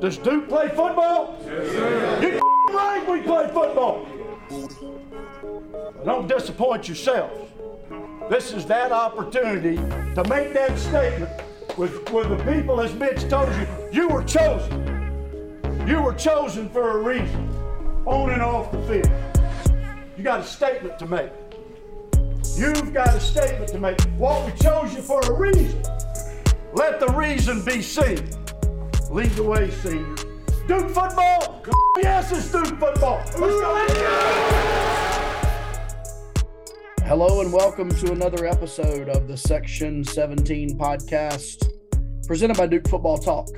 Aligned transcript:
Does 0.00 0.18
Duke 0.18 0.48
play 0.48 0.68
football? 0.68 1.38
Yes, 1.46 1.70
sir. 1.72 2.20
You 2.22 2.40
right 2.74 3.08
we 3.08 3.22
play 3.22 3.46
football. 3.46 4.06
Don't 6.04 6.28
disappoint 6.28 6.86
yourselves. 6.86 7.50
This 8.28 8.52
is 8.52 8.66
that 8.66 8.92
opportunity 8.92 9.76
to 9.76 10.24
make 10.28 10.52
that 10.52 10.78
statement 10.78 11.30
with, 11.78 12.10
with 12.12 12.28
the 12.28 12.52
people, 12.52 12.80
as 12.80 12.92
Mitch 12.94 13.26
told 13.28 13.48
you, 13.54 13.66
you 13.90 14.08
were 14.08 14.22
chosen. 14.22 14.82
You 15.86 16.02
were 16.02 16.14
chosen 16.14 16.68
for 16.68 16.98
a 16.98 17.02
reason, 17.02 17.48
on 18.04 18.30
and 18.30 18.42
off 18.42 18.72
the 18.72 18.82
field. 18.82 19.10
You 20.18 20.24
got 20.24 20.40
a 20.40 20.44
statement 20.44 20.98
to 20.98 21.06
make. 21.06 21.30
You've 22.56 22.92
got 22.92 23.14
a 23.14 23.20
statement 23.20 23.68
to 23.72 23.78
make. 23.78 24.00
What 24.18 24.44
we 24.44 24.52
chose 24.58 24.94
you 24.94 25.00
for 25.00 25.20
a 25.20 25.32
reason. 25.32 25.82
Let 26.74 27.00
the 27.00 27.08
reason 27.08 27.64
be 27.64 27.80
seen. 27.80 28.28
Lead 29.10 29.30
the 29.30 29.42
way, 29.42 29.70
seniors. 29.70 30.24
Duke 30.66 30.90
football? 30.90 31.64
Yes, 31.98 32.32
it's 32.32 32.50
Duke 32.50 32.78
football. 32.78 33.18
Let's 33.18 33.36
go! 33.38 33.86
Hello 37.04 37.40
and 37.40 37.52
welcome 37.52 37.88
to 37.88 38.10
another 38.10 38.46
episode 38.46 39.08
of 39.08 39.28
the 39.28 39.36
Section 39.36 40.02
17 40.02 40.76
podcast 40.76 41.70
presented 42.26 42.56
by 42.56 42.66
Duke 42.66 42.88
Football 42.88 43.18
Talk. 43.18 43.48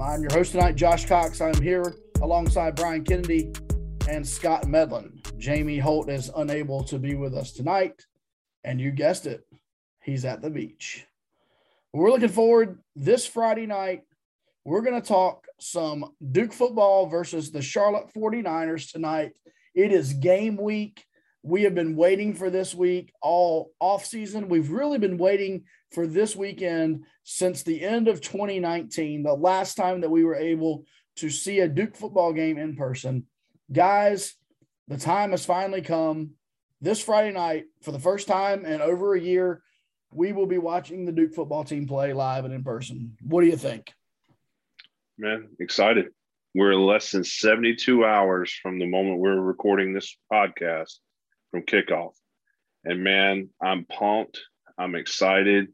I'm 0.00 0.22
your 0.22 0.32
host 0.32 0.50
tonight, 0.50 0.74
Josh 0.74 1.06
Cox. 1.06 1.40
I'm 1.40 1.62
here 1.62 1.94
alongside 2.20 2.74
Brian 2.74 3.04
Kennedy 3.04 3.52
and 4.08 4.26
Scott 4.26 4.66
Medlin. 4.66 5.22
Jamie 5.38 5.78
Holt 5.78 6.10
is 6.10 6.32
unable 6.36 6.82
to 6.84 6.98
be 6.98 7.14
with 7.14 7.34
us 7.34 7.52
tonight, 7.52 8.04
and 8.64 8.80
you 8.80 8.90
guessed 8.90 9.26
it, 9.26 9.46
he's 10.02 10.24
at 10.24 10.42
the 10.42 10.50
beach. 10.50 11.06
We're 11.92 12.10
looking 12.10 12.28
forward 12.28 12.80
this 12.96 13.24
Friday 13.24 13.66
night. 13.66 14.02
We're 14.66 14.80
going 14.80 15.00
to 15.00 15.06
talk 15.06 15.46
some 15.60 16.14
Duke 16.32 16.54
football 16.54 17.06
versus 17.06 17.50
the 17.50 17.60
Charlotte 17.60 18.06
49ers 18.16 18.90
tonight. 18.90 19.32
It 19.74 19.92
is 19.92 20.14
game 20.14 20.56
week. 20.56 21.04
We 21.42 21.64
have 21.64 21.74
been 21.74 21.96
waiting 21.96 22.32
for 22.32 22.48
this 22.48 22.74
week 22.74 23.12
all 23.20 23.72
off 23.78 24.06
season. 24.06 24.48
We've 24.48 24.70
really 24.70 24.96
been 24.96 25.18
waiting 25.18 25.64
for 25.92 26.06
this 26.06 26.34
weekend 26.34 27.04
since 27.24 27.62
the 27.62 27.82
end 27.82 28.08
of 28.08 28.22
2019, 28.22 29.22
the 29.22 29.34
last 29.34 29.74
time 29.74 30.00
that 30.00 30.10
we 30.10 30.24
were 30.24 30.34
able 30.34 30.86
to 31.16 31.28
see 31.28 31.60
a 31.60 31.68
Duke 31.68 31.94
football 31.94 32.32
game 32.32 32.56
in 32.56 32.74
person. 32.74 33.26
Guys, 33.70 34.34
the 34.88 34.96
time 34.96 35.32
has 35.32 35.44
finally 35.44 35.82
come. 35.82 36.30
This 36.80 37.02
Friday 37.02 37.32
night, 37.32 37.64
for 37.82 37.92
the 37.92 37.98
first 37.98 38.26
time 38.28 38.64
in 38.64 38.80
over 38.80 39.14
a 39.14 39.20
year, 39.20 39.62
we 40.10 40.32
will 40.32 40.46
be 40.46 40.58
watching 40.58 41.04
the 41.04 41.12
Duke 41.12 41.34
football 41.34 41.64
team 41.64 41.86
play 41.86 42.14
live 42.14 42.46
and 42.46 42.54
in 42.54 42.64
person. 42.64 43.18
What 43.20 43.42
do 43.42 43.46
you 43.48 43.56
think? 43.56 43.92
Man, 45.16 45.48
excited. 45.60 46.06
We're 46.56 46.74
less 46.74 47.12
than 47.12 47.22
72 47.22 48.04
hours 48.04 48.52
from 48.52 48.80
the 48.80 48.86
moment 48.86 49.20
we're 49.20 49.40
recording 49.40 49.92
this 49.92 50.16
podcast 50.32 50.94
from 51.52 51.62
kickoff. 51.62 52.14
And 52.84 53.04
man, 53.04 53.50
I'm 53.62 53.84
pumped. 53.84 54.40
I'm 54.76 54.96
excited. 54.96 55.68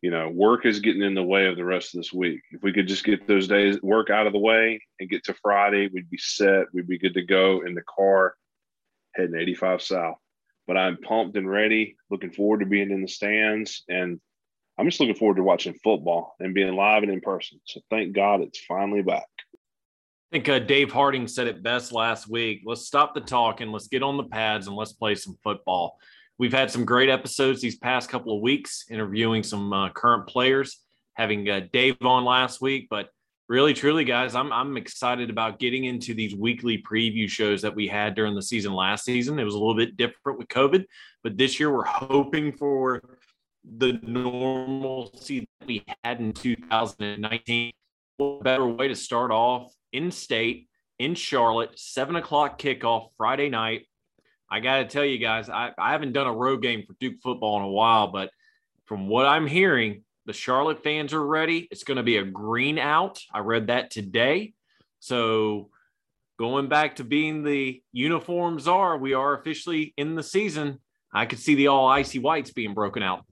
You 0.00 0.12
know, 0.12 0.28
work 0.28 0.64
is 0.64 0.78
getting 0.78 1.02
in 1.02 1.14
the 1.14 1.24
way 1.24 1.46
of 1.46 1.56
the 1.56 1.64
rest 1.64 1.94
of 1.94 1.98
this 1.98 2.12
week. 2.12 2.40
If 2.52 2.62
we 2.62 2.72
could 2.72 2.86
just 2.86 3.04
get 3.04 3.26
those 3.26 3.48
days 3.48 3.82
work 3.82 4.10
out 4.10 4.28
of 4.28 4.32
the 4.32 4.38
way 4.38 4.80
and 5.00 5.10
get 5.10 5.24
to 5.24 5.34
Friday, 5.42 5.88
we'd 5.92 6.10
be 6.10 6.18
set. 6.18 6.66
We'd 6.72 6.86
be 6.86 6.98
good 6.98 7.14
to 7.14 7.22
go 7.22 7.62
in 7.66 7.74
the 7.74 7.82
car 7.82 8.36
heading 9.16 9.36
85 9.36 9.82
South. 9.82 10.18
But 10.68 10.76
I'm 10.76 10.98
pumped 10.98 11.36
and 11.36 11.50
ready, 11.50 11.96
looking 12.10 12.30
forward 12.30 12.60
to 12.60 12.66
being 12.66 12.92
in 12.92 13.02
the 13.02 13.08
stands. 13.08 13.82
And 13.88 14.20
I'm 14.82 14.88
just 14.88 14.98
looking 14.98 15.14
forward 15.14 15.36
to 15.36 15.44
watching 15.44 15.74
football 15.74 16.34
and 16.40 16.52
being 16.52 16.74
live 16.74 17.04
and 17.04 17.12
in 17.12 17.20
person. 17.20 17.60
So 17.66 17.80
thank 17.88 18.16
God 18.16 18.40
it's 18.40 18.58
finally 18.64 19.00
back. 19.00 19.28
I 19.38 20.32
think 20.32 20.48
uh, 20.48 20.58
Dave 20.58 20.90
Harding 20.90 21.28
said 21.28 21.46
it 21.46 21.62
best 21.62 21.92
last 21.92 22.28
week. 22.28 22.62
Let's 22.66 22.84
stop 22.84 23.14
the 23.14 23.20
talking. 23.20 23.70
Let's 23.70 23.86
get 23.86 24.02
on 24.02 24.16
the 24.16 24.24
pads 24.24 24.66
and 24.66 24.74
let's 24.74 24.92
play 24.92 25.14
some 25.14 25.38
football. 25.44 26.00
We've 26.36 26.52
had 26.52 26.68
some 26.68 26.84
great 26.84 27.08
episodes 27.08 27.60
these 27.60 27.76
past 27.76 28.10
couple 28.10 28.34
of 28.34 28.42
weeks, 28.42 28.86
interviewing 28.90 29.44
some 29.44 29.72
uh, 29.72 29.90
current 29.90 30.26
players, 30.26 30.80
having 31.14 31.48
uh, 31.48 31.60
Dave 31.72 31.94
on 32.02 32.24
last 32.24 32.60
week. 32.60 32.88
But 32.90 33.10
really, 33.48 33.74
truly, 33.74 34.02
guys, 34.02 34.34
I'm, 34.34 34.52
I'm 34.52 34.76
excited 34.76 35.30
about 35.30 35.60
getting 35.60 35.84
into 35.84 36.12
these 36.12 36.34
weekly 36.34 36.82
preview 36.82 37.28
shows 37.28 37.62
that 37.62 37.76
we 37.76 37.86
had 37.86 38.16
during 38.16 38.34
the 38.34 38.42
season 38.42 38.72
last 38.72 39.04
season. 39.04 39.38
It 39.38 39.44
was 39.44 39.54
a 39.54 39.58
little 39.58 39.76
bit 39.76 39.96
different 39.96 40.40
with 40.40 40.48
COVID, 40.48 40.86
but 41.22 41.38
this 41.38 41.60
year 41.60 41.72
we're 41.72 41.84
hoping 41.84 42.50
for 42.50 43.00
the 43.64 43.98
normalcy 44.02 45.40
that 45.60 45.66
we 45.66 45.84
had 46.04 46.20
in 46.20 46.32
2019. 46.32 47.72
What 48.16 48.42
better 48.42 48.66
way 48.66 48.88
to 48.88 48.94
start 48.94 49.30
off 49.30 49.72
in 49.92 50.10
state 50.10 50.68
in 50.98 51.14
Charlotte, 51.14 51.78
seven 51.78 52.16
o'clock 52.16 52.60
kickoff 52.60 53.08
Friday 53.16 53.48
night. 53.48 53.86
I 54.50 54.60
got 54.60 54.78
to 54.78 54.84
tell 54.84 55.04
you 55.04 55.18
guys, 55.18 55.48
I, 55.48 55.72
I 55.78 55.92
haven't 55.92 56.12
done 56.12 56.26
a 56.26 56.32
road 56.32 56.62
game 56.62 56.84
for 56.86 56.94
Duke 57.00 57.20
football 57.22 57.56
in 57.56 57.64
a 57.64 57.68
while, 57.68 58.08
but 58.08 58.30
from 58.84 59.08
what 59.08 59.26
I'm 59.26 59.46
hearing, 59.46 60.04
the 60.26 60.32
Charlotte 60.32 60.82
fans 60.84 61.12
are 61.12 61.24
ready. 61.24 61.66
It's 61.70 61.84
going 61.84 61.96
to 61.96 62.02
be 62.02 62.18
a 62.18 62.24
green 62.24 62.78
out. 62.78 63.20
I 63.32 63.40
read 63.40 63.68
that 63.68 63.90
today. 63.90 64.52
So 65.00 65.70
going 66.38 66.68
back 66.68 66.96
to 66.96 67.04
being 67.04 67.42
the 67.42 67.82
uniforms 67.92 68.68
are, 68.68 68.96
we 68.96 69.14
are 69.14 69.34
officially 69.34 69.94
in 69.96 70.14
the 70.14 70.22
season. 70.22 70.78
I 71.12 71.26
could 71.26 71.38
see 71.38 71.54
the 71.54 71.68
all 71.68 71.88
icy 71.88 72.18
whites 72.18 72.52
being 72.52 72.74
broken 72.74 73.02
out. 73.02 73.24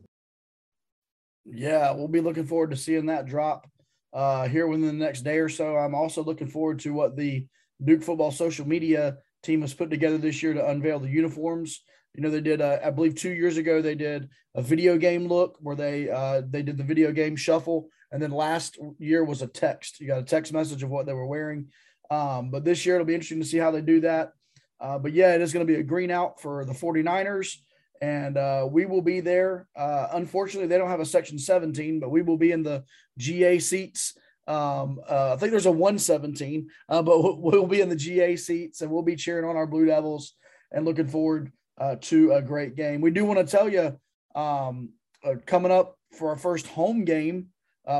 Yeah, 1.53 1.93
we'll 1.93 2.09
be 2.09 2.21
looking 2.21 2.47
forward 2.47 2.71
to 2.71 2.77
seeing 2.77 3.07
that 3.07 3.27
drop 3.27 3.69
uh, 4.13 4.49
here 4.49 4.67
within 4.67 4.87
the 4.87 5.05
next 5.05 5.23
day 5.23 5.39
or 5.39 5.49
so. 5.49 5.77
I'm 5.77 5.95
also 5.95 6.23
looking 6.23 6.49
forward 6.49 6.79
to 6.81 6.93
what 6.93 7.17
the 7.17 7.47
Duke 7.83 8.03
football 8.03 8.31
social 8.31 8.67
media 8.67 9.19
team 9.43 9.63
has 9.63 9.75
put 9.75 9.91
together 9.91 10.19
this 10.19 10.43
year 10.43 10.55
to 10.55 10.69
unveil 10.69 11.01
the 11.01 11.09
uniforms. 11.09 11.83
You 12.15 12.23
know, 12.23 12.31
they 12.31 12.41
did, 12.41 12.61
uh, 12.61 12.79
I 12.85 12.91
believe, 12.91 13.15
two 13.15 13.31
years 13.31 13.57
ago 13.57 13.81
they 13.81 13.95
did 13.95 14.29
a 14.55 14.63
video 14.63 14.97
game 14.97 15.27
look 15.27 15.57
where 15.61 15.77
they 15.77 16.09
uh, 16.09 16.43
they 16.49 16.63
did 16.63 16.77
the 16.77 16.85
video 16.85 17.13
game 17.13 17.37
shuffle, 17.37 17.89
and 18.11 18.21
then 18.21 18.33
last 18.33 18.79
year 18.99 19.25
was 19.25 19.43
a 19.43 19.47
text. 19.47 20.01
You 20.01 20.09
got 20.09 20.19
a 20.19 20.25
text 20.25 20.53
message 20.53 20.83
of 20.83 20.91
what 20.91 21.07
they 21.07 21.15
were 21.15 21.27
wearing. 21.27 21.69
Um, 22.11 22.51
but 22.51 22.65
this 22.65 22.85
year 22.85 22.97
it'll 22.97 23.07
be 23.07 23.15
interesting 23.15 23.41
to 23.41 23.47
see 23.47 23.59
how 23.59 23.71
they 23.71 23.81
do 23.81 24.01
that. 24.01 24.33
Uh, 24.81 24.99
but 24.99 25.13
yeah, 25.13 25.35
it 25.35 25.41
is 25.41 25.53
going 25.53 25.65
to 25.67 25.73
be 25.73 25.79
a 25.79 25.85
green 25.85 26.11
out 26.11 26.41
for 26.41 26.65
the 26.65 26.73
49ers 26.73 27.57
and 28.01 28.37
uh, 28.37 28.67
we 28.71 28.87
will 28.87 29.03
be 29.03 29.21
there. 29.21 29.69
Uh, 29.77 30.09
unfortunately, 30.13 30.69
they 30.69 30.79
don't 30.79 30.89
have 30.89 31.01
a 31.01 31.07
section 31.07 31.39
17, 31.39 32.01
but 32.01 32.11
we 32.11 32.23
will 32.23 32.39
be 32.39 32.53
in 32.53 32.63
the 32.63 32.85
GA 33.19 33.59
seats. 33.59 34.17
Um, 34.47 35.01
uh, 35.09 35.35
I 35.35 35.37
think 35.37 35.51
there's 35.51 35.67
a 35.67 35.71
117, 35.71 36.69
uh, 36.89 37.03
but 37.03 37.21
we'll, 37.41 37.67
be 37.67 37.81
in 37.81 37.89
the 37.89 37.97
GA 37.97 38.37
seats 38.37 38.81
and 38.81 38.91
we'll 38.91 39.03
be 39.03 39.17
cheering 39.17 39.45
on 39.45 39.57
our 39.57 39.67
Blue 39.67 39.87
Devils 39.87 40.35
and 40.73 40.85
looking 40.85 41.09
forward 41.09 41.53
uh, 41.79 41.97
to 42.01 42.33
a 42.33 42.43
great 42.43 42.75
game. 42.75 43.01
We 43.01 43.11
do 43.11 43.25
want 43.25 43.39
to 43.39 43.57
tell 43.57 43.69
you 43.69 43.99
um, 44.35 44.91
uh, 45.25 45.35
coming 45.47 45.73
up 45.73 45.97
for 46.19 46.31
our 46.31 46.37
first 46.37 46.67
home 46.67 47.05
game, 47.05 47.49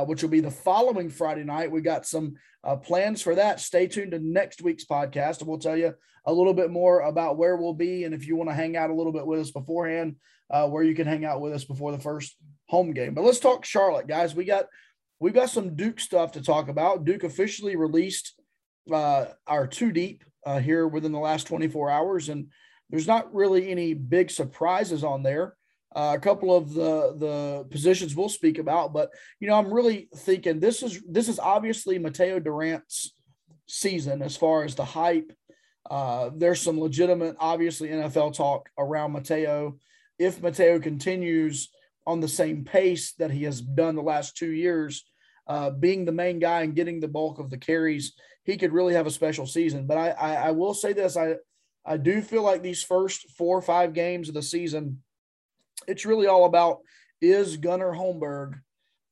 which 0.05 0.21
will 0.21 0.29
be 0.29 0.39
the 0.39 0.51
following 0.51 1.09
Friday 1.09 1.43
night. 1.43 1.71
We 1.71 1.81
got 1.81 2.05
some 2.05 2.35
plans 2.83 3.21
for 3.21 3.35
that. 3.35 3.59
Stay 3.59 3.87
tuned 3.87 4.11
to 4.11 4.19
next 4.19 4.61
week's 4.61 4.85
podcast, 4.85 5.39
and 5.39 5.47
we'll 5.47 5.59
tell 5.59 5.77
you 5.77 5.93
a 6.25 6.33
little 6.33 6.53
bit 6.53 6.71
more 6.71 7.01
about 7.01 7.37
where 7.37 7.57
we'll 7.57 7.73
be 7.73 8.03
and 8.03 8.13
if 8.13 8.27
you 8.27 8.35
want 8.35 8.49
to 8.49 8.55
hang 8.55 8.77
out 8.77 8.89
a 8.89 8.93
little 8.93 9.11
bit 9.11 9.25
with 9.25 9.39
us 9.39 9.51
beforehand, 9.51 10.15
uh, 10.49 10.67
where 10.67 10.83
you 10.83 10.93
can 10.93 11.07
hang 11.07 11.25
out 11.25 11.41
with 11.41 11.53
us 11.53 11.63
before 11.63 11.91
the 11.91 11.99
first 11.99 12.35
home 12.67 12.93
game. 12.93 13.13
But 13.13 13.23
let's 13.23 13.39
talk 13.39 13.65
Charlotte, 13.65 14.07
guys. 14.07 14.35
We 14.35 14.45
got 14.45 14.65
we've 15.19 15.33
got 15.33 15.49
some 15.49 15.75
Duke 15.75 15.99
stuff 15.99 16.33
to 16.33 16.41
talk 16.41 16.67
about. 16.67 17.05
Duke 17.05 17.23
officially 17.23 17.75
released 17.75 18.39
uh, 18.91 19.25
our 19.47 19.67
two 19.67 19.91
deep 19.91 20.23
uh, 20.45 20.59
here 20.59 20.87
within 20.87 21.11
the 21.11 21.19
last 21.19 21.47
24 21.47 21.89
hours, 21.89 22.29
and 22.29 22.47
there's 22.89 23.07
not 23.07 23.33
really 23.33 23.69
any 23.69 23.93
big 23.93 24.29
surprises 24.29 25.03
on 25.03 25.23
there. 25.23 25.55
Uh, 25.93 26.13
a 26.15 26.19
couple 26.19 26.55
of 26.55 26.73
the 26.73 27.13
the 27.17 27.67
positions 27.69 28.15
we'll 28.15 28.29
speak 28.29 28.59
about, 28.59 28.93
but 28.93 29.09
you 29.39 29.47
know, 29.47 29.55
I'm 29.55 29.73
really 29.73 30.07
thinking 30.15 30.59
this 30.59 30.83
is 30.83 31.01
this 31.09 31.27
is 31.27 31.37
obviously 31.37 31.99
Mateo 31.99 32.39
Durant's 32.39 33.13
season 33.67 34.21
as 34.21 34.37
far 34.37 34.63
as 34.63 34.75
the 34.75 34.85
hype 34.85 35.31
uh, 35.91 36.29
there's 36.35 36.61
some 36.61 36.79
legitimate, 36.79 37.35
obviously, 37.37 37.89
NFL 37.89 38.33
talk 38.33 38.69
around 38.77 39.11
Mateo. 39.11 39.77
If 40.17 40.41
Mateo 40.41 40.79
continues 40.79 41.69
on 42.07 42.21
the 42.21 42.29
same 42.29 42.63
pace 42.63 43.13
that 43.13 43.31
he 43.31 43.43
has 43.43 43.61
done 43.61 43.95
the 43.95 44.01
last 44.01 44.37
two 44.37 44.51
years, 44.51 45.03
uh, 45.47 45.69
being 45.71 46.05
the 46.05 46.13
main 46.13 46.39
guy 46.39 46.61
and 46.61 46.75
getting 46.75 47.01
the 47.01 47.09
bulk 47.09 47.39
of 47.39 47.49
the 47.49 47.57
carries, 47.57 48.13
he 48.45 48.57
could 48.57 48.71
really 48.71 48.93
have 48.93 49.05
a 49.05 49.11
special 49.11 49.45
season. 49.45 49.85
But 49.85 49.97
I, 49.97 50.09
I, 50.11 50.33
I 50.33 50.51
will 50.51 50.73
say 50.73 50.93
this: 50.93 51.17
I, 51.17 51.35
I 51.85 51.97
do 51.97 52.21
feel 52.21 52.43
like 52.43 52.61
these 52.61 52.83
first 52.83 53.29
four 53.31 53.57
or 53.57 53.61
five 53.61 53.93
games 53.93 54.29
of 54.29 54.35
the 54.35 54.41
season, 54.41 55.01
it's 55.87 56.05
really 56.05 56.27
all 56.27 56.45
about 56.45 56.79
is 57.21 57.57
Gunnar 57.57 57.91
Holmberg 57.91 58.59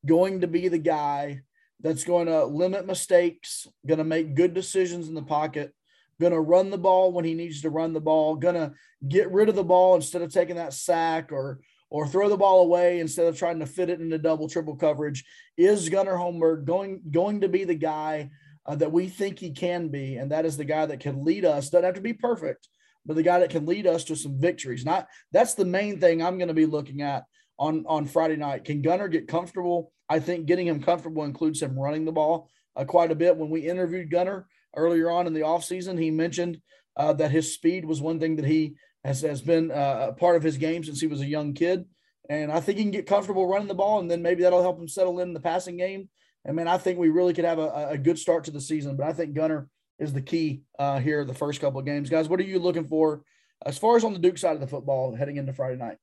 going 0.06 0.42
to 0.42 0.48
be 0.48 0.68
the 0.68 0.80
guy 0.80 1.42
that's 1.82 2.04
going 2.04 2.28
to 2.28 2.46
limit 2.46 2.86
mistakes, 2.86 3.68
going 3.88 4.00
to 4.00 4.04
make 4.04 4.36
good 4.36 4.54
decisions 4.54 5.08
in 5.08 5.14
the 5.14 5.22
pocket, 5.22 5.74
going 6.20 6.34
to 6.34 6.40
run 6.40 6.70
the 6.70 6.78
ball 6.78 7.12
when 7.12 7.26
he 7.26 7.34
needs 7.34 7.62
to 7.62 7.70
run 7.70 7.94
the 7.94 8.02
ball, 8.02 8.36
going 8.36 8.56
to 8.56 8.74
get 9.08 9.32
rid 9.32 9.50
of 9.50 9.56
the 9.56 9.64
ball 9.64 9.96
instead 9.96 10.22
of 10.22 10.34
taking 10.34 10.56
that 10.58 10.74
sack 10.74 11.32
or 11.32 11.60
or 11.92 12.08
throw 12.08 12.30
the 12.30 12.38
ball 12.38 12.62
away 12.62 13.00
instead 13.00 13.26
of 13.26 13.36
trying 13.36 13.60
to 13.60 13.66
fit 13.66 13.90
it 13.90 14.00
into 14.00 14.18
double 14.20 14.48
triple 14.48 14.76
coverage. 14.76 15.26
Is 15.58 15.90
Gunnar 15.90 16.16
Holmberg 16.16 16.66
going 16.66 17.02
going 17.10 17.42
to 17.42 17.50
be 17.50 17.64
the 17.64 17.76
guy 17.76 18.30
uh, 18.66 18.76
that 18.76 18.92
we 18.92 19.08
think 19.08 19.40
he 19.40 19.52
can 19.52 19.88
be, 19.90 20.18
and 20.18 20.32
that 20.32 20.46
is 20.46 20.58
the 20.58 20.66
guy 20.66 20.86
that 20.86 21.00
can 21.00 21.24
lead 21.24 21.46
us. 21.46 21.70
Doesn't 21.70 21.86
have 21.86 21.96
to 21.96 22.02
be 22.02 22.14
perfect, 22.14 22.68
but 23.10 23.16
the 23.16 23.24
guy 23.24 23.40
that 23.40 23.50
can 23.50 23.66
lead 23.66 23.88
us 23.88 24.04
to 24.04 24.16
some 24.16 24.40
victories. 24.40 24.86
Not 24.86 25.08
that's 25.32 25.56
the 25.56 25.66
main 25.66 26.00
thing 26.00 26.22
I'm 26.22 26.38
going 26.38 26.50
to 26.50 26.54
be 26.54 26.68
looking 26.68 27.02
at 27.02 27.24
on 27.58 27.84
on 27.88 28.06
Friday 28.06 28.36
night. 28.36 28.66
Can 28.66 28.84
Gunnar 28.84 29.08
get 29.08 29.28
comfortable? 29.28 29.92
I 30.08 30.20
think 30.20 30.46
getting 30.46 30.68
him 30.68 30.80
comfortable 30.80 31.24
includes 31.24 31.60
him 31.60 31.78
running 31.78 32.06
the 32.06 32.12
ball 32.12 32.52
uh, 32.76 32.86
quite 32.86 33.10
a 33.10 33.16
bit. 33.16 33.36
When 33.36 33.50
we 33.50 33.68
interviewed 33.68 34.12
Gunnar 34.12 34.48
earlier 34.78 35.10
on 35.10 35.26
in 35.26 35.34
the 35.34 35.40
offseason, 35.40 36.00
he 36.00 36.12
mentioned 36.12 36.62
uh, 36.98 37.14
that 37.14 37.32
his 37.32 37.52
speed 37.52 37.84
was 37.84 38.00
one 38.00 38.20
thing 38.20 38.36
that 38.36 38.46
he 38.46 38.76
has, 39.04 39.22
has 39.22 39.42
been 39.42 39.72
uh, 39.72 40.10
a 40.10 40.14
part 40.14 40.36
of 40.36 40.44
his 40.44 40.58
game 40.58 40.84
since 40.84 41.02
he 41.02 41.08
was 41.08 41.22
a 41.22 41.26
young 41.26 41.54
kid. 41.54 41.86
And 42.30 42.52
I 42.52 42.60
think 42.60 42.78
he 42.78 42.84
can 42.84 42.92
get 42.92 43.08
comfortable 43.08 43.48
running 43.48 43.68
the 43.68 43.74
ball, 43.74 44.00
and 44.00 44.12
then 44.12 44.22
maybe 44.22 44.44
that'll 44.44 44.62
help 44.62 44.80
him 44.80 44.88
settle 44.88 45.20
in 45.20 45.34
the 45.34 45.40
passing 45.40 45.78
game. 45.78 46.10
And 46.46 46.56
man, 46.56 46.68
I 46.68 46.78
think 46.78 47.00
we 47.00 47.10
really 47.10 47.34
could 47.34 47.46
have 47.46 47.58
a, 47.58 47.88
a 47.90 47.98
good 47.98 48.20
start 48.20 48.44
to 48.44 48.52
the 48.52 48.62
season. 48.62 48.96
But 48.96 49.08
I 49.08 49.14
think 49.14 49.34
Gunnar 49.34 49.68
is 50.00 50.14
the 50.14 50.22
key 50.22 50.64
uh, 50.78 51.00
here 51.00 51.24
the 51.26 51.34
first 51.34 51.62
couple 51.62 51.80
of 51.80 51.86
games. 51.86 52.10
Guys, 52.10 52.30
what 52.30 52.40
are 52.40 52.44
you 52.44 52.60
looking 52.60 52.88
for 52.88 53.22
as 53.66 53.78
far 53.78 53.98
as 53.98 54.04
on 54.04 54.14
the 54.14 54.20
Duke 54.20 54.38
side 54.38 54.56
of 54.56 54.62
the 54.62 54.68
football 54.68 55.14
heading 55.14 55.38
into 55.38 55.54
Friday 55.54 55.78
night? 55.78 55.98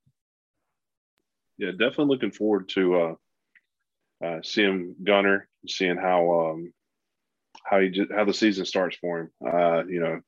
Yeah, 1.58 1.70
definitely 1.70 2.06
looking 2.06 2.30
forward 2.30 2.68
to 2.70 3.00
uh, 3.00 3.14
uh, 4.24 4.38
seeing 4.42 4.94
Gunnar, 5.02 5.48
seeing 5.66 5.96
how 5.96 6.50
um, 6.50 6.72
how 7.64 7.80
he 7.80 7.88
just, 7.88 8.12
how 8.12 8.24
the 8.24 8.34
season 8.34 8.66
starts 8.66 8.96
for 8.98 9.20
him. 9.20 9.30
Uh, 9.44 9.84
you 9.86 10.00
know, 10.00 10.20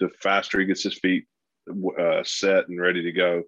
the 0.00 0.10
faster 0.20 0.60
he 0.60 0.66
gets 0.66 0.82
his 0.82 0.98
feet 0.98 1.24
uh, 1.98 2.22
set 2.22 2.68
and 2.68 2.80
ready 2.80 3.02
to 3.02 3.12
go, 3.12 3.42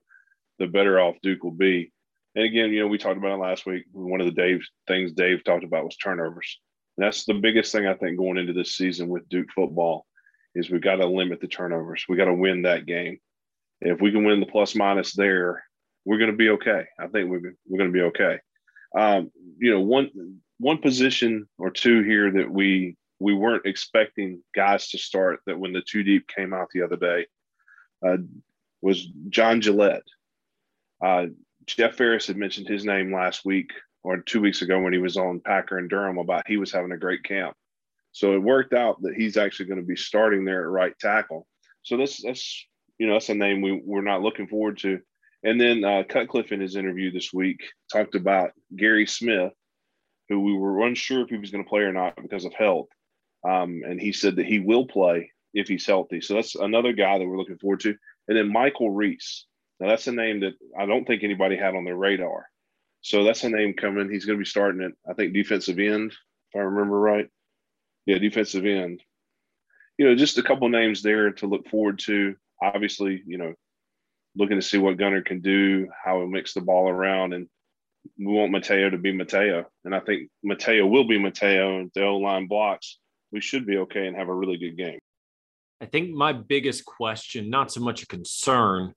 the 0.59 0.67
better 0.67 0.99
off 0.99 1.17
Duke 1.23 1.45
will 1.45 1.51
be. 1.51 1.93
And 2.35 2.45
again, 2.45 2.71
you 2.71 2.81
know, 2.81 2.87
we 2.87 2.99
talked 2.99 3.19
about 3.19 3.33
it 3.33 3.43
last 3.43 3.67
week. 3.67 3.85
One 3.93 4.21
of 4.21 4.27
the 4.27 4.33
Dave 4.33 4.63
things 4.87 5.13
Dave 5.13 5.45
talked 5.45 5.65
about 5.65 5.85
was 5.85 5.97
turnovers. 5.97 6.59
And 6.97 7.07
that's 7.07 7.25
the 7.25 7.35
biggest 7.35 7.73
thing 7.73 7.87
I 7.87 7.95
think 7.95 8.17
going 8.17 8.39
into 8.39 8.53
this 8.53 8.75
season 8.75 9.09
with 9.09 9.29
Duke 9.29 9.51
football 9.55 10.07
is 10.55 10.71
we've 10.71 10.81
got 10.81 10.97
to 10.97 11.07
limit 11.07 11.41
the 11.41 11.49
turnovers. 11.49 12.05
We 12.09 12.17
got 12.17 12.25
to 12.27 12.35
win 12.35 12.63
that 12.63 12.87
game. 12.87 13.19
If 13.81 14.01
we 14.01 14.11
can 14.11 14.25
win 14.25 14.41
the 14.41 14.47
plus 14.47 14.75
minus 14.75 15.13
there, 15.13 15.63
we're 16.05 16.19
going 16.19 16.31
to 16.31 16.37
be 16.37 16.51
okay. 16.51 16.87
I 16.99 17.09
think 17.09 17.29
we're, 17.29 17.55
we're 17.69 17.79
going 17.79 17.93
to 17.93 17.99
be 17.99 18.03
okay. 18.03 18.39
Um, 18.97 19.31
you 19.59 19.73
know, 19.73 19.81
one 19.81 20.41
one 20.59 20.79
position 20.79 21.47
or 21.59 21.71
two 21.71 22.03
here 22.03 22.31
that 22.31 22.51
we 22.51 22.97
we 23.21 23.35
weren't 23.35 23.67
expecting 23.67 24.43
guys 24.55 24.89
to 24.89 24.99
start 24.99 25.41
that 25.47 25.59
when 25.59 25.73
the 25.73 25.83
two 25.83 26.03
deep 26.03 26.27
came 26.29 26.55
out 26.55 26.69
the 26.73 26.83
other 26.83 26.97
day 26.97 27.27
uh, 28.07 28.17
was 28.81 29.07
John 29.29 29.61
Gillette. 29.61 30.07
Uh, 31.05 31.27
Jeff 31.67 31.97
Ferris 31.97 32.27
had 32.27 32.37
mentioned 32.37 32.69
his 32.69 32.85
name 32.85 33.13
last 33.13 33.45
week 33.45 33.73
or 34.07 34.19
two 34.19 34.41
weeks 34.41 34.63
ago 34.63 34.79
when 34.79 34.93
he 34.93 35.01
was 35.01 35.17
on 35.17 35.41
Packer 35.41 35.79
and 35.79 35.91
Durham 35.91 36.19
about 36.19 36.47
he 36.47 36.59
was 36.59 36.71
having 36.71 36.93
a 36.93 36.97
great 36.97 37.25
camp. 37.25 37.57
So 38.13 38.35
it 38.35 38.39
worked 38.39 38.73
out 38.73 39.03
that 39.03 39.15
he's 39.17 39.37
actually 39.37 39.67
going 39.67 39.81
to 39.81 39.87
be 39.87 39.97
starting 39.97 40.45
there 40.45 40.63
at 40.63 40.71
right 40.71 40.97
tackle. 41.01 41.45
So 41.83 41.97
that's 41.97 42.23
that's 42.23 42.67
you 42.99 43.09
know 43.09 43.15
that's 43.15 43.31
a 43.31 43.35
name 43.35 43.63
we 43.63 43.83
we're 43.85 44.03
not 44.03 44.23
looking 44.23 44.47
forward 44.47 44.79
to. 44.79 45.01
And 45.43 45.61
then 45.61 45.85
uh, 45.85 46.05
Cutcliffe 46.09 46.53
in 46.53 46.61
his 46.61 46.77
interview 46.77 47.11
this 47.11 47.33
week 47.33 47.59
talked 47.93 48.15
about 48.15 48.53
Gary 48.77 49.07
Smith, 49.07 49.53
who 50.29 50.39
we 50.39 50.55
were 50.55 50.87
unsure 50.87 51.23
if 51.23 51.29
he 51.29 51.37
was 51.37 51.51
going 51.51 51.65
to 51.65 51.69
play 51.69 51.81
or 51.81 51.93
not 51.93 52.15
because 52.15 52.45
of 52.45 52.55
health. 52.55 52.87
Um, 53.45 53.83
and 53.85 54.01
he 54.01 54.13
said 54.13 54.37
that 54.37 54.47
he 54.47 54.61
will 54.61 54.87
play 54.87 55.33
if 55.53 55.67
he's 55.67 55.87
healthy. 55.87 56.21
So 56.21 56.35
that's 56.35 56.55
another 56.55 56.93
guy 56.93 57.19
that 57.19 57.27
we're 57.27 57.39
looking 57.39 57.59
forward 57.59 57.81
to. 57.81 57.97
And 58.29 58.39
then 58.39 58.53
Michael 58.53 58.91
Reese. 58.91 59.47
Now 59.81 59.89
that's 59.89 60.07
a 60.07 60.13
name 60.13 60.41
that 60.41 60.55
I 60.79 60.87
don't 60.87 61.05
think 61.07 61.25
anybody 61.25 61.57
had 61.57 61.75
on 61.75 61.85
their 61.85 61.97
radar. 61.97 62.47
So 63.07 63.23
that's 63.23 63.45
a 63.45 63.49
name 63.49 63.75
coming. 63.75 64.11
He's 64.11 64.25
going 64.25 64.37
to 64.37 64.43
be 64.43 64.49
starting 64.49 64.83
at 64.83 64.91
I 65.09 65.15
think 65.15 65.33
defensive 65.33 65.79
end, 65.79 66.11
if 66.11 66.57
I 66.57 66.59
remember 66.59 66.99
right. 66.99 67.29
Yeah, 68.05 68.19
defensive 68.19 68.67
end. 68.67 69.01
You 69.97 70.07
know, 70.07 70.17
just 70.17 70.39
a 70.39 70.43
couple 70.43 70.69
names 70.69 71.03
there 71.03 71.31
to 71.31 71.47
look 71.47 71.69
forward 71.69 72.01
to. 72.01 72.35
Obviously, 72.61 73.23
you 73.25 73.39
know, 73.39 73.55
looking 74.35 74.59
to 74.59 74.67
see 74.67 74.79
what 74.79 74.97
Gunnar 74.97 75.23
can 75.23 75.41
do, 75.41 75.89
how 76.05 76.21
he 76.21 76.27
mix 76.27 76.53
the 76.53 76.63
ball 76.63 76.89
around, 76.89 77.33
and 77.33 77.47
we 78.19 78.27
want 78.27 78.51
Mateo 78.51 78.91
to 78.91 78.99
be 78.99 79.13
Mateo. 79.13 79.67
And 79.85 79.95
I 79.95 80.01
think 80.01 80.29
Mateo 80.43 80.85
will 80.85 81.07
be 81.07 81.17
Mateo, 81.17 81.79
and 81.79 81.93
the 81.95 82.03
O 82.03 82.17
line 82.17 82.49
blocks. 82.49 82.99
We 83.31 83.41
should 83.41 83.67
be 83.67 83.77
okay 83.79 84.09
and 84.09 84.17
have 84.17 84.29
a 84.29 84.35
really 84.35 84.57
good 84.57 84.77
game. 84.77 84.99
I 85.81 85.87
think 85.87 86.11
my 86.11 86.33
biggest 86.33 86.85
question, 86.85 87.51
not 87.51 87.71
so 87.71 87.81
much 87.81 88.03
a 88.03 88.07
concern, 88.09 88.95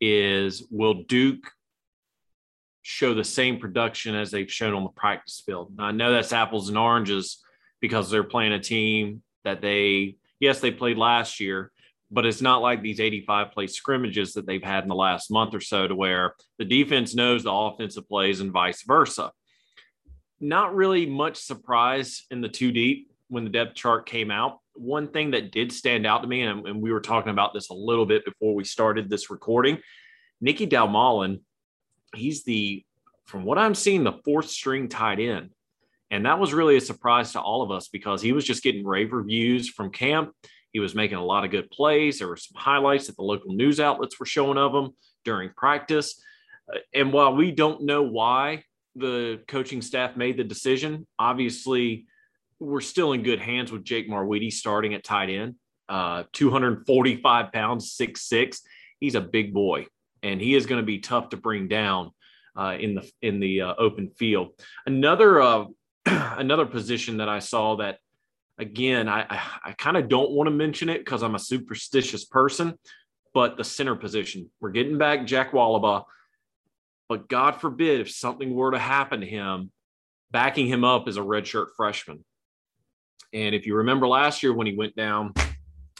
is 0.00 0.66
will 0.70 1.02
Duke 1.06 1.44
show 2.84 3.14
the 3.14 3.24
same 3.24 3.58
production 3.58 4.14
as 4.14 4.30
they've 4.30 4.50
shown 4.50 4.74
on 4.74 4.84
the 4.84 4.90
practice 4.90 5.42
field? 5.44 5.72
Now, 5.76 5.86
I 5.86 5.90
know 5.90 6.12
that's 6.12 6.32
apples 6.32 6.68
and 6.68 6.78
oranges 6.78 7.42
because 7.80 8.10
they're 8.10 8.22
playing 8.22 8.52
a 8.52 8.60
team 8.60 9.22
that 9.42 9.60
they, 9.60 10.16
yes, 10.38 10.60
they 10.60 10.70
played 10.70 10.96
last 10.96 11.40
year, 11.40 11.72
but 12.10 12.24
it's 12.24 12.40
not 12.40 12.62
like 12.62 12.82
these 12.82 13.00
85 13.00 13.50
play 13.50 13.66
scrimmages 13.66 14.34
that 14.34 14.46
they've 14.46 14.62
had 14.62 14.84
in 14.84 14.88
the 14.88 14.94
last 14.94 15.30
month 15.30 15.54
or 15.54 15.60
so 15.60 15.88
to 15.88 15.94
where 15.94 16.34
the 16.58 16.64
defense 16.64 17.14
knows 17.14 17.42
the 17.42 17.52
offensive 17.52 18.08
plays 18.08 18.40
and 18.40 18.52
vice 18.52 18.82
versa. 18.82 19.32
Not 20.40 20.74
really 20.74 21.06
much 21.06 21.36
surprise 21.36 22.24
in 22.30 22.40
the 22.40 22.48
two 22.48 22.70
deep 22.70 23.10
when 23.28 23.44
the 23.44 23.50
depth 23.50 23.74
chart 23.74 24.06
came 24.06 24.30
out 24.30 24.60
one 24.74 25.08
thing 25.08 25.30
that 25.32 25.52
did 25.52 25.72
stand 25.72 26.06
out 26.06 26.22
to 26.22 26.28
me, 26.28 26.42
and, 26.42 26.66
and 26.66 26.82
we 26.82 26.92
were 26.92 27.00
talking 27.00 27.30
about 27.30 27.54
this 27.54 27.70
a 27.70 27.74
little 27.74 28.06
bit 28.06 28.24
before 28.24 28.54
we 28.54 28.64
started 28.64 29.08
this 29.08 29.30
recording, 29.30 29.78
Nikki 30.40 30.66
Dalmolin, 30.66 31.40
he's 32.16 32.44
the, 32.44 32.84
from 33.24 33.44
what 33.44 33.58
I'm 33.58 33.74
seeing, 33.74 34.04
the 34.04 34.20
fourth 34.24 34.48
string 34.48 34.88
tight 34.88 35.20
end. 35.20 35.50
And 36.10 36.26
that 36.26 36.38
was 36.38 36.52
really 36.52 36.76
a 36.76 36.80
surprise 36.80 37.32
to 37.32 37.40
all 37.40 37.62
of 37.62 37.70
us 37.70 37.88
because 37.88 38.22
he 38.22 38.32
was 38.32 38.44
just 38.44 38.62
getting 38.62 38.86
rave 38.86 39.12
reviews 39.12 39.68
from 39.68 39.90
camp. 39.90 40.32
He 40.72 40.80
was 40.80 40.94
making 40.94 41.18
a 41.18 41.24
lot 41.24 41.44
of 41.44 41.50
good 41.50 41.70
plays. 41.70 42.18
There 42.18 42.28
were 42.28 42.36
some 42.36 42.60
highlights 42.60 43.06
that 43.06 43.16
the 43.16 43.22
local 43.22 43.52
news 43.54 43.80
outlets 43.80 44.18
were 44.18 44.26
showing 44.26 44.58
of 44.58 44.74
him 44.74 44.90
during 45.24 45.50
practice. 45.56 46.20
Uh, 46.72 46.78
and 46.92 47.12
while 47.12 47.34
we 47.34 47.50
don't 47.50 47.82
know 47.82 48.02
why 48.02 48.64
the 48.96 49.40
coaching 49.48 49.82
staff 49.82 50.16
made 50.16 50.36
the 50.36 50.44
decision, 50.44 51.06
obviously 51.18 52.06
we're 52.60 52.80
still 52.80 53.12
in 53.12 53.22
good 53.22 53.40
hands 53.40 53.72
with 53.72 53.84
Jake 53.84 54.08
Marwede 54.08 54.52
starting 54.52 54.94
at 54.94 55.04
tight 55.04 55.30
end. 55.30 55.54
Uh, 55.88 56.24
245 56.32 57.52
pounds, 57.52 57.92
six 57.92 58.22
six. 58.22 58.62
He's 59.00 59.14
a 59.14 59.20
big 59.20 59.52
boy, 59.52 59.86
and 60.24 60.40
he 60.40 60.54
is 60.54 60.66
going 60.66 60.80
to 60.80 60.86
be 60.86 60.98
tough 60.98 61.28
to 61.28 61.36
bring 61.36 61.68
down 61.68 62.10
uh, 62.56 62.76
in 62.80 62.94
the 62.94 63.10
in 63.22 63.38
the 63.38 63.60
uh, 63.60 63.74
open 63.78 64.08
field. 64.08 64.48
Another 64.86 65.40
uh, 65.40 65.64
another 66.06 66.66
position 66.66 67.18
that 67.18 67.28
I 67.28 67.38
saw 67.38 67.76
that 67.76 67.98
again 68.58 69.08
I 69.08 69.26
I, 69.28 69.40
I 69.66 69.72
kind 69.72 69.96
of 69.96 70.08
don't 70.08 70.32
want 70.32 70.48
to 70.48 70.54
mention 70.54 70.88
it 70.88 70.98
because 70.98 71.22
I'm 71.22 71.34
a 71.34 71.40
superstitious 71.40 72.24
person, 72.24 72.74
but 73.34 73.56
the 73.56 73.64
center 73.64 73.94
position. 73.94 74.50
We're 74.60 74.70
getting 74.70 74.98
back 74.98 75.26
Jack 75.26 75.52
Wohlabaugh, 75.52 76.04
but 77.08 77.28
God 77.28 77.60
forbid 77.60 78.00
if 78.00 78.10
something 78.10 78.52
were 78.54 78.72
to 78.72 78.78
happen 78.78 79.20
to 79.20 79.26
him, 79.26 79.70
backing 80.30 80.66
him 80.66 80.84
up 80.84 81.06
is 81.06 81.16
a 81.16 81.22
redshirt 81.22 81.68
freshman. 81.76 82.24
And 83.32 83.54
if 83.54 83.66
you 83.66 83.76
remember 83.76 84.06
last 84.06 84.42
year 84.44 84.54
when 84.54 84.68
he 84.68 84.76
went 84.76 84.94
down, 84.94 85.34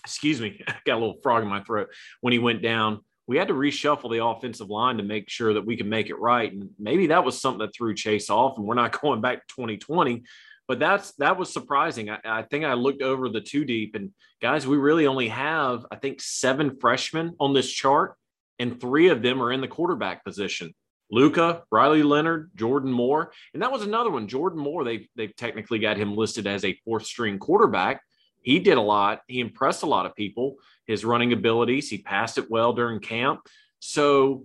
excuse 0.04 0.40
me, 0.40 0.62
got 0.87 0.95
a 0.95 1.00
little 1.00 1.19
frog 1.23 1.43
in 1.43 1.49
my 1.49 1.62
throat. 1.64 1.88
When 2.21 2.33
he 2.33 2.38
went 2.38 2.62
down, 2.62 3.00
we 3.26 3.37
had 3.37 3.49
to 3.49 3.54
reshuffle 3.54 4.11
the 4.11 4.25
offensive 4.25 4.69
line 4.69 4.99
to 4.99 5.02
make 5.02 5.31
sure 5.31 5.54
that 5.54 5.64
we 5.64 5.76
could 5.76 5.87
make 5.87 6.11
it 6.11 6.19
right. 6.19 6.52
And 6.52 6.71
maybe 6.78 7.09
that 7.09 7.25
was 7.25 7.40
something 7.40 7.61
that 7.61 7.75
threw 7.75 7.95
Chase 7.95 8.28
off, 8.28 8.59
and 8.59 8.66
we're 8.66 8.75
not 8.75 9.00
going 9.00 9.21
back 9.21 9.47
to 9.47 9.54
2020. 9.54 10.23
But 10.66 10.78
that's 10.78 11.12
that 11.16 11.37
was 11.38 11.52
surprising. 11.52 12.11
I, 12.11 12.19
I 12.25 12.43
think 12.43 12.64
I 12.64 12.73
looked 12.73 13.02
over 13.02 13.28
the 13.28 13.40
two 13.40 13.64
deep, 13.64 13.95
and 13.95 14.12
guys, 14.40 14.66
we 14.66 14.76
really 14.76 15.07
only 15.07 15.28
have 15.28 15.85
I 15.90 15.97
think 15.97 16.23
seven 16.23 16.78
freshmen 16.81 17.35
on 17.38 17.52
this 17.52 17.71
chart, 17.71 18.14
and 18.59 18.81
three 18.81 19.09
of 19.09 19.23
them 19.23 19.43
are 19.43 19.52
in 19.52 19.61
the 19.61 19.69
quarterback 19.69 20.25
position. 20.25 20.75
Luca, 21.11 21.62
Riley 21.71 22.02
Leonard, 22.02 22.50
Jordan 22.57 22.90
Moore, 22.90 23.33
and 23.52 23.62
that 23.62 23.73
was 23.73 23.83
another 23.83 24.11
one. 24.11 24.26
Jordan 24.26 24.59
Moore, 24.59 24.85
they've 24.85 25.07
they've 25.16 25.37
technically 25.37 25.78
got 25.78 25.99
him 25.99 26.16
listed 26.16 26.47
as 26.47 26.64
a 26.64 26.78
fourth 26.85 27.04
string 27.04 27.38
quarterback. 27.38 28.00
He 28.45 28.61
did 28.61 28.77
a 28.77 28.83
lot. 28.83 29.23
He 29.27 29.41
impressed 29.41 29.83
a 29.83 29.87
lot 29.87 30.07
of 30.07 30.15
people. 30.15 30.57
His 30.87 31.05
running 31.05 31.33
abilities, 31.33 31.89
he 31.89 31.99
passed 31.99 32.37
it 32.39 32.51
well 32.51 32.75
during 32.75 33.01
camp. 33.01 33.41
So 33.81 34.45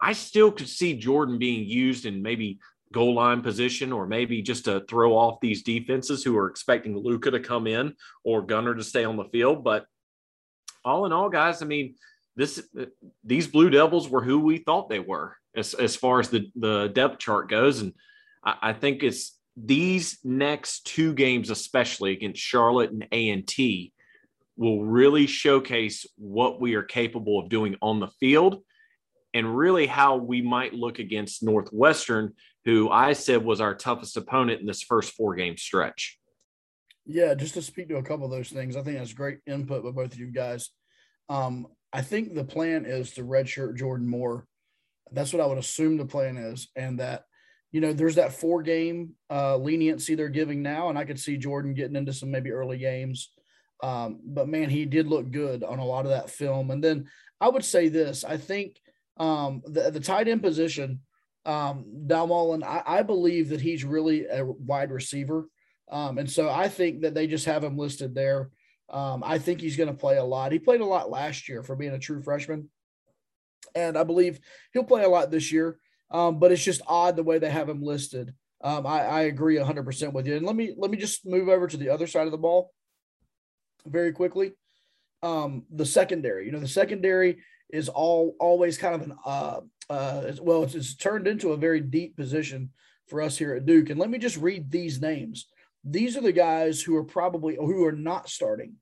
I 0.00 0.12
still 0.12 0.52
could 0.52 0.68
see 0.68 0.94
Jordan 0.94 1.38
being 1.38 1.66
used 1.66 2.04
in 2.04 2.22
maybe 2.22 2.58
goal 2.92 3.14
line 3.14 3.40
position 3.40 3.90
or 3.90 4.06
maybe 4.06 4.42
just 4.42 4.66
to 4.66 4.84
throw 4.88 5.16
off 5.16 5.40
these 5.40 5.62
defenses 5.62 6.22
who 6.22 6.36
are 6.36 6.48
expecting 6.48 6.96
Luca 6.96 7.30
to 7.30 7.40
come 7.40 7.66
in 7.66 7.94
or 8.22 8.42
Gunnar 8.42 8.74
to 8.74 8.84
stay 8.84 9.04
on 9.04 9.16
the 9.16 9.24
field. 9.24 9.64
But 9.64 9.86
all 10.84 11.06
in 11.06 11.12
all, 11.12 11.30
guys, 11.30 11.62
I 11.62 11.66
mean, 11.66 11.94
this 12.36 12.62
these 13.24 13.46
Blue 13.46 13.70
Devils 13.70 14.08
were 14.10 14.22
who 14.22 14.40
we 14.40 14.58
thought 14.58 14.90
they 14.90 15.00
were 15.00 15.36
as, 15.56 15.72
as 15.74 15.96
far 15.96 16.20
as 16.20 16.28
the, 16.28 16.50
the 16.54 16.88
depth 16.88 17.18
chart 17.18 17.48
goes. 17.48 17.80
And 17.80 17.94
I, 18.44 18.56
I 18.62 18.72
think 18.74 19.02
it's 19.02 19.37
these 19.64 20.18
next 20.22 20.86
two 20.86 21.14
games, 21.14 21.50
especially 21.50 22.12
against 22.12 22.40
Charlotte 22.40 22.90
and 22.90 23.06
A&T, 23.10 23.92
will 24.56 24.84
really 24.84 25.26
showcase 25.26 26.06
what 26.16 26.60
we 26.60 26.74
are 26.74 26.82
capable 26.82 27.38
of 27.38 27.48
doing 27.48 27.76
on 27.80 28.00
the 28.00 28.08
field 28.08 28.62
and 29.34 29.56
really 29.56 29.86
how 29.86 30.16
we 30.16 30.42
might 30.42 30.74
look 30.74 30.98
against 30.98 31.42
Northwestern, 31.42 32.34
who 32.64 32.90
I 32.90 33.12
said 33.12 33.44
was 33.44 33.60
our 33.60 33.74
toughest 33.74 34.16
opponent 34.16 34.60
in 34.60 34.66
this 34.66 34.82
first 34.82 35.14
four 35.14 35.34
game 35.34 35.56
stretch. 35.56 36.18
Yeah, 37.06 37.34
just 37.34 37.54
to 37.54 37.62
speak 37.62 37.88
to 37.88 37.96
a 37.96 38.02
couple 38.02 38.26
of 38.26 38.30
those 38.30 38.50
things, 38.50 38.76
I 38.76 38.82
think 38.82 38.98
that's 38.98 39.12
great 39.12 39.38
input 39.46 39.82
by 39.82 39.90
both 39.90 40.12
of 40.12 40.18
you 40.18 40.26
guys. 40.26 40.70
Um, 41.28 41.66
I 41.92 42.02
think 42.02 42.34
the 42.34 42.44
plan 42.44 42.84
is 42.84 43.12
to 43.12 43.22
redshirt 43.22 43.76
Jordan 43.76 44.08
Moore. 44.08 44.46
That's 45.10 45.32
what 45.32 45.42
I 45.42 45.46
would 45.46 45.58
assume 45.58 45.96
the 45.96 46.04
plan 46.04 46.36
is, 46.36 46.68
and 46.76 47.00
that 47.00 47.22
you 47.72 47.80
know 47.80 47.92
there's 47.92 48.14
that 48.14 48.32
four 48.32 48.62
game 48.62 49.14
uh, 49.30 49.56
leniency 49.56 50.14
they're 50.14 50.28
giving 50.28 50.62
now, 50.62 50.88
and 50.88 50.98
I 50.98 51.04
could 51.04 51.20
see 51.20 51.36
Jordan 51.36 51.74
getting 51.74 51.96
into 51.96 52.12
some 52.12 52.30
maybe 52.30 52.50
early 52.50 52.78
games. 52.78 53.30
Um, 53.82 54.20
but 54.24 54.48
man, 54.48 54.70
he 54.70 54.84
did 54.84 55.06
look 55.06 55.30
good 55.30 55.62
on 55.62 55.78
a 55.78 55.84
lot 55.84 56.04
of 56.04 56.10
that 56.10 56.30
film. 56.30 56.70
And 56.70 56.82
then 56.82 57.06
I 57.40 57.48
would 57.48 57.64
say 57.64 57.88
this: 57.88 58.24
I 58.24 58.36
think 58.36 58.80
um, 59.18 59.62
the 59.66 59.90
the 59.90 60.00
tight 60.00 60.28
end 60.28 60.42
position, 60.42 61.00
um, 61.44 61.84
Dalmolin, 62.06 62.64
I, 62.64 62.82
I 62.84 63.02
believe 63.02 63.50
that 63.50 63.60
he's 63.60 63.84
really 63.84 64.26
a 64.26 64.44
wide 64.44 64.90
receiver. 64.90 65.48
Um, 65.90 66.18
and 66.18 66.30
so 66.30 66.50
I 66.50 66.68
think 66.68 67.02
that 67.02 67.14
they 67.14 67.26
just 67.26 67.46
have 67.46 67.64
him 67.64 67.78
listed 67.78 68.14
there. 68.14 68.50
Um, 68.90 69.22
I 69.24 69.38
think 69.38 69.60
he's 69.60 69.76
going 69.76 69.88
to 69.88 69.94
play 69.94 70.16
a 70.16 70.24
lot. 70.24 70.52
He 70.52 70.58
played 70.58 70.80
a 70.80 70.86
lot 70.86 71.10
last 71.10 71.48
year 71.48 71.62
for 71.62 71.76
being 71.76 71.92
a 71.92 71.98
true 71.98 72.22
freshman. 72.22 72.70
And 73.74 73.98
I 73.98 74.04
believe 74.04 74.40
he'll 74.72 74.84
play 74.84 75.04
a 75.04 75.08
lot 75.08 75.30
this 75.30 75.52
year. 75.52 75.78
Um, 76.10 76.38
but 76.38 76.52
it's 76.52 76.64
just 76.64 76.82
odd 76.86 77.16
the 77.16 77.22
way 77.22 77.38
they 77.38 77.50
have 77.50 77.68
him 77.68 77.82
listed. 77.82 78.34
Um, 78.62 78.86
I, 78.86 79.02
I, 79.02 79.20
agree 79.22 79.56
100% 79.56 80.12
with 80.12 80.26
you. 80.26 80.36
And 80.36 80.44
let 80.44 80.56
me 80.56 80.74
let 80.76 80.90
me 80.90 80.96
just 80.96 81.24
move 81.24 81.48
over 81.48 81.68
to 81.68 81.76
the 81.76 81.90
other 81.90 82.06
side 82.08 82.26
of 82.26 82.32
the 82.32 82.38
ball 82.38 82.72
very 83.86 84.12
quickly. 84.12 84.52
Um, 85.22 85.64
the 85.70 85.86
secondary, 85.86 86.46
you 86.46 86.52
know, 86.52 86.58
the 86.58 86.66
secondary 86.66 87.42
is 87.70 87.88
all 87.88 88.34
always 88.40 88.78
kind 88.78 88.94
of 88.94 89.02
an 89.02 89.16
uh, 89.24 89.60
uh, 89.90 90.32
well, 90.40 90.64
it's, 90.64 90.74
it's 90.74 90.94
turned 90.94 91.26
into 91.26 91.52
a 91.52 91.56
very 91.56 91.80
deep 91.80 92.16
position 92.16 92.70
for 93.08 93.22
us 93.22 93.38
here 93.38 93.54
at 93.54 93.66
Duke. 93.66 93.90
And 93.90 93.98
let 93.98 94.10
me 94.10 94.18
just 94.18 94.36
read 94.36 94.70
these 94.70 95.00
names. 95.00 95.46
These 95.84 96.16
are 96.16 96.20
the 96.20 96.32
guys 96.32 96.82
who 96.82 96.96
are 96.96 97.04
probably 97.04 97.56
who 97.56 97.84
are 97.86 97.92
not 97.92 98.28
starting. 98.28 98.74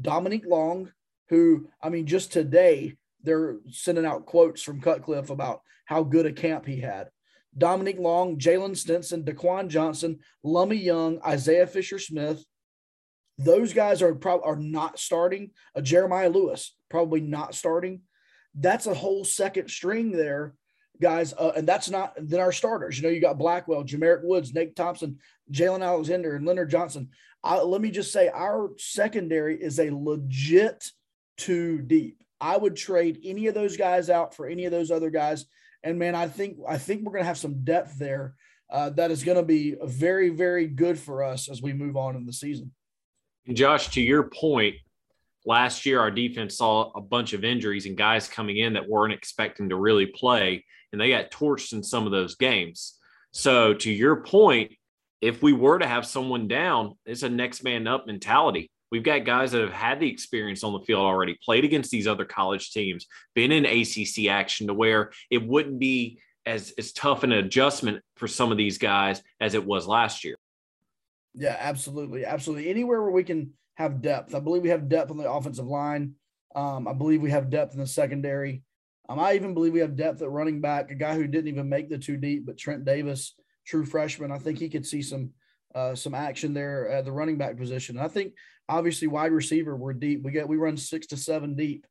Dominique 0.00 0.44
Long, 0.46 0.92
who 1.28 1.68
I 1.82 1.88
mean, 1.88 2.06
just 2.06 2.32
today 2.32 2.96
they're 3.26 3.58
sending 3.70 4.06
out 4.06 4.24
quotes 4.24 4.62
from 4.62 4.80
Cutcliffe 4.80 5.30
about 5.30 5.60
how 5.84 6.02
good 6.02 6.24
a 6.26 6.32
camp 6.32 6.64
he 6.64 6.80
had. 6.80 7.08
Dominique 7.56 7.98
Long, 7.98 8.38
Jalen 8.38 8.76
Stinson, 8.76 9.22
Daquan 9.22 9.68
Johnson, 9.68 10.20
Lummie 10.44 10.82
Young, 10.82 11.20
Isaiah 11.26 11.66
Fisher 11.66 11.98
Smith. 11.98 12.44
Those 13.38 13.72
guys 13.72 14.00
are 14.00 14.14
probably 14.14 14.46
are 14.46 14.56
not 14.56 14.98
starting. 14.98 15.50
Uh, 15.74 15.82
Jeremiah 15.82 16.30
Lewis 16.30 16.74
probably 16.88 17.20
not 17.20 17.54
starting. 17.54 18.02
That's 18.54 18.86
a 18.86 18.94
whole 18.94 19.24
second 19.24 19.68
string 19.70 20.12
there 20.12 20.54
guys, 21.00 21.34
uh, 21.34 21.52
and 21.56 21.66
that's 21.68 21.90
not 21.90 22.14
then 22.16 22.40
our 22.40 22.52
starters. 22.52 22.96
You 22.96 23.04
know, 23.04 23.10
you 23.10 23.20
got 23.20 23.38
Blackwell, 23.38 23.84
Jamerick 23.84 24.22
Woods, 24.22 24.54
Nate 24.54 24.76
Thompson, 24.76 25.18
Jalen 25.52 25.84
Alexander, 25.84 26.36
and 26.36 26.46
Leonard 26.46 26.70
Johnson. 26.70 27.10
I, 27.42 27.60
let 27.60 27.80
me 27.80 27.90
just 27.90 28.12
say, 28.12 28.28
our 28.28 28.70
secondary 28.78 29.60
is 29.60 29.78
a 29.78 29.90
legit 29.90 30.90
two 31.36 31.78
deep. 31.82 32.22
I 32.40 32.56
would 32.56 32.76
trade 32.76 33.20
any 33.24 33.46
of 33.46 33.54
those 33.54 33.76
guys 33.76 34.10
out 34.10 34.34
for 34.34 34.46
any 34.46 34.64
of 34.64 34.72
those 34.72 34.90
other 34.90 35.10
guys. 35.10 35.46
And 35.82 35.98
man, 35.98 36.14
I 36.14 36.28
think 36.28 36.58
I 36.68 36.78
think 36.78 37.02
we're 37.02 37.12
going 37.12 37.22
to 37.22 37.28
have 37.28 37.38
some 37.38 37.64
depth 37.64 37.98
there 37.98 38.34
uh, 38.70 38.90
that 38.90 39.10
is 39.10 39.24
going 39.24 39.38
to 39.38 39.44
be 39.44 39.76
very 39.84 40.30
very 40.30 40.66
good 40.66 40.98
for 40.98 41.22
us 41.22 41.48
as 41.48 41.62
we 41.62 41.72
move 41.72 41.96
on 41.96 42.16
in 42.16 42.26
the 42.26 42.32
season. 42.32 42.72
Josh, 43.52 43.88
to 43.90 44.00
your 44.00 44.24
point, 44.24 44.74
last 45.46 45.86
year 45.86 46.00
our 46.00 46.10
defense 46.10 46.58
saw 46.58 46.90
a 46.94 47.00
bunch 47.00 47.32
of 47.32 47.44
injuries 47.44 47.86
and 47.86 47.96
guys 47.96 48.28
coming 48.28 48.58
in 48.58 48.74
that 48.74 48.88
weren't 48.88 49.14
expecting 49.14 49.68
to 49.68 49.76
really 49.76 50.06
play 50.06 50.64
and 50.92 51.00
they 51.00 51.08
got 51.08 51.30
torched 51.30 51.72
in 51.72 51.82
some 51.82 52.04
of 52.04 52.12
those 52.12 52.34
games 52.34 52.98
so 53.30 53.72
to 53.72 53.90
your 53.90 54.16
point 54.16 54.72
if 55.22 55.42
we 55.42 55.52
were 55.52 55.78
to 55.78 55.86
have 55.86 56.04
someone 56.04 56.48
down 56.48 56.96
it's 57.06 57.22
a 57.22 57.28
next 57.28 57.62
man 57.62 57.86
up 57.86 58.06
mentality 58.06 58.70
we've 58.90 59.02
got 59.02 59.24
guys 59.24 59.52
that 59.52 59.60
have 59.60 59.72
had 59.72 60.00
the 60.00 60.10
experience 60.10 60.64
on 60.64 60.72
the 60.72 60.80
field 60.80 61.00
already 61.00 61.36
played 61.44 61.64
against 61.64 61.90
these 61.90 62.06
other 62.06 62.24
college 62.24 62.70
teams 62.70 63.06
been 63.34 63.52
in 63.52 63.66
acc 63.66 64.28
action 64.28 64.66
to 64.66 64.74
where 64.74 65.10
it 65.30 65.46
wouldn't 65.46 65.78
be 65.78 66.20
as, 66.44 66.72
as 66.78 66.92
tough 66.92 67.24
an 67.24 67.32
adjustment 67.32 68.02
for 68.16 68.28
some 68.28 68.52
of 68.52 68.58
these 68.58 68.78
guys 68.78 69.22
as 69.40 69.54
it 69.54 69.64
was 69.64 69.86
last 69.86 70.24
year 70.24 70.36
yeah 71.34 71.56
absolutely 71.58 72.24
absolutely 72.24 72.68
anywhere 72.70 73.02
where 73.02 73.10
we 73.10 73.24
can 73.24 73.52
have 73.76 74.02
depth. 74.02 74.34
I 74.34 74.40
believe 74.40 74.62
we 74.62 74.70
have 74.70 74.88
depth 74.88 75.10
on 75.10 75.16
the 75.16 75.30
offensive 75.30 75.66
line. 75.66 76.14
Um, 76.54 76.88
I 76.88 76.92
believe 76.92 77.22
we 77.22 77.30
have 77.30 77.50
depth 77.50 77.74
in 77.74 77.80
the 77.80 77.86
secondary. 77.86 78.62
Um, 79.08 79.20
I 79.20 79.34
even 79.34 79.54
believe 79.54 79.72
we 79.72 79.80
have 79.80 79.96
depth 79.96 80.22
at 80.22 80.30
running 80.30 80.60
back, 80.60 80.90
a 80.90 80.94
guy 80.94 81.14
who 81.14 81.26
didn't 81.26 81.48
even 81.48 81.68
make 81.68 81.88
the 81.88 81.98
two 81.98 82.16
deep, 82.16 82.46
but 82.46 82.58
Trent 82.58 82.84
Davis, 82.84 83.34
true 83.66 83.84
freshman. 83.84 84.32
I 84.32 84.38
think 84.38 84.58
he 84.58 84.68
could 84.68 84.86
see 84.86 85.02
some 85.02 85.30
uh, 85.76 85.94
some 85.94 86.14
action 86.14 86.54
there 86.54 86.88
at 86.88 87.04
the 87.04 87.12
running 87.12 87.36
back 87.36 87.58
position. 87.58 87.98
I 87.98 88.08
think 88.08 88.32
obviously 88.68 89.08
wide 89.08 89.32
receiver, 89.32 89.76
we're 89.76 89.92
deep. 89.92 90.22
We 90.24 90.32
get 90.32 90.48
we 90.48 90.56
run 90.56 90.76
six 90.78 91.06
to 91.08 91.16
seven 91.16 91.54
deep. 91.54 91.86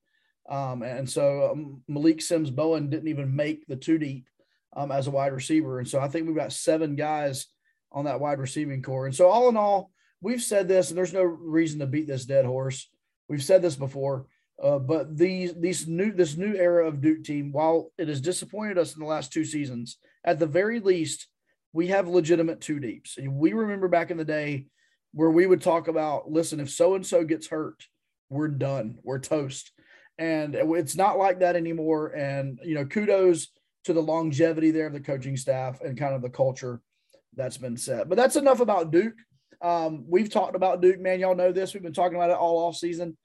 Um, 0.49 0.81
and 0.81 1.09
so 1.09 1.51
um, 1.51 1.81
Malik 1.87 2.21
Sims 2.21 2.49
Bowen 2.49 2.89
didn't 2.89 3.07
even 3.07 3.35
make 3.35 3.65
the 3.67 3.75
two 3.75 3.97
deep 3.97 4.27
um, 4.75 4.91
as 4.91 5.07
a 5.07 5.11
wide 5.11 5.33
receiver. 5.33 5.79
And 5.79 5.87
so 5.87 5.99
I 5.99 6.07
think 6.07 6.25
we've 6.25 6.35
got 6.35 6.51
seven 6.51 6.95
guys 6.95 7.45
on 7.91 8.05
that 8.05 8.19
wide 8.19 8.39
receiving 8.39 8.81
core. 8.81 9.05
And 9.05 9.15
so 9.15 9.29
all 9.29 9.49
in 9.49 9.57
all, 9.57 9.91
we've 10.21 10.43
said 10.43 10.67
this, 10.67 10.89
and 10.89 10.97
there's 10.97 11.13
no 11.13 11.23
reason 11.23 11.79
to 11.79 11.87
beat 11.87 12.07
this 12.07 12.25
dead 12.25 12.45
horse. 12.45 12.89
We've 13.29 13.43
said 13.43 13.61
this 13.61 13.75
before, 13.75 14.27
uh, 14.61 14.79
but 14.79 15.17
these 15.17 15.53
these 15.55 15.87
new 15.87 16.11
this 16.11 16.37
new 16.37 16.55
era 16.55 16.87
of 16.87 17.01
Duke 17.01 17.23
team, 17.23 17.51
while 17.51 17.91
it 17.97 18.07
has 18.07 18.21
disappointed 18.21 18.77
us 18.77 18.93
in 18.93 18.99
the 18.99 19.07
last 19.07 19.31
two 19.31 19.45
seasons, 19.45 19.97
at 20.23 20.39
the 20.39 20.47
very 20.47 20.79
least, 20.79 21.27
we 21.75 21.87
have 21.87 22.07
legitimate 22.07 22.61
two 22.61 22.79
deeps. 22.79 23.17
We 23.21 23.51
remember 23.51 23.89
back 23.89 24.09
in 24.09 24.15
the 24.15 24.23
day 24.23 24.67
where 25.11 25.29
we 25.29 25.45
would 25.45 25.61
talk 25.61 25.89
about, 25.89 26.31
listen, 26.31 26.61
if 26.61 26.69
so 26.69 26.95
and 26.95 27.05
so 27.05 27.25
gets 27.25 27.47
hurt, 27.47 27.85
we're 28.29 28.47
done, 28.47 28.97
we're 29.03 29.19
toast, 29.19 29.73
and 30.17 30.55
it's 30.55 30.95
not 30.95 31.17
like 31.17 31.41
that 31.41 31.57
anymore. 31.57 32.13
And 32.15 32.59
you 32.63 32.75
know, 32.75 32.85
kudos 32.85 33.49
to 33.83 33.93
the 33.93 34.01
longevity 34.01 34.71
there 34.71 34.87
of 34.87 34.93
the 34.93 35.01
coaching 35.01 35.35
staff 35.35 35.81
and 35.81 35.99
kind 35.99 36.15
of 36.15 36.21
the 36.21 36.29
culture 36.29 36.79
that's 37.35 37.57
been 37.57 37.75
set. 37.75 38.07
But 38.07 38.15
that's 38.15 38.37
enough 38.37 38.61
about 38.61 38.91
Duke. 38.91 39.17
Um, 39.61 40.05
we've 40.07 40.29
talked 40.29 40.55
about 40.55 40.81
Duke, 40.81 41.01
man. 41.01 41.19
Y'all 41.19 41.35
know 41.35 41.51
this. 41.51 41.73
We've 41.73 41.83
been 41.83 41.91
talking 41.91 42.15
about 42.15 42.29
it 42.29 42.37
all 42.37 42.65
off 42.65 42.77
season. 42.77 43.17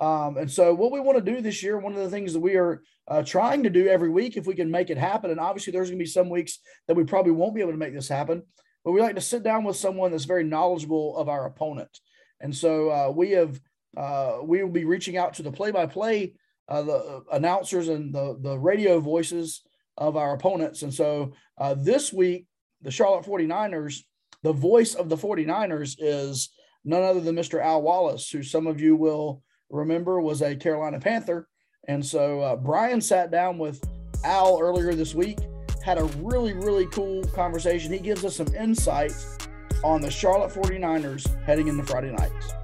Um, 0.00 0.36
and 0.36 0.50
so, 0.50 0.74
what 0.74 0.92
we 0.92 1.00
want 1.00 1.24
to 1.24 1.32
do 1.32 1.40
this 1.40 1.62
year, 1.62 1.78
one 1.78 1.92
of 1.92 2.00
the 2.00 2.10
things 2.10 2.32
that 2.32 2.40
we 2.40 2.56
are 2.56 2.82
uh, 3.06 3.22
trying 3.22 3.62
to 3.62 3.70
do 3.70 3.86
every 3.88 4.10
week, 4.10 4.36
if 4.36 4.46
we 4.46 4.54
can 4.54 4.70
make 4.70 4.90
it 4.90 4.98
happen, 4.98 5.30
and 5.30 5.38
obviously 5.38 5.72
there's 5.72 5.88
going 5.88 5.98
to 5.98 6.04
be 6.04 6.08
some 6.10 6.30
weeks 6.30 6.58
that 6.88 6.96
we 6.96 7.04
probably 7.04 7.32
won't 7.32 7.54
be 7.54 7.60
able 7.60 7.72
to 7.72 7.78
make 7.78 7.94
this 7.94 8.08
happen, 8.08 8.42
but 8.84 8.92
we 8.92 9.00
like 9.00 9.14
to 9.14 9.20
sit 9.20 9.42
down 9.42 9.62
with 9.62 9.76
someone 9.76 10.10
that's 10.10 10.24
very 10.24 10.44
knowledgeable 10.44 11.16
of 11.16 11.28
our 11.28 11.46
opponent. 11.46 12.00
And 12.40 12.54
so, 12.54 12.90
uh, 12.90 13.12
we 13.14 13.30
have 13.32 13.60
uh, 13.96 14.38
we 14.42 14.62
will 14.62 14.70
be 14.70 14.84
reaching 14.84 15.16
out 15.16 15.34
to 15.34 15.42
the 15.42 15.52
play-by-play 15.52 16.34
uh, 16.68 16.82
the 16.82 17.22
announcers 17.32 17.88
and 17.88 18.12
the 18.12 18.36
the 18.40 18.58
radio 18.58 18.98
voices 18.98 19.62
of 19.96 20.16
our 20.16 20.34
opponents. 20.34 20.82
And 20.82 20.92
so, 20.92 21.34
uh, 21.58 21.74
this 21.74 22.12
week, 22.12 22.46
the 22.82 22.90
Charlotte 22.90 23.26
49ers 23.26 24.02
the 24.44 24.52
voice 24.52 24.94
of 24.94 25.08
the 25.08 25.16
49ers 25.16 25.96
is 25.98 26.50
none 26.84 27.02
other 27.02 27.20
than 27.20 27.34
Mr. 27.34 27.60
Al 27.64 27.80
Wallace, 27.82 28.30
who 28.30 28.42
some 28.42 28.66
of 28.66 28.78
you 28.78 28.94
will 28.94 29.42
remember 29.70 30.20
was 30.20 30.42
a 30.42 30.54
Carolina 30.54 31.00
Panther. 31.00 31.48
And 31.88 32.04
so 32.04 32.40
uh, 32.40 32.56
Brian 32.56 33.00
sat 33.00 33.30
down 33.30 33.58
with 33.58 33.82
Al 34.24 34.58
earlier 34.60 34.94
this 34.94 35.14
week, 35.14 35.38
had 35.84 35.98
a 35.98 36.04
really, 36.16 36.54
really 36.54 36.86
cool 36.86 37.22
conversation. 37.34 37.92
He 37.92 37.98
gives 37.98 38.24
us 38.24 38.36
some 38.36 38.52
insights 38.54 39.36
on 39.82 40.00
the 40.00 40.10
Charlotte 40.10 40.52
49ers 40.52 41.44
heading 41.44 41.68
into 41.68 41.84
Friday 41.84 42.10
nights. 42.12 42.54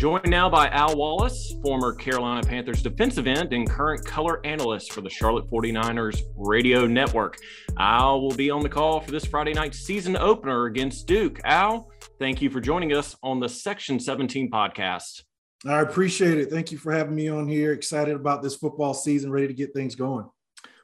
Joined 0.00 0.30
now 0.30 0.48
by 0.48 0.68
Al 0.68 0.96
Wallace, 0.96 1.56
former 1.62 1.92
Carolina 1.92 2.42
Panthers 2.42 2.82
defensive 2.82 3.26
end 3.26 3.52
and 3.52 3.68
current 3.68 4.02
color 4.02 4.40
analyst 4.46 4.92
for 4.94 5.02
the 5.02 5.10
Charlotte 5.10 5.46
49ers 5.50 6.22
radio 6.36 6.86
network. 6.86 7.36
Al 7.78 8.22
will 8.22 8.34
be 8.34 8.50
on 8.50 8.62
the 8.62 8.68
call 8.68 9.00
for 9.00 9.10
this 9.10 9.26
Friday 9.26 9.52
night 9.52 9.74
season 9.74 10.16
opener 10.16 10.64
against 10.64 11.06
Duke. 11.06 11.38
Al, 11.44 11.90
thank 12.20 12.42
you 12.42 12.50
for 12.50 12.60
joining 12.60 12.92
us 12.92 13.16
on 13.22 13.40
the 13.40 13.48
Section 13.48 13.98
17 13.98 14.50
podcast. 14.50 15.22
I 15.66 15.80
appreciate 15.80 16.36
it. 16.36 16.50
Thank 16.50 16.70
you 16.70 16.76
for 16.76 16.92
having 16.92 17.14
me 17.14 17.28
on 17.28 17.48
here. 17.48 17.72
Excited 17.72 18.14
about 18.14 18.42
this 18.42 18.56
football 18.56 18.92
season, 18.92 19.32
ready 19.32 19.46
to 19.46 19.54
get 19.54 19.72
things 19.72 19.94
going. 19.94 20.28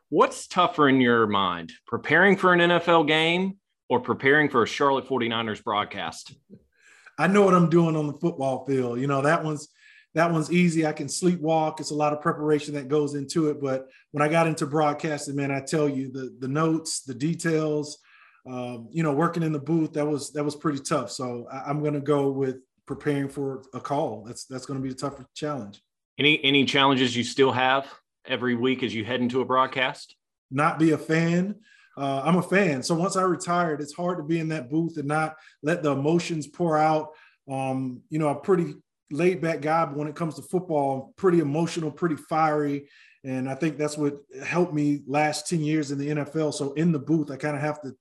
What's 0.09 0.47
tougher 0.47 0.89
in 0.89 0.99
your 0.99 1.27
mind, 1.27 1.73
preparing 1.87 2.39
for 2.39 2.55
an 2.55 2.61
NFL 2.61 3.07
game 3.07 3.59
or 3.91 4.01
preparing 4.01 4.49
for 4.49 4.63
a 4.63 4.67
Charlotte 4.67 5.07
49ers 5.07 5.63
broadcast? 5.63 6.35
I 7.19 7.27
know 7.27 7.43
what 7.43 7.55
I'm 7.55 7.69
doing 7.69 7.97
on 7.97 8.07
the 8.07 8.15
football 8.15 8.65
field. 8.65 8.99
You 8.99 9.07
know, 9.07 9.21
that 9.21 9.45
one's 9.45 9.69
that 10.15 10.33
one's 10.33 10.51
easy. 10.51 10.87
I 10.87 10.95
can 10.95 11.07
sleepwalk. 11.07 11.81
It's 11.81 11.91
a 11.91 11.95
lot 11.95 12.15
of 12.15 12.23
preparation 12.23 12.73
that 12.75 12.89
goes 12.89 13.15
into 13.15 13.51
it. 13.51 13.61
But 13.61 13.89
when 14.13 14.23
I 14.23 14.29
got 14.29 14.47
into 14.47 14.67
broadcasting, 14.67 15.37
man, 15.37 15.51
I 15.51 15.61
tell 15.61 15.87
you 15.87 16.11
the 16.11 16.35
the 16.39 16.49
notes, 16.49 17.03
the 17.03 17.15
details, 17.15 17.99
um, 18.47 18.89
you 18.91 19.03
know, 19.03 19.13
working 19.13 19.43
in 19.43 19.53
the 19.53 19.59
booth, 19.59 19.93
that 19.95 20.07
was 20.07 20.33
that 20.33 20.45
was 20.45 20.55
pretty 20.55 20.79
tough. 20.79 21.11
So 21.11 21.47
I, 21.53 21.65
I'm 21.69 21.81
going 21.81 21.95
to 21.95 22.01
go 22.01 22.31
with 22.31 22.57
preparing 22.87 23.29
for 23.29 23.63
a 23.75 23.81
call. 23.81 24.25
That's 24.27 24.45
that's 24.45 24.67
going 24.67 24.81
to 24.81 24.83
be 24.83 24.93
a 24.93 24.97
tougher 24.97 25.27
challenge. 25.35 25.83
Any 26.19 26.43
any 26.45 26.65
challenges 26.65 27.17
you 27.17 27.25
still 27.25 27.53
have 27.53 27.87
every 28.27 28.55
week 28.55 28.83
as 28.83 28.95
you 28.95 29.05
head 29.05 29.21
into 29.21 29.41
a 29.41 29.45
broadcast? 29.45 30.17
Not 30.51 30.79
be 30.79 30.93
a 30.93 30.99
fan. 30.99 31.57
Uh, 31.97 32.23
I'm 32.25 32.37
a 32.37 32.43
fan. 32.43 32.83
So 32.83 32.95
once 32.95 33.17
I 33.17 33.23
retired, 33.23 33.81
it's 33.81 33.95
hard 33.95 34.19
to 34.19 34.25
be 34.25 34.39
in 34.39 34.49
that 34.49 34.71
booth 34.71 34.99
and 34.99 35.09
not 35.09 35.37
let 35.63 35.83
the 35.83 35.93
emotions 35.93 36.47
pour 36.47 36.77
out. 36.77 37.11
Um, 37.51 38.03
you 38.11 38.19
know, 38.19 38.29
I'm 38.29 38.41
pretty 38.43 38.75
laid 39.11 39.41
back 39.41 39.61
guy, 39.61 39.87
but 39.87 39.97
when 39.97 40.09
it 40.09 40.15
comes 40.15 40.35
to 40.35 40.43
football, 40.43 41.15
pretty 41.17 41.41
emotional, 41.41 41.91
pretty 41.91 42.17
fiery. 42.17 42.89
And 43.25 43.49
I 43.49 43.55
think 43.55 43.79
that's 43.79 43.97
what 43.97 44.19
helped 44.45 44.75
me 44.75 45.03
last 45.07 45.49
10 45.49 45.61
years 45.61 45.91
in 45.91 45.99
the 45.99 46.09
NFL. 46.09 46.55
So 46.55 46.75
in 46.75 46.93
the 46.93 46.99
booth, 46.99 47.31
I 47.31 47.37
kind 47.37 47.57
of 47.57 47.63
have 47.63 47.81
to, 47.83 47.95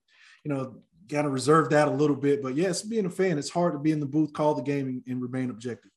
you 0.46 0.54
know, 0.54 0.76
kind 1.10 1.26
of 1.26 1.32
reserve 1.32 1.70
that 1.70 1.88
a 1.88 1.90
little 1.90 2.14
bit. 2.14 2.40
But 2.40 2.54
yes, 2.54 2.82
being 2.82 3.06
a 3.06 3.10
fan, 3.10 3.36
it's 3.36 3.50
hard 3.50 3.72
to 3.72 3.80
be 3.80 3.90
in 3.90 3.98
the 3.98 4.06
booth, 4.06 4.32
call 4.32 4.54
the 4.54 4.62
game, 4.62 4.86
and, 4.86 5.02
and 5.08 5.20
remain 5.20 5.50
objective. 5.50 5.90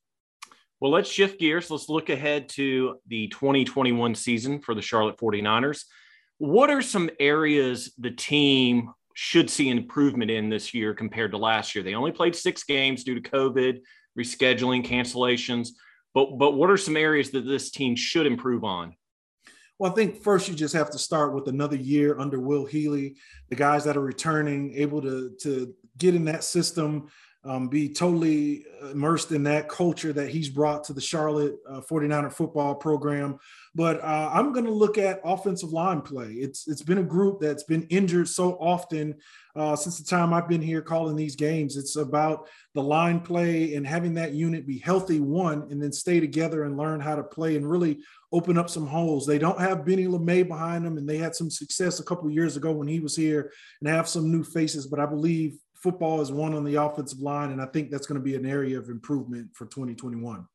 Well, 0.79 0.89
let's 0.89 1.09
shift 1.09 1.39
gears. 1.39 1.69
Let's 1.69 1.87
look 1.87 2.09
ahead 2.09 2.49
to 2.49 2.97
the 3.07 3.27
2021 3.27 4.15
season 4.15 4.59
for 4.59 4.73
the 4.73 4.81
Charlotte 4.81 5.19
49ers. 5.19 5.83
What 6.39 6.71
are 6.71 6.81
some 6.81 7.11
areas 7.19 7.93
the 7.99 8.09
team 8.09 8.91
should 9.13 9.51
see 9.51 9.69
improvement 9.69 10.31
in 10.31 10.49
this 10.49 10.73
year 10.73 10.95
compared 10.95 11.31
to 11.31 11.37
last 11.37 11.75
year? 11.75 11.83
They 11.83 11.93
only 11.93 12.11
played 12.11 12.35
six 12.35 12.63
games 12.63 13.03
due 13.03 13.19
to 13.19 13.29
COVID, 13.29 13.81
rescheduling, 14.17 14.83
cancellations. 14.83 15.69
But 16.15 16.39
but 16.39 16.53
what 16.53 16.71
are 16.71 16.77
some 16.77 16.97
areas 16.97 17.29
that 17.31 17.45
this 17.45 17.69
team 17.69 17.95
should 17.95 18.25
improve 18.25 18.63
on? 18.63 18.95
Well, 19.79 19.89
I 19.89 19.95
think 19.95 20.21
first 20.21 20.49
you 20.49 20.55
just 20.55 20.73
have 20.75 20.91
to 20.91 20.99
start 20.99 21.33
with 21.33 21.47
another 21.47 21.77
year 21.77 22.19
under 22.19 22.39
Will 22.39 22.65
Healy, 22.65 23.15
the 23.47 23.55
guys 23.55 23.85
that 23.85 23.95
are 23.95 24.01
returning, 24.01 24.73
able 24.75 25.01
to 25.01 25.31
to 25.41 25.73
get 25.97 26.15
in 26.15 26.25
that 26.25 26.43
system, 26.43 27.07
um, 27.45 27.69
be 27.69 27.87
totally 27.87 28.65
immersed 28.91 29.31
in 29.31 29.43
that 29.43 29.69
culture 29.69 30.11
that 30.11 30.29
he's 30.29 30.49
brought 30.49 30.83
to 30.85 30.93
the 30.93 31.01
Charlotte 31.01 31.55
uh, 31.69 31.79
49er 31.79 32.33
football 32.33 32.75
program. 32.75 33.39
But 33.75 34.03
uh, 34.03 34.29
I'm 34.33 34.51
going 34.51 34.65
to 34.65 34.71
look 34.71 34.97
at 34.97 35.21
offensive 35.23 35.71
line 35.71 36.01
play. 36.01 36.31
It's 36.31 36.67
it's 36.67 36.81
been 36.81 36.97
a 36.97 37.03
group 37.03 37.39
that's 37.39 37.63
been 37.63 37.83
injured 37.83 38.27
so 38.27 38.53
often 38.59 39.15
uh, 39.55 39.75
since 39.75 39.97
the 39.97 40.03
time 40.03 40.33
I've 40.33 40.49
been 40.49 40.61
here 40.61 40.81
calling 40.81 41.15
these 41.15 41.35
games. 41.35 41.77
It's 41.77 41.95
about 41.95 42.49
the 42.73 42.83
line 42.83 43.21
play 43.21 43.75
and 43.75 43.87
having 43.87 44.15
that 44.15 44.33
unit 44.33 44.67
be 44.67 44.79
healthy, 44.79 45.19
one, 45.19 45.67
and 45.69 45.81
then 45.81 45.93
stay 45.93 46.19
together 46.19 46.63
and 46.63 46.77
learn 46.77 46.99
how 46.99 47.15
to 47.15 47.23
play 47.23 47.55
and 47.55 47.69
really 47.69 47.99
open 48.31 48.57
up 48.57 48.69
some 48.69 48.87
holes. 48.87 49.25
They 49.25 49.39
don't 49.39 49.59
have 49.59 49.85
Benny 49.85 50.05
LeMay 50.05 50.47
behind 50.47 50.85
them, 50.85 50.97
and 50.97 51.07
they 51.07 51.17
had 51.17 51.35
some 51.35 51.49
success 51.49 51.99
a 51.99 52.03
couple 52.03 52.29
years 52.29 52.57
ago 52.57 52.71
when 52.71 52.87
he 52.87 52.99
was 52.99 53.15
here 53.15 53.51
and 53.79 53.89
have 53.89 54.09
some 54.09 54.31
new 54.31 54.43
faces. 54.43 54.87
But 54.87 54.99
I 54.99 55.05
believe 55.05 55.57
football 55.81 56.21
is 56.21 56.31
one 56.31 56.53
on 56.53 56.63
the 56.63 56.75
offensive 56.75 57.19
line, 57.19 57.51
and 57.51 57.61
I 57.61 57.65
think 57.65 57.89
that's 57.89 58.07
going 58.07 58.19
to 58.19 58.23
be 58.23 58.35
an 58.35 58.45
area 58.45 58.77
of 58.77 58.89
improvement 58.89 59.49
for 59.53 59.65
2021. 59.65 60.45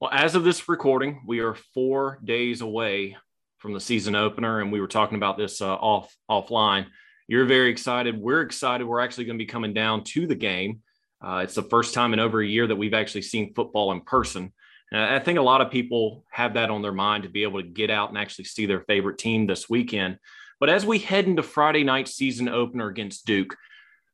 Well, 0.00 0.10
as 0.12 0.34
of 0.34 0.44
this 0.44 0.68
recording, 0.68 1.22
we 1.26 1.40
are 1.40 1.54
four 1.72 2.18
days 2.24 2.60
away 2.60 3.16
from 3.58 3.72
the 3.72 3.80
season 3.80 4.14
opener, 4.14 4.60
and 4.60 4.72
we 4.72 4.80
were 4.80 4.88
talking 4.88 5.16
about 5.16 5.38
this 5.38 5.62
uh, 5.62 5.74
off 5.74 6.14
offline. 6.30 6.86
You're 7.28 7.46
very 7.46 7.70
excited. 7.70 8.18
We're 8.18 8.42
excited. 8.42 8.86
We're 8.86 9.00
actually 9.00 9.24
going 9.24 9.38
to 9.38 9.44
be 9.44 9.50
coming 9.50 9.72
down 9.72 10.04
to 10.04 10.26
the 10.26 10.34
game. 10.34 10.82
Uh, 11.24 11.38
it's 11.38 11.54
the 11.54 11.62
first 11.62 11.94
time 11.94 12.12
in 12.12 12.20
over 12.20 12.42
a 12.42 12.46
year 12.46 12.66
that 12.66 12.76
we've 12.76 12.92
actually 12.92 13.22
seen 13.22 13.54
football 13.54 13.92
in 13.92 14.02
person. 14.02 14.52
And 14.92 15.00
I 15.00 15.18
think 15.18 15.38
a 15.38 15.42
lot 15.42 15.62
of 15.62 15.70
people 15.70 16.24
have 16.30 16.54
that 16.54 16.70
on 16.70 16.82
their 16.82 16.92
mind 16.92 17.22
to 17.22 17.30
be 17.30 17.44
able 17.44 17.62
to 17.62 17.66
get 17.66 17.90
out 17.90 18.10
and 18.10 18.18
actually 18.18 18.44
see 18.44 18.66
their 18.66 18.80
favorite 18.82 19.16
team 19.16 19.46
this 19.46 19.70
weekend. 19.70 20.18
But 20.60 20.68
as 20.68 20.84
we 20.84 20.98
head 20.98 21.26
into 21.26 21.42
Friday 21.42 21.84
night 21.84 22.08
season 22.08 22.48
opener 22.48 22.88
against 22.88 23.24
Duke, 23.24 23.56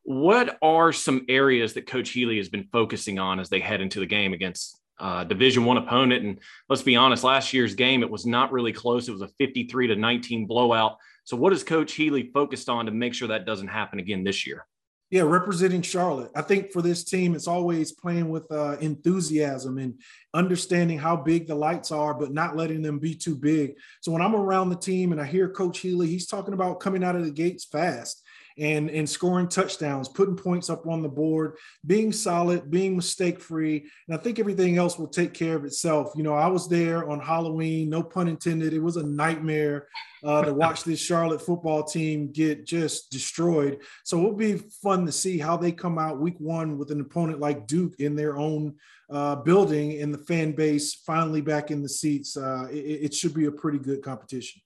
what 0.02 0.58
are 0.62 0.92
some 0.92 1.26
areas 1.28 1.74
that 1.74 1.86
Coach 1.86 2.10
Healy 2.10 2.38
has 2.38 2.48
been 2.48 2.68
focusing 2.72 3.18
on 3.18 3.38
as 3.38 3.48
they 3.48 3.60
head 3.60 3.80
into 3.80 4.00
the 4.00 4.06
game 4.06 4.32
against 4.32 4.78
uh, 4.98 5.24
Division 5.24 5.64
One 5.64 5.76
opponent? 5.76 6.24
And 6.24 6.38
let's 6.68 6.82
be 6.82 6.96
honest, 6.96 7.24
last 7.24 7.52
year's 7.52 7.74
game 7.74 8.02
it 8.02 8.10
was 8.10 8.26
not 8.26 8.52
really 8.52 8.72
close. 8.72 9.08
It 9.08 9.12
was 9.12 9.22
a 9.22 9.28
53 9.38 9.88
to 9.88 9.96
19 9.96 10.46
blowout. 10.46 10.96
So, 11.24 11.36
what 11.36 11.52
is 11.52 11.62
Coach 11.62 11.92
Healy 11.92 12.30
focused 12.32 12.68
on 12.68 12.86
to 12.86 12.92
make 12.92 13.14
sure 13.14 13.28
that 13.28 13.46
doesn't 13.46 13.68
happen 13.68 13.98
again 13.98 14.24
this 14.24 14.46
year? 14.46 14.66
Yeah, 15.10 15.22
representing 15.22 15.82
Charlotte. 15.82 16.30
I 16.36 16.42
think 16.42 16.70
for 16.70 16.82
this 16.82 17.02
team, 17.02 17.34
it's 17.34 17.48
always 17.48 17.90
playing 17.90 18.30
with 18.30 18.50
uh, 18.52 18.76
enthusiasm 18.78 19.78
and 19.78 20.00
understanding 20.34 21.00
how 21.00 21.16
big 21.16 21.48
the 21.48 21.54
lights 21.56 21.90
are, 21.90 22.14
but 22.14 22.32
not 22.32 22.56
letting 22.56 22.80
them 22.80 23.00
be 23.00 23.16
too 23.16 23.34
big. 23.34 23.74
So 24.02 24.12
when 24.12 24.22
I'm 24.22 24.36
around 24.36 24.70
the 24.70 24.76
team 24.76 25.10
and 25.10 25.20
I 25.20 25.24
hear 25.24 25.48
Coach 25.48 25.80
Healy, 25.80 26.06
he's 26.06 26.28
talking 26.28 26.54
about 26.54 26.78
coming 26.78 27.02
out 27.02 27.16
of 27.16 27.24
the 27.24 27.32
gates 27.32 27.64
fast 27.64 28.22
and 28.60 28.90
and 28.90 29.08
scoring 29.08 29.48
touchdowns, 29.48 30.08
putting 30.08 30.36
points 30.36 30.68
up 30.68 30.86
on 30.86 31.02
the 31.02 31.08
board, 31.08 31.56
being 31.86 32.12
solid, 32.12 32.70
being 32.70 32.94
mistake 32.94 33.40
free, 33.40 33.90
and 34.06 34.16
I 34.16 34.22
think 34.22 34.38
everything 34.38 34.76
else 34.76 34.98
will 34.98 35.08
take 35.08 35.32
care 35.32 35.56
of 35.56 35.64
itself. 35.64 36.12
You 36.14 36.22
know, 36.22 36.34
I 36.34 36.46
was 36.46 36.68
there 36.68 37.08
on 37.08 37.20
Halloween, 37.20 37.88
no 37.88 38.02
pun 38.02 38.28
intended. 38.28 38.74
It 38.74 38.82
was 38.82 38.96
a 38.96 39.02
nightmare 39.02 39.88
uh, 40.22 40.44
to 40.44 40.52
watch 40.52 40.84
this 40.84 41.00
Charlotte 41.00 41.40
football 41.40 41.82
team 41.82 42.30
get 42.30 42.66
just 42.66 43.10
destroyed. 43.10 43.78
So 44.04 44.18
it'll 44.18 44.34
be 44.34 44.58
fun 44.82 45.06
to 45.06 45.12
see 45.12 45.38
how 45.38 45.56
they 45.56 45.72
come 45.72 45.98
out 45.98 46.20
week 46.20 46.38
one 46.38 46.76
with 46.78 46.90
an 46.90 47.00
opponent 47.00 47.40
like 47.40 47.66
Duke 47.66 47.94
in 47.98 48.14
their 48.14 48.36
own 48.36 48.74
uh, 49.08 49.36
building 49.36 50.00
and 50.00 50.12
the 50.12 50.18
fan 50.18 50.52
base 50.52 50.94
finally 50.94 51.40
back 51.40 51.70
in 51.70 51.82
the 51.82 51.88
seats. 51.88 52.36
Uh, 52.36 52.68
it, 52.70 52.76
it 52.76 53.14
should 53.14 53.34
be 53.34 53.46
a 53.46 53.52
pretty 53.52 53.78
good 53.78 54.02
competition. 54.02 54.60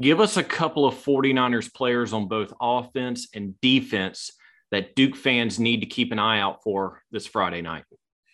Give 0.00 0.20
us 0.20 0.36
a 0.36 0.42
couple 0.42 0.86
of 0.86 0.94
49ers 0.94 1.72
players 1.72 2.12
on 2.12 2.26
both 2.26 2.52
offense 2.60 3.28
and 3.34 3.60
defense 3.60 4.32
that 4.70 4.96
Duke 4.96 5.14
fans 5.14 5.60
need 5.60 5.80
to 5.80 5.86
keep 5.86 6.10
an 6.10 6.18
eye 6.18 6.40
out 6.40 6.62
for 6.62 7.02
this 7.12 7.26
Friday 7.26 7.62
night. 7.62 7.84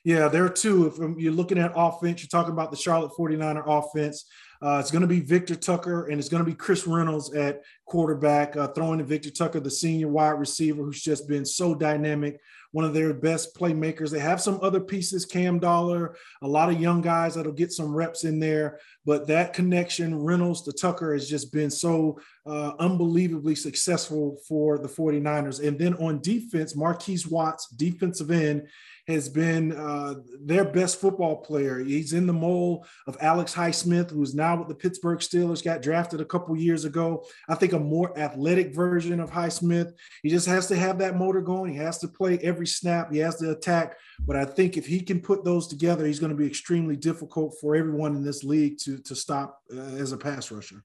Yeah, 0.04 0.28
there 0.28 0.44
are 0.46 0.50
two. 0.50 0.86
If 0.86 1.18
you're 1.18 1.32
looking 1.32 1.58
at 1.58 1.72
offense, 1.76 2.22
you're 2.22 2.28
talking 2.28 2.54
about 2.54 2.70
the 2.70 2.76
Charlotte 2.76 3.12
49er 3.12 3.64
offense. 3.66 4.24
Uh, 4.62 4.78
it's 4.78 4.90
going 4.90 5.02
to 5.02 5.08
be 5.08 5.20
Victor 5.20 5.54
Tucker 5.54 6.06
and 6.06 6.18
it's 6.18 6.28
going 6.30 6.42
to 6.42 6.50
be 6.50 6.56
Chris 6.56 6.86
Reynolds 6.86 7.34
at 7.34 7.62
quarterback, 7.86 8.56
uh, 8.56 8.68
throwing 8.68 8.98
to 8.98 9.04
Victor 9.04 9.30
Tucker, 9.30 9.60
the 9.60 9.70
senior 9.70 10.08
wide 10.08 10.30
receiver, 10.30 10.82
who's 10.82 11.02
just 11.02 11.28
been 11.28 11.44
so 11.44 11.74
dynamic, 11.74 12.40
one 12.72 12.84
of 12.84 12.94
their 12.94 13.12
best 13.12 13.56
playmakers. 13.56 14.10
They 14.10 14.20
have 14.20 14.40
some 14.40 14.58
other 14.62 14.80
pieces, 14.80 15.24
Cam 15.24 15.58
Dollar, 15.58 16.16
a 16.42 16.48
lot 16.48 16.70
of 16.70 16.80
young 16.80 17.00
guys 17.00 17.34
that'll 17.34 17.52
get 17.52 17.72
some 17.72 17.94
reps 17.94 18.24
in 18.24 18.38
there. 18.38 18.78
But 19.04 19.26
that 19.26 19.52
connection, 19.52 20.14
Reynolds 20.14 20.62
to 20.62 20.72
Tucker, 20.72 21.12
has 21.12 21.28
just 21.28 21.52
been 21.52 21.70
so 21.70 22.20
uh, 22.46 22.72
unbelievably 22.78 23.54
successful 23.56 24.38
for 24.46 24.78
the 24.78 24.88
49ers. 24.88 25.66
And 25.66 25.78
then 25.78 25.94
on 25.94 26.20
defense, 26.20 26.76
Markees 26.76 27.26
Watts, 27.26 27.68
defensive 27.68 28.30
end, 28.30 28.68
has 29.10 29.28
been 29.28 29.72
uh, 29.72 30.14
their 30.40 30.64
best 30.64 31.00
football 31.00 31.36
player. 31.36 31.78
He's 31.78 32.12
in 32.12 32.26
the 32.26 32.32
mold 32.32 32.86
of 33.06 33.16
Alex 33.20 33.54
Highsmith, 33.54 34.10
who's 34.10 34.34
now 34.34 34.58
with 34.58 34.68
the 34.68 34.74
Pittsburgh 34.74 35.18
Steelers, 35.18 35.62
got 35.62 35.82
drafted 35.82 36.20
a 36.20 36.24
couple 36.24 36.56
years 36.56 36.84
ago. 36.84 37.24
I 37.48 37.54
think 37.54 37.72
a 37.72 37.78
more 37.78 38.16
athletic 38.18 38.74
version 38.74 39.20
of 39.20 39.30
Highsmith. 39.30 39.92
He 40.22 40.30
just 40.30 40.46
has 40.46 40.66
to 40.68 40.76
have 40.76 40.98
that 40.98 41.16
motor 41.16 41.40
going. 41.40 41.72
He 41.72 41.78
has 41.78 41.98
to 41.98 42.08
play 42.08 42.38
every 42.38 42.66
snap. 42.66 43.12
He 43.12 43.18
has 43.18 43.36
to 43.36 43.50
attack. 43.50 43.96
But 44.20 44.36
I 44.36 44.44
think 44.44 44.76
if 44.76 44.86
he 44.86 45.00
can 45.00 45.20
put 45.20 45.44
those 45.44 45.66
together, 45.66 46.06
he's 46.06 46.20
going 46.20 46.32
to 46.32 46.36
be 46.36 46.46
extremely 46.46 46.96
difficult 46.96 47.56
for 47.60 47.76
everyone 47.76 48.14
in 48.16 48.24
this 48.24 48.44
league 48.44 48.78
to, 48.84 48.98
to 48.98 49.14
stop 49.14 49.60
uh, 49.72 49.80
as 49.80 50.12
a 50.12 50.16
pass 50.16 50.50
rusher. 50.50 50.84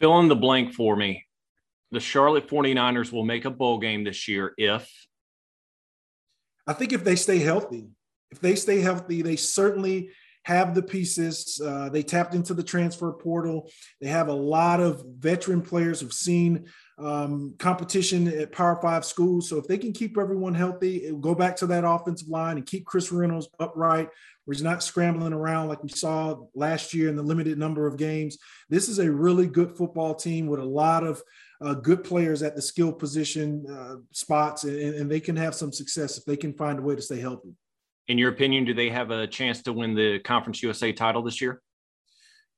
Fill 0.00 0.18
in 0.20 0.28
the 0.28 0.36
blank 0.36 0.72
for 0.72 0.96
me. 0.96 1.26
The 1.92 2.00
Charlotte 2.00 2.48
49ers 2.48 3.12
will 3.12 3.24
make 3.24 3.44
a 3.44 3.50
bowl 3.50 3.78
game 3.78 4.04
this 4.04 4.28
year 4.28 4.54
if 4.56 4.90
I 6.70 6.72
think 6.72 6.92
if 6.92 7.02
they 7.02 7.16
stay 7.16 7.40
healthy, 7.40 7.88
if 8.30 8.38
they 8.38 8.54
stay 8.54 8.80
healthy, 8.80 9.22
they 9.22 9.34
certainly 9.34 10.10
have 10.44 10.72
the 10.72 10.82
pieces. 10.82 11.60
Uh, 11.62 11.88
they 11.88 12.04
tapped 12.04 12.32
into 12.32 12.54
the 12.54 12.62
transfer 12.62 13.10
portal. 13.12 13.68
They 14.00 14.06
have 14.06 14.28
a 14.28 14.32
lot 14.32 14.78
of 14.78 15.04
veteran 15.18 15.62
players 15.62 16.00
who've 16.00 16.12
seen 16.12 16.66
um, 16.96 17.56
competition 17.58 18.28
at 18.28 18.52
Power 18.52 18.78
Five 18.80 19.04
schools. 19.04 19.48
So 19.48 19.56
if 19.56 19.66
they 19.66 19.78
can 19.78 19.92
keep 19.92 20.16
everyone 20.16 20.54
healthy, 20.54 21.12
go 21.20 21.34
back 21.34 21.56
to 21.56 21.66
that 21.66 21.84
offensive 21.84 22.28
line 22.28 22.56
and 22.56 22.64
keep 22.64 22.86
Chris 22.86 23.10
Reynolds 23.10 23.48
upright, 23.58 24.08
where 24.44 24.54
he's 24.54 24.62
not 24.62 24.84
scrambling 24.84 25.32
around 25.32 25.66
like 25.66 25.82
we 25.82 25.88
saw 25.88 26.38
last 26.54 26.94
year 26.94 27.08
in 27.08 27.16
the 27.16 27.22
limited 27.22 27.58
number 27.58 27.88
of 27.88 27.96
games. 27.96 28.38
This 28.68 28.88
is 28.88 29.00
a 29.00 29.10
really 29.10 29.48
good 29.48 29.76
football 29.76 30.14
team 30.14 30.46
with 30.46 30.60
a 30.60 30.64
lot 30.64 31.02
of 31.02 31.20
uh, 31.62 31.74
good 31.74 32.02
players 32.04 32.42
at 32.42 32.56
the 32.56 32.62
skill 32.62 32.92
position 32.92 33.66
uh, 33.70 33.96
spots, 34.12 34.64
and, 34.64 34.94
and 34.94 35.10
they 35.10 35.20
can 35.20 35.36
have 35.36 35.54
some 35.54 35.72
success 35.72 36.18
if 36.18 36.24
they 36.24 36.36
can 36.36 36.52
find 36.54 36.78
a 36.78 36.82
way 36.82 36.96
to 36.96 37.02
stay 37.02 37.20
healthy. 37.20 37.54
In 38.08 38.18
your 38.18 38.30
opinion, 38.30 38.64
do 38.64 38.74
they 38.74 38.90
have 38.90 39.10
a 39.10 39.26
chance 39.26 39.62
to 39.62 39.72
win 39.72 39.94
the 39.94 40.18
Conference 40.20 40.62
USA 40.62 40.92
title 40.92 41.22
this 41.22 41.40
year? 41.40 41.62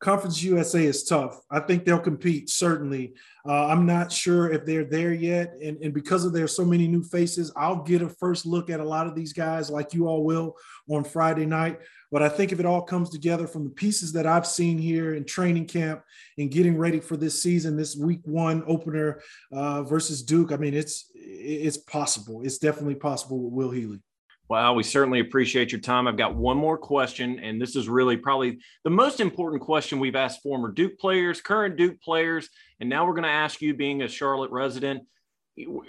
Conference 0.02 0.42
USA 0.42 0.84
is 0.84 1.04
tough. 1.04 1.40
I 1.48 1.60
think 1.60 1.84
they'll 1.84 2.00
compete, 2.00 2.50
certainly. 2.50 3.14
Uh, 3.48 3.68
I'm 3.68 3.86
not 3.86 4.10
sure 4.10 4.50
if 4.50 4.66
they're 4.66 4.84
there 4.84 5.12
yet. 5.12 5.54
And, 5.62 5.78
and 5.80 5.94
because 5.94 6.24
of 6.24 6.32
there's 6.32 6.56
so 6.56 6.64
many 6.64 6.88
new 6.88 7.04
faces, 7.04 7.52
I'll 7.54 7.84
get 7.84 8.02
a 8.02 8.08
first 8.08 8.44
look 8.44 8.68
at 8.68 8.80
a 8.80 8.84
lot 8.84 9.06
of 9.06 9.14
these 9.14 9.32
guys 9.32 9.70
like 9.70 9.94
you 9.94 10.08
all 10.08 10.24
will 10.24 10.56
on 10.90 11.04
Friday 11.04 11.46
night. 11.46 11.80
But 12.10 12.22
I 12.22 12.28
think 12.28 12.52
if 12.52 12.60
it 12.60 12.66
all 12.66 12.82
comes 12.82 13.08
together 13.08 13.46
from 13.46 13.64
the 13.64 13.70
pieces 13.70 14.12
that 14.12 14.26
I've 14.26 14.46
seen 14.46 14.76
here 14.78 15.14
in 15.14 15.24
training 15.24 15.66
camp 15.66 16.02
and 16.36 16.50
getting 16.50 16.76
ready 16.76 17.00
for 17.00 17.16
this 17.16 17.42
season, 17.42 17.76
this 17.76 17.96
week 17.96 18.20
one 18.24 18.62
opener 18.66 19.22
uh, 19.50 19.82
versus 19.82 20.22
Duke, 20.22 20.52
I 20.52 20.56
mean, 20.56 20.74
it's 20.74 21.10
it's 21.14 21.78
possible. 21.78 22.42
It's 22.42 22.58
definitely 22.58 22.96
possible 22.96 23.42
with 23.42 23.52
Will 23.54 23.70
Healy. 23.70 24.00
Well, 24.48 24.74
we 24.74 24.82
certainly 24.82 25.20
appreciate 25.20 25.72
your 25.72 25.80
time. 25.80 26.06
I've 26.06 26.18
got 26.18 26.34
one 26.34 26.58
more 26.58 26.76
question, 26.76 27.38
and 27.38 27.58
this 27.58 27.74
is 27.74 27.88
really 27.88 28.18
probably 28.18 28.58
the 28.84 28.90
most 28.90 29.20
important 29.20 29.62
question 29.62 29.98
we've 29.98 30.16
asked 30.16 30.42
former 30.42 30.70
Duke 30.70 30.98
players, 30.98 31.40
current 31.40 31.76
Duke 31.76 32.02
players, 32.02 32.50
and 32.78 32.90
now 32.90 33.06
we're 33.06 33.14
going 33.14 33.22
to 33.22 33.30
ask 33.30 33.62
you, 33.62 33.72
being 33.72 34.02
a 34.02 34.08
Charlotte 34.08 34.50
resident. 34.50 35.04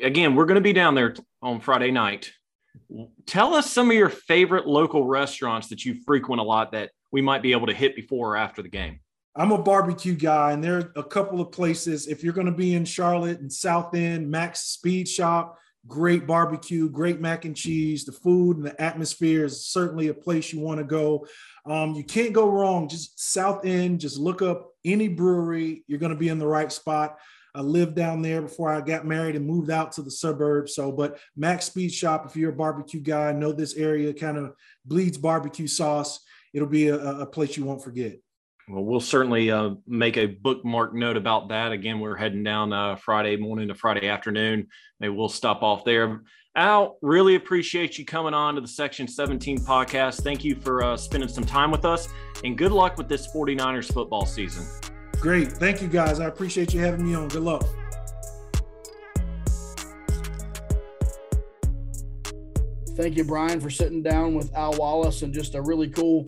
Again, 0.02 0.36
we're 0.36 0.46
going 0.46 0.56
to 0.56 0.62
be 0.62 0.72
down 0.72 0.96
there 0.96 1.14
on 1.42 1.60
Friday 1.60 1.92
night. 1.92 2.32
Tell 3.26 3.54
us 3.54 3.72
some 3.72 3.90
of 3.90 3.96
your 3.96 4.10
favorite 4.10 4.68
local 4.68 5.06
restaurants 5.06 5.68
that 5.70 5.86
you 5.86 5.96
frequent 6.06 6.40
a 6.40 6.44
lot 6.44 6.72
that 6.74 6.92
we 7.12 7.22
might 7.22 7.42
be 7.42 7.52
able 7.52 7.68
to 7.68 7.74
hit 7.74 7.96
before 7.96 8.34
or 8.34 8.38
after 8.38 8.62
the 8.62 8.70
game. 8.70 9.00
I'm 9.36 9.52
a 9.52 9.58
barbecue 9.58 10.14
guy, 10.14 10.52
and 10.52 10.64
there 10.64 10.78
are 10.78 10.92
a 10.96 11.04
couple 11.04 11.42
of 11.42 11.52
places. 11.52 12.08
If 12.08 12.24
you're 12.24 12.34
going 12.34 12.48
to 12.48 12.54
be 12.54 12.76
in 12.76 12.86
Charlotte 12.86 13.40
and 13.40 13.52
South 13.52 13.96
End, 13.96 14.30
Mac's 14.30 14.62
Speed 14.62 15.08
Shop, 15.08 15.58
great 15.88 16.28
barbecue, 16.28 16.90
great 16.90 17.20
mac 17.20 17.46
and 17.46 17.56
cheese. 17.56 18.06
The 18.06 18.12
food 18.12 18.58
and 18.58 18.66
the 18.66 18.80
atmosphere 18.80 19.46
is 19.46 19.66
certainly 19.66 20.10
a 20.10 20.14
place 20.14 20.54
you 20.54 20.60
want 20.60 20.80
to 20.80 20.86
go. 20.86 21.26
Um, 21.66 21.94
you 21.94 22.04
can't 22.04 22.34
go 22.34 22.48
wrong. 22.48 22.88
Just 22.88 23.20
South 23.20 23.66
End, 23.66 24.00
just 24.00 24.20
look 24.20 24.42
up 24.42 24.72
any 24.86 25.08
brewery. 25.08 25.84
You're 25.88 26.00
going 26.00 26.12
to 26.12 26.18
be 26.18 26.30
in 26.30 26.40
the 26.40 26.48
right 26.48 26.72
spot. 26.72 27.18
I 27.56 27.62
lived 27.62 27.96
down 27.96 28.22
there 28.22 28.42
before 28.42 28.72
I 28.72 28.82
got 28.82 29.06
married 29.06 29.36
and 29.36 29.46
moved 29.46 29.70
out 29.70 29.92
to 29.94 30.02
the 30.02 30.10
suburbs. 30.10 30.74
So, 30.76 30.92
but 30.92 31.20
Mac's 31.36 31.66
Speed 31.66 31.94
Shop, 31.94 32.26
if 32.26 32.36
you're 32.36 32.52
a 32.52 32.56
barbecue 32.56 33.00
guy, 33.00 33.32
know 33.32 33.52
this 33.52 33.76
area 33.76 34.14
kind 34.14 34.38
of 34.38 34.56
bleeds 34.86 35.18
barbecue 35.18 35.68
sauce. 35.68 36.20
It'll 36.54 36.68
be 36.68 36.88
a, 36.88 36.98
a 36.98 37.26
place 37.26 37.56
you 37.56 37.66
won't 37.66 37.84
forget. 37.84 38.18
Well, 38.68 38.84
we'll 38.84 39.02
certainly 39.02 39.52
uh, 39.52 39.72
make 39.86 40.18
a 40.18 40.26
bookmark 40.26 40.96
note 40.96 41.18
about 41.18 41.50
that. 41.50 41.72
Again, 41.72 42.00
we're 42.00 42.16
heading 42.16 42.44
down 42.44 42.72
uh, 42.72 42.96
Friday 42.96 43.36
morning 43.36 43.68
to 43.68 43.76
Friday 43.76 44.08
afternoon. 44.08 44.68
Maybe 45.00 45.14
we'll 45.14 45.30
stop 45.30 45.64
off 45.64 45.84
there. 45.84 46.24
Al, 46.56 46.98
really 47.02 47.36
appreciate 47.36 47.98
you 47.98 48.06
coming 48.06 48.34
on 48.34 48.56
to 48.56 48.62
the 48.62 48.68
Section 48.68 49.08
17 49.08 49.60
podcast. 49.60 50.22
Thank 50.22 50.44
you 50.46 50.56
for 50.56 50.84
uh, 50.84 50.96
spending 50.96 51.30
some 51.30 51.44
time 51.44 51.72
with 51.72 51.84
us, 51.84 52.08
and 52.44 52.58
good 52.58 52.72
luck 52.72 52.98
with 52.98 53.10
this 53.10 53.28
49ers 53.34 53.92
football 53.92 54.26
season. 54.26 54.93
Great. 55.24 55.54
Thank 55.54 55.82
you, 55.82 55.88
guys. 55.88 56.20
I 56.20 56.26
appreciate 56.26 56.74
you 56.74 56.82
having 56.82 57.08
me 57.08 57.16
on. 57.16 57.30
Good 57.30 57.44
luck. 57.44 57.66
Thank 62.98 63.16
you, 63.16 63.24
Brian, 63.24 63.62
for 63.62 63.70
sitting 63.70 64.04
down 64.04 64.36
with 64.36 64.54
Al 64.54 64.74
Wallace 64.74 65.22
and 65.22 65.34
just 65.34 65.56
a 65.56 65.62
really 65.62 65.88
cool 65.88 66.26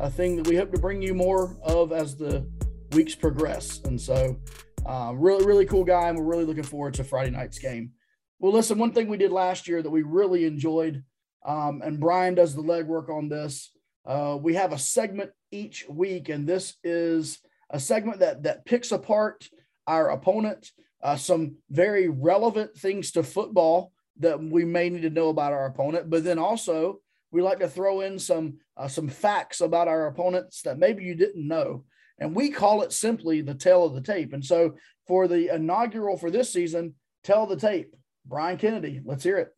a 0.00 0.10
thing 0.10 0.36
that 0.36 0.48
we 0.48 0.56
hope 0.56 0.72
to 0.72 0.78
bring 0.78 1.02
you 1.02 1.12
more 1.12 1.58
of 1.62 1.92
as 1.92 2.16
the 2.16 2.50
weeks 2.92 3.14
progress. 3.14 3.82
And 3.84 4.00
so, 4.00 4.40
uh, 4.86 5.12
really, 5.14 5.44
really 5.44 5.66
cool 5.66 5.84
guy, 5.84 6.08
and 6.08 6.16
we're 6.16 6.24
really 6.24 6.46
looking 6.46 6.62
forward 6.62 6.94
to 6.94 7.04
Friday 7.04 7.28
night's 7.30 7.58
game. 7.58 7.92
Well, 8.38 8.54
listen, 8.54 8.78
one 8.78 8.92
thing 8.92 9.08
we 9.08 9.18
did 9.18 9.30
last 9.30 9.68
year 9.68 9.82
that 9.82 9.90
we 9.90 10.00
really 10.00 10.46
enjoyed, 10.46 11.04
um, 11.44 11.82
and 11.84 12.00
Brian 12.00 12.34
does 12.34 12.54
the 12.54 12.62
legwork 12.62 13.10
on 13.10 13.28
this. 13.28 13.72
Uh, 14.06 14.38
we 14.40 14.54
have 14.54 14.72
a 14.72 14.78
segment 14.78 15.32
each 15.50 15.86
week, 15.86 16.30
and 16.30 16.46
this 16.46 16.76
is 16.82 17.40
a 17.70 17.80
segment 17.80 18.20
that 18.20 18.42
that 18.44 18.64
picks 18.64 18.92
apart 18.92 19.48
our 19.86 20.10
opponent, 20.10 20.72
uh, 21.02 21.16
some 21.16 21.56
very 21.70 22.08
relevant 22.08 22.76
things 22.76 23.12
to 23.12 23.22
football 23.22 23.92
that 24.18 24.42
we 24.42 24.64
may 24.64 24.88
need 24.90 25.02
to 25.02 25.10
know 25.10 25.28
about 25.28 25.52
our 25.52 25.66
opponent, 25.66 26.10
but 26.10 26.24
then 26.24 26.38
also 26.38 27.00
we 27.30 27.42
like 27.42 27.58
to 27.60 27.68
throw 27.68 28.00
in 28.00 28.18
some 28.18 28.58
uh, 28.76 28.88
some 28.88 29.08
facts 29.08 29.60
about 29.60 29.88
our 29.88 30.06
opponents 30.06 30.62
that 30.62 30.78
maybe 30.78 31.04
you 31.04 31.14
didn't 31.14 31.46
know, 31.46 31.84
and 32.18 32.34
we 32.34 32.50
call 32.50 32.82
it 32.82 32.92
simply 32.92 33.40
the 33.40 33.54
tale 33.54 33.84
of 33.84 33.94
the 33.94 34.00
tape. 34.00 34.32
And 34.32 34.44
so, 34.44 34.76
for 35.06 35.28
the 35.28 35.54
inaugural 35.54 36.16
for 36.16 36.30
this 36.30 36.52
season, 36.52 36.94
tell 37.24 37.46
the 37.46 37.56
tape. 37.56 37.94
Brian 38.26 38.58
Kennedy, 38.58 39.00
let's 39.04 39.24
hear 39.24 39.38
it. 39.38 39.48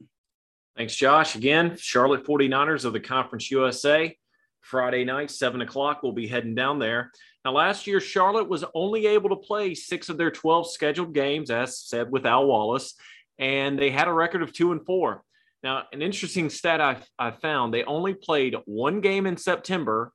Thanks, 0.77 0.95
Josh. 0.95 1.35
Again, 1.35 1.77
Charlotte 1.77 2.25
49ers 2.25 2.85
of 2.85 2.93
the 2.93 3.01
Conference 3.01 3.51
USA. 3.51 4.17
Friday 4.61 5.05
night, 5.05 5.31
seven 5.31 5.63
o'clock. 5.63 6.03
We'll 6.03 6.13
be 6.13 6.29
heading 6.29 6.55
down 6.55 6.79
there. 6.79 7.11
Now, 7.45 7.53
last 7.53 7.87
year, 7.87 8.01
Charlotte 8.01 8.49
was 8.49 8.65
only 8.75 9.07
able 9.07 9.31
to 9.31 9.37
play 9.37 9.75
six 9.75 10.09
of 10.09 10.19
their 10.19 10.31
12 10.31 10.71
scheduled 10.71 11.15
games, 11.15 11.51
as 11.51 11.79
said 11.79 12.11
with 12.11 12.27
Al 12.27 12.47
Wallace, 12.47 12.95
and 13.39 13.79
they 13.79 13.91
had 13.91 14.09
a 14.09 14.13
record 14.13 14.43
of 14.43 14.53
two 14.53 14.73
and 14.73 14.85
four. 14.85 15.23
Now, 15.63 15.85
an 15.93 16.03
interesting 16.03 16.51
stat 16.51 16.81
I, 16.81 16.99
I 17.19 17.31
found 17.31 17.73
they 17.73 17.85
only 17.85 18.15
played 18.15 18.57
one 18.67 19.01
game 19.01 19.27
in 19.27 19.37
September, 19.37 20.13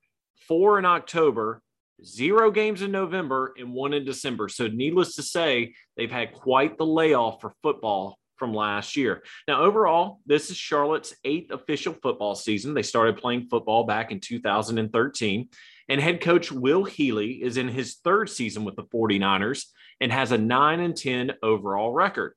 four 0.47 0.77
in 0.77 0.85
October, 0.85 1.61
zero 2.03 2.51
games 2.51 2.83
in 2.83 2.91
November, 2.91 3.53
and 3.57 3.73
one 3.73 3.93
in 3.93 4.05
December. 4.05 4.47
So, 4.47 4.67
needless 4.67 5.15
to 5.15 5.23
say, 5.23 5.73
they've 5.97 6.11
had 6.11 6.33
quite 6.33 6.77
the 6.77 6.85
layoff 6.85 7.41
for 7.41 7.53
football 7.63 8.19
from 8.35 8.53
last 8.53 8.95
year. 8.95 9.23
Now, 9.47 9.63
overall, 9.63 10.19
this 10.25 10.51
is 10.51 10.57
Charlotte's 10.57 11.15
eighth 11.23 11.51
official 11.51 11.93
football 11.93 12.35
season. 12.35 12.73
They 12.73 12.83
started 12.83 13.17
playing 13.17 13.47
football 13.47 13.85
back 13.85 14.11
in 14.11 14.19
2013. 14.19 15.49
And 15.87 16.01
head 16.01 16.21
coach 16.21 16.51
Will 16.51 16.83
Healy 16.83 17.43
is 17.43 17.57
in 17.57 17.67
his 17.67 17.95
third 18.03 18.29
season 18.29 18.63
with 18.63 18.75
the 18.75 18.83
49ers 18.83 19.65
and 20.01 20.11
has 20.11 20.31
a 20.31 20.37
9 20.37 20.79
and 20.79 20.95
10 20.95 21.33
overall 21.43 21.91
record. 21.91 22.33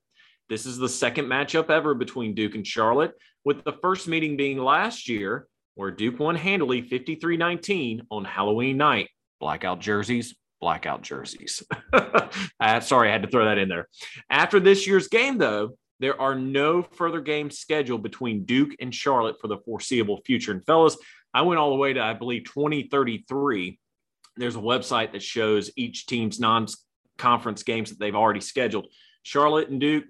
This 0.49 0.67
is 0.67 0.79
the 0.79 0.89
second 0.89 1.27
matchup 1.27 1.71
ever 1.71 1.95
between 1.95 2.35
Duke 2.35 2.55
and 2.55 2.67
Charlotte, 2.67 3.13
with 3.45 3.65
the 3.65 3.73
first 3.73 4.09
meeting 4.09 4.37
being 4.37 4.59
last 4.59 5.09
year, 5.09 5.47
where 5.75 5.91
Duke 5.91 6.19
won 6.19 6.35
handily 6.35 6.83
53 6.83 7.37
19 7.37 8.03
on 8.11 8.25
Halloween 8.25 8.77
night. 8.77 9.09
Blackout 9.41 9.81
jerseys, 9.81 10.35
blackout 10.61 11.03
jerseys. 11.03 11.63
uh, 11.93 12.81
sorry, 12.81 13.09
I 13.09 13.13
had 13.13 13.23
to 13.23 13.29
throw 13.29 13.45
that 13.45 13.59
in 13.59 13.69
there. 13.69 13.89
After 14.31 14.59
this 14.59 14.87
year's 14.87 15.09
game, 15.09 15.39
though, 15.39 15.77
there 16.01 16.21
are 16.21 16.35
no 16.35 16.83
further 16.83 17.21
games 17.21 17.59
scheduled 17.59 18.03
between 18.03 18.45
Duke 18.45 18.71
and 18.81 18.95
Charlotte 18.95 19.41
for 19.41 19.49
the 19.49 19.59
foreseeable 19.59 20.21
future. 20.25 20.53
And 20.53 20.65
fellas, 20.65 20.97
I 21.39 21.43
went 21.43 21.61
all 21.61 21.71
the 21.71 21.77
way 21.77 21.93
to, 21.93 22.03
I 22.03 22.15
believe, 22.15 22.47
2033. 22.47 23.79
There's 24.39 24.57
a 24.57 24.59
website 24.59 25.13
that 25.13 25.23
shows 25.23 25.71
each 25.77 26.07
team's 26.07 26.41
non 26.41 26.67
conference 27.17 27.63
games 27.63 27.91
that 27.91 28.01
they've 28.01 28.17
already 28.17 28.41
scheduled. 28.41 28.89
Charlotte 29.23 29.69
and 29.69 29.81
Duke, 29.81 30.07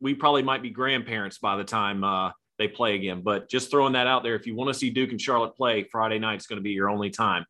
we 0.00 0.14
probably 0.14 0.42
might 0.42 0.60
be 0.60 0.70
grandparents 0.70 1.38
by 1.38 1.56
the 1.56 1.62
time 1.62 2.02
uh, 2.02 2.32
they 2.58 2.66
play 2.66 2.96
again. 2.96 3.22
But 3.22 3.48
just 3.48 3.70
throwing 3.70 3.92
that 3.92 4.08
out 4.08 4.24
there, 4.24 4.34
if 4.34 4.48
you 4.48 4.56
want 4.56 4.66
to 4.66 4.74
see 4.74 4.90
Duke 4.90 5.12
and 5.12 5.20
Charlotte 5.20 5.54
play, 5.54 5.84
Friday 5.84 6.18
night 6.18 6.34
it's 6.34 6.48
going 6.48 6.58
to 6.58 6.62
be 6.62 6.72
your 6.72 6.90
only 6.90 7.10
time. 7.10 7.44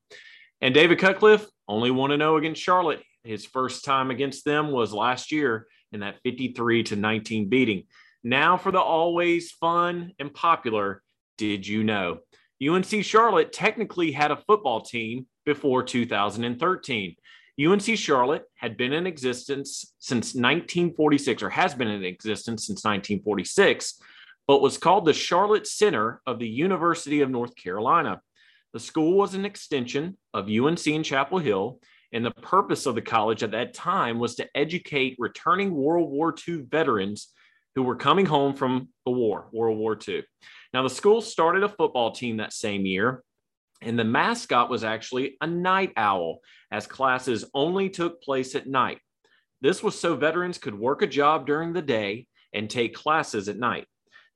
And 0.60 0.74
David 0.74 0.98
Cutcliffe 0.98 1.46
only 1.66 1.90
want 1.90 2.10
to 2.10 2.18
know 2.18 2.36
against 2.36 2.60
Charlotte. 2.60 3.02
His 3.24 3.46
first 3.46 3.86
time 3.86 4.10
against 4.10 4.44
them 4.44 4.70
was 4.70 4.92
last 4.92 5.32
year 5.32 5.66
in 5.92 6.00
that 6.00 6.16
53 6.24 6.82
to 6.82 6.96
19 6.96 7.48
beating. 7.48 7.84
Now 8.22 8.58
for 8.58 8.70
the 8.70 8.82
always 8.82 9.50
fun 9.52 10.12
and 10.18 10.34
popular. 10.34 11.02
Did 11.38 11.66
you 11.66 11.84
know? 11.84 12.18
UNC 12.66 13.04
Charlotte 13.04 13.52
technically 13.52 14.10
had 14.10 14.30
a 14.30 14.36
football 14.36 14.80
team 14.80 15.26
before 15.44 15.82
2013. 15.82 17.14
UNC 17.60 17.98
Charlotte 17.98 18.44
had 18.54 18.76
been 18.76 18.92
in 18.92 19.06
existence 19.06 19.94
since 19.98 20.34
1946, 20.34 21.42
or 21.42 21.50
has 21.50 21.74
been 21.74 21.88
in 21.88 22.04
existence 22.04 22.66
since 22.66 22.84
1946, 22.84 24.00
but 24.46 24.62
was 24.62 24.78
called 24.78 25.04
the 25.04 25.12
Charlotte 25.12 25.66
Center 25.66 26.20
of 26.26 26.38
the 26.38 26.48
University 26.48 27.20
of 27.20 27.30
North 27.30 27.54
Carolina. 27.56 28.20
The 28.72 28.80
school 28.80 29.16
was 29.16 29.34
an 29.34 29.44
extension 29.44 30.16
of 30.34 30.48
UNC 30.48 30.86
in 30.86 31.02
Chapel 31.02 31.38
Hill, 31.38 31.80
and 32.12 32.24
the 32.24 32.30
purpose 32.30 32.86
of 32.86 32.94
the 32.94 33.02
college 33.02 33.42
at 33.42 33.50
that 33.52 33.74
time 33.74 34.18
was 34.18 34.36
to 34.36 34.48
educate 34.56 35.16
returning 35.18 35.74
World 35.74 36.10
War 36.10 36.34
II 36.46 36.62
veterans 36.68 37.28
who 37.78 37.84
were 37.84 37.94
coming 37.94 38.26
home 38.26 38.54
from 38.54 38.88
the 39.04 39.12
war, 39.12 39.46
World 39.52 39.78
War 39.78 39.96
II. 40.08 40.24
Now, 40.74 40.82
the 40.82 40.90
school 40.90 41.20
started 41.20 41.62
a 41.62 41.68
football 41.68 42.10
team 42.10 42.38
that 42.38 42.52
same 42.52 42.84
year, 42.84 43.22
and 43.80 43.96
the 43.96 44.02
mascot 44.02 44.68
was 44.68 44.82
actually 44.82 45.36
a 45.40 45.46
night 45.46 45.92
owl, 45.96 46.40
as 46.72 46.88
classes 46.88 47.44
only 47.54 47.88
took 47.88 48.20
place 48.20 48.56
at 48.56 48.66
night. 48.66 48.98
This 49.60 49.80
was 49.80 49.96
so 49.96 50.16
veterans 50.16 50.58
could 50.58 50.76
work 50.76 51.02
a 51.02 51.06
job 51.06 51.46
during 51.46 51.72
the 51.72 51.80
day 51.80 52.26
and 52.52 52.68
take 52.68 52.96
classes 52.96 53.48
at 53.48 53.60
night. 53.60 53.86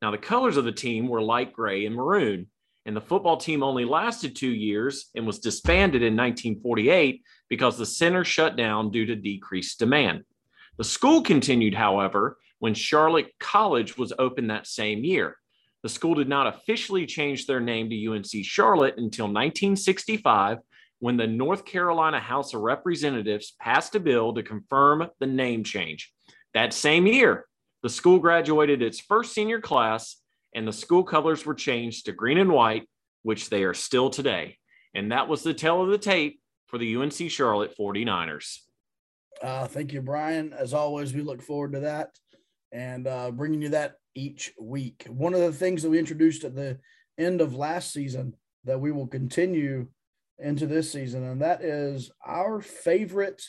Now, 0.01 0.13
the 0.13 0.19
colors 0.19 0.57
of 0.57 0.65
the 0.65 0.71
team 0.71 1.09
were 1.09 1.21
light 1.21 1.53
gray 1.53 1.85
and 1.85 1.97
maroon, 1.97 2.47
and 2.87 2.95
the 2.95 3.01
football 3.01 3.39
team 3.39 3.65
only 3.65 3.85
lasted 3.85 4.37
two 4.37 4.53
years 4.53 5.11
and 5.17 5.27
was 5.27 5.41
disbanded 5.41 6.03
in 6.03 6.15
1948 6.15 7.25
because 7.49 7.77
the 7.77 7.87
center 7.87 8.25
shut 8.25 8.55
down 8.55 8.93
due 8.93 9.07
to 9.07 9.17
decreased 9.17 9.81
demand. 9.81 10.23
The 10.79 10.85
school 10.85 11.23
continued, 11.23 11.75
however, 11.75 12.39
when 12.63 12.75
Charlotte 12.75 13.27
College 13.41 13.99
was 13.99 14.13
opened 14.21 14.51
that 14.51 14.69
same 14.69 15.03
year. 15.03 15.37
The 15.83 15.89
school 15.89 16.15
did 16.15 16.29
not 16.29 16.47
officially 16.47 17.07
change 17.07 17.45
their 17.45 17.59
name 17.59 17.91
to 17.91 18.07
UNC 18.07 18.45
Charlotte 18.45 18.95
until 18.99 19.25
1965 19.25 20.59
when 21.01 21.17
the 21.17 21.27
North 21.27 21.65
Carolina 21.65 22.21
House 22.21 22.55
of 22.55 22.61
Representatives 22.61 23.57
passed 23.61 23.97
a 23.97 24.01
bill 24.01 24.33
to 24.35 24.45
confirm 24.45 25.09
the 25.19 25.27
name 25.27 25.65
change. 25.65 26.13
That 26.55 26.73
same 26.73 27.09
year, 27.09 27.47
the 27.83 27.89
school 27.89 28.21
graduated 28.21 28.81
its 28.81 29.01
first 29.01 29.35
senior 29.35 29.61
class 29.61 30.19
and 30.55 30.65
the 30.65 30.73
school 30.73 31.03
colors 31.03 31.45
were 31.45 31.55
changed 31.55 32.07
to 32.07 32.13
green 32.13 32.39
and 32.39 32.53
white, 32.53 32.89
which 33.25 33.51
they 33.51 33.65
are 33.65 33.75
still 33.75 34.09
today. 34.09 34.57
And 34.95 35.11
that 35.11 35.27
was 35.27 35.43
the 35.43 35.53
tale 35.53 35.83
of 35.83 35.89
the 35.89 35.99
tape 35.99 36.41
for 36.69 36.79
the 36.79 36.95
UNC 36.95 37.29
Charlotte 37.29 37.75
49ers. 37.77 38.59
Uh, 39.43 39.67
thank 39.67 39.93
you, 39.93 40.01
Brian. 40.01 40.53
As 40.53 40.73
always, 40.73 41.13
we 41.13 41.23
look 41.23 41.43
forward 41.43 41.73
to 41.73 41.81
that 41.81 42.17
and 42.73 43.07
uh, 43.07 43.31
bringing 43.31 43.63
you 43.63 43.69
that 43.71 43.97
each 44.15 44.53
week. 44.61 45.07
One 45.09 45.35
of 45.35 45.41
the 45.41 45.53
things 45.53 45.83
that 45.83 45.91
we 45.91 45.99
introduced 45.99 46.45
at 46.45 46.55
the 46.55 46.79
end 47.19 47.41
of 47.41 47.55
last 47.55 47.93
season 47.93 48.35
that 48.65 48.81
we 48.81 48.93
will 48.93 49.07
continue 49.07 49.89
into 50.39 50.67
this 50.67 50.91
season, 50.91 51.25
and 51.25 51.43
that 51.43 51.63
is 51.63 52.11
our 52.27 52.61
favorite 52.61 53.43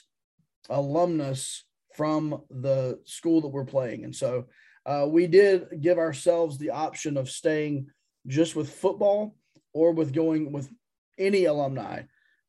alumnus 0.69 1.63
from 1.95 2.41
the 2.49 2.99
school 3.05 3.41
that 3.41 3.47
we're 3.49 3.65
playing. 3.65 4.03
And 4.03 4.15
so 4.15 4.47
uh, 4.86 5.05
we 5.07 5.27
did 5.27 5.81
give 5.81 5.97
ourselves 5.97 6.57
the 6.57 6.71
option 6.71 7.17
of 7.17 7.29
staying 7.29 7.88
just 8.27 8.55
with 8.55 8.73
football 8.73 9.36
or 9.73 9.91
with 9.91 10.13
going 10.13 10.51
with 10.51 10.69
any 11.17 11.45
alumni. 11.45 12.03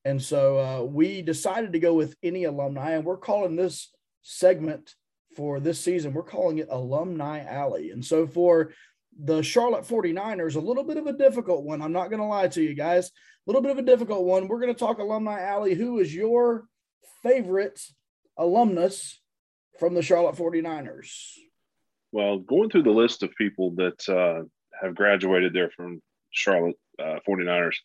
And 0.05 0.21
so 0.21 0.59
uh, 0.59 0.85
we 0.85 1.23
decided 1.23 1.73
to 1.73 1.79
go 1.79 1.95
with 1.95 2.15
any 2.23 2.45
alumni, 2.45 2.93
and 2.93 3.05
we're 3.05 3.17
calling 3.17 3.57
this 3.57 3.91
segment 4.23 4.95
for 5.37 5.61
this 5.61 5.81
season, 5.81 6.13
we're 6.13 6.23
calling 6.23 6.59
it 6.59 6.69
Alumni 6.71 7.45
Alley. 7.45 7.91
And 7.91 8.05
so 8.05 8.27
for 8.27 8.73
the 9.19 9.43
Charlotte 9.43 9.87
49ers, 9.87 10.57
a 10.57 10.61
little 10.61 10.85
bit 10.85 10.97
of 10.97 11.07
a 11.07 11.13
difficult 11.13 11.65
one. 11.65 11.83
I'm 11.83 11.93
not 11.93 12.11
going 12.11 12.21
to 12.21 12.27
lie 12.27 12.49
to 12.49 12.63
you 12.63 12.75
guys. 12.75 13.07
A 13.07 13.11
little 13.47 13.63
bit 13.63 13.71
of 13.71 13.79
a 13.79 13.83
difficult 13.83 14.25
one. 14.25 14.49
We're 14.49 14.61
going 14.61 14.73
to 14.73 14.79
talk 14.79 14.99
Alumni 14.99 15.41
Alley. 15.41 15.75
Who 15.75 15.99
is 15.99 16.15
your 16.15 16.67
favorite 17.23 17.81
alumnus 18.37 19.21
from 19.79 19.95
the 19.95 20.03
Charlotte 20.03 20.37
49ers? 20.37 21.11
Well, 22.13 22.39
going 22.39 22.71
through 22.71 22.85
the 22.85 22.91
list 22.91 23.23
of 23.23 23.35
people 23.37 23.73
that 23.73 24.09
uh, 24.09 24.45
have 24.81 24.95
graduated 24.95 25.53
there 25.53 25.71
from 25.71 26.01
Charlotte 26.31 26.77
uh, 26.99 27.19
49ers, 27.29 27.77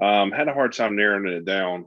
um, 0.00 0.30
had 0.30 0.48
a 0.48 0.54
hard 0.54 0.72
time 0.72 0.96
narrowing 0.96 1.32
it 1.32 1.46
down, 1.46 1.86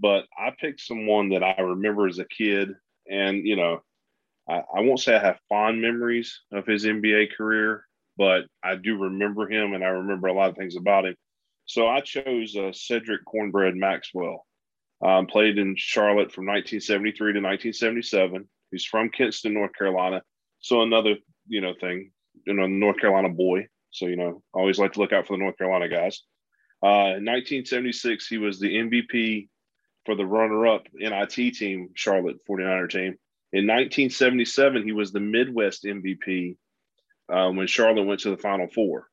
but 0.00 0.24
I 0.36 0.50
picked 0.58 0.80
someone 0.80 1.30
that 1.30 1.44
I 1.44 1.60
remember 1.60 2.08
as 2.08 2.18
a 2.18 2.24
kid. 2.24 2.70
And, 3.08 3.46
you 3.46 3.56
know, 3.56 3.80
I, 4.48 4.62
I 4.76 4.80
won't 4.80 5.00
say 5.00 5.14
I 5.14 5.20
have 5.20 5.38
fond 5.48 5.80
memories 5.80 6.40
of 6.52 6.66
his 6.66 6.84
NBA 6.84 7.36
career, 7.36 7.84
but 8.16 8.44
I 8.62 8.76
do 8.76 8.98
remember 8.98 9.50
him 9.50 9.72
and 9.72 9.84
I 9.84 9.88
remember 9.88 10.28
a 10.28 10.34
lot 10.34 10.50
of 10.50 10.56
things 10.56 10.76
about 10.76 11.06
him. 11.06 11.16
So 11.66 11.88
I 11.88 12.00
chose 12.00 12.56
uh, 12.56 12.72
Cedric 12.72 13.24
Cornbread 13.24 13.74
Maxwell. 13.74 14.46
Um, 15.04 15.26
played 15.26 15.58
in 15.58 15.74
Charlotte 15.76 16.32
from 16.32 16.46
1973 16.46 17.34
to 17.34 17.40
1977. 17.40 18.48
He's 18.70 18.84
from 18.84 19.10
Kinston, 19.10 19.52
North 19.52 19.72
Carolina. 19.76 20.22
So 20.60 20.82
another, 20.82 21.16
you 21.46 21.60
know, 21.60 21.74
thing, 21.78 22.12
you 22.46 22.54
know, 22.54 22.66
North 22.66 22.98
Carolina 22.98 23.28
boy. 23.28 23.66
So, 23.90 24.06
you 24.06 24.16
know, 24.16 24.42
always 24.52 24.78
like 24.78 24.92
to 24.92 25.00
look 25.00 25.12
out 25.12 25.26
for 25.26 25.34
the 25.34 25.42
North 25.42 25.58
Carolina 25.58 25.88
guys. 25.88 26.22
Uh, 26.82 27.16
in 27.16 27.24
1976, 27.24 28.26
he 28.26 28.38
was 28.38 28.58
the 28.58 28.74
MVP 28.74 29.48
for 30.04 30.14
the 30.14 30.26
runner-up 30.26 30.86
NIT 30.94 31.54
team, 31.54 31.90
Charlotte 31.94 32.36
49er 32.48 32.90
team. 32.90 33.14
In 33.54 33.68
1977, 33.68 34.82
he 34.82 34.90
was 34.90 35.12
the 35.12 35.20
Midwest 35.20 35.84
MVP 35.84 36.56
uh, 37.32 37.52
when 37.52 37.68
Charlotte 37.68 38.02
went 38.02 38.18
to 38.22 38.30
the 38.30 38.36
Final 38.36 38.66
Four. 38.66 39.06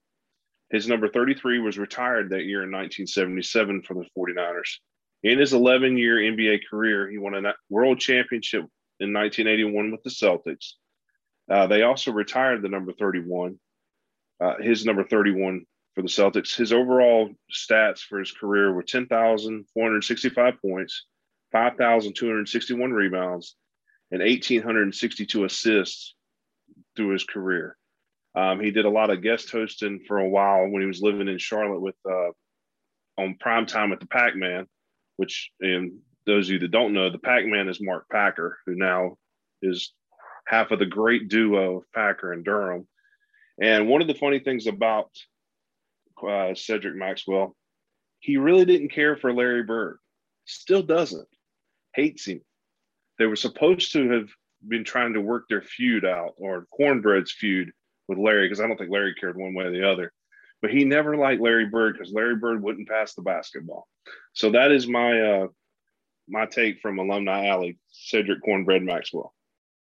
His 0.72 0.88
number 0.88 1.08
33 1.08 1.60
was 1.60 1.78
retired 1.78 2.32
that 2.32 2.46
year 2.46 2.64
in 2.64 2.72
1977 2.72 3.84
for 3.84 3.94
the 3.94 4.08
49ers. 4.18 4.80
In 5.22 5.38
his 5.38 5.54
11 5.54 5.96
year 5.96 6.16
NBA 6.16 6.62
career, 6.68 7.08
he 7.08 7.20
won 7.20 7.36
a 7.36 7.54
world 7.70 8.00
championship 8.00 8.62
in 9.00 9.14
1981 9.14 9.92
with 9.92 10.02
the 10.02 10.10
Celtics. 10.10 10.72
Uh, 11.48 11.68
they 11.68 11.84
also 11.84 12.12
retired 12.12 12.64
the 12.64 12.70
number 12.70 12.94
31, 12.94 13.60
uh, 14.44 14.56
his 14.60 14.88
number 14.88 15.04
31 15.04 15.68
for 15.94 16.02
the 16.02 16.08
Celtics. 16.08 16.56
His 16.56 16.74
overall 16.74 17.30
stats 17.54 18.00
for 18.00 18.18
his 18.18 18.32
career 18.32 18.74
were 18.74 18.82
10,465 18.82 20.54
points, 20.64 21.06
5,261 21.52 22.92
rebounds, 22.92 23.56
and 24.12 24.22
1,862 24.22 25.46
assists 25.46 26.16
through 26.96 27.14
his 27.14 27.24
career. 27.24 27.78
Um, 28.36 28.60
he 28.60 28.72
did 28.72 28.86
a 28.86 28.90
lot 28.90 29.10
of 29.10 29.22
guest 29.22 29.52
hosting 29.52 30.02
for 30.08 30.18
a 30.18 30.30
while 30.30 30.68
when 30.68 30.82
he 30.82 30.88
was 30.88 31.02
living 31.02 31.28
in 31.28 31.38
Charlotte 31.38 31.82
with 31.82 31.96
uh, 32.10 32.32
on 33.18 33.36
prime 33.40 33.66
time 33.66 33.90
with 33.90 34.00
the 34.00 34.08
Pac 34.08 34.36
Man, 34.36 34.68
which, 35.18 35.52
and 35.60 36.00
those 36.26 36.48
of 36.48 36.54
you 36.54 36.60
that 36.60 36.72
don't 36.72 36.94
know, 36.94 37.10
the 37.10 37.18
Pac 37.18 37.46
Man 37.46 37.68
is 37.68 37.82
Mark 37.82 38.06
Packer, 38.10 38.60
who 38.66 38.76
now 38.76 39.18
is 39.62 39.94
half 40.48 40.72
of 40.72 40.80
the 40.80 40.86
great 40.86 41.28
duo 41.28 41.78
of 41.78 41.84
Packer 41.94 42.32
and 42.32 42.46
Durham. 42.46 42.88
And 43.62 43.88
one 43.88 44.02
of 44.02 44.08
the 44.08 44.16
funny 44.16 44.40
things 44.40 44.66
about 44.66 45.10
uh, 46.28 46.54
Cedric 46.56 46.96
Maxwell, 46.96 47.56
he 48.20 48.38
really 48.38 48.66
didn't 48.66 48.94
care 48.94 49.18
for 49.18 49.34
Larry 49.34 49.64
Bird, 49.64 49.98
still 50.46 50.84
doesn't, 50.84 51.28
hates 51.96 52.26
him. 52.26 52.42
They 53.22 53.28
were 53.28 53.36
supposed 53.36 53.92
to 53.92 54.10
have 54.10 54.30
been 54.68 54.84
trying 54.84 55.14
to 55.14 55.22
work 55.22 55.46
their 55.48 55.62
feud 55.62 56.06
out 56.06 56.34
or 56.38 56.66
Cornbread's 56.76 57.32
feud 57.32 57.72
with 58.08 58.18
Larry 58.18 58.48
because 58.48 58.60
I 58.60 58.66
don't 58.66 58.78
think 58.78 58.90
Larry 58.90 59.14
cared 59.14 59.38
one 59.38 59.54
way 59.54 59.66
or 59.66 59.72
the 59.72 59.88
other. 59.88 60.12
But 60.60 60.72
he 60.72 60.86
never 60.86 61.16
liked 61.16 61.40
Larry 61.40 61.68
Bird 61.68 61.94
because 61.94 62.12
Larry 62.12 62.36
Bird 62.36 62.64
wouldn't 62.64 62.90
pass 62.90 63.14
the 63.14 63.22
basketball. 63.22 63.88
So 64.34 64.50
that 64.54 64.72
is 64.72 64.88
my 64.88 65.22
uh, 65.22 65.48
my 66.28 66.48
take 66.48 66.82
from 66.82 66.98
Alumni 66.98 67.46
Alley, 67.46 67.78
Cedric 67.92 68.42
Cornbread 68.44 68.82
Maxwell. 68.82 69.36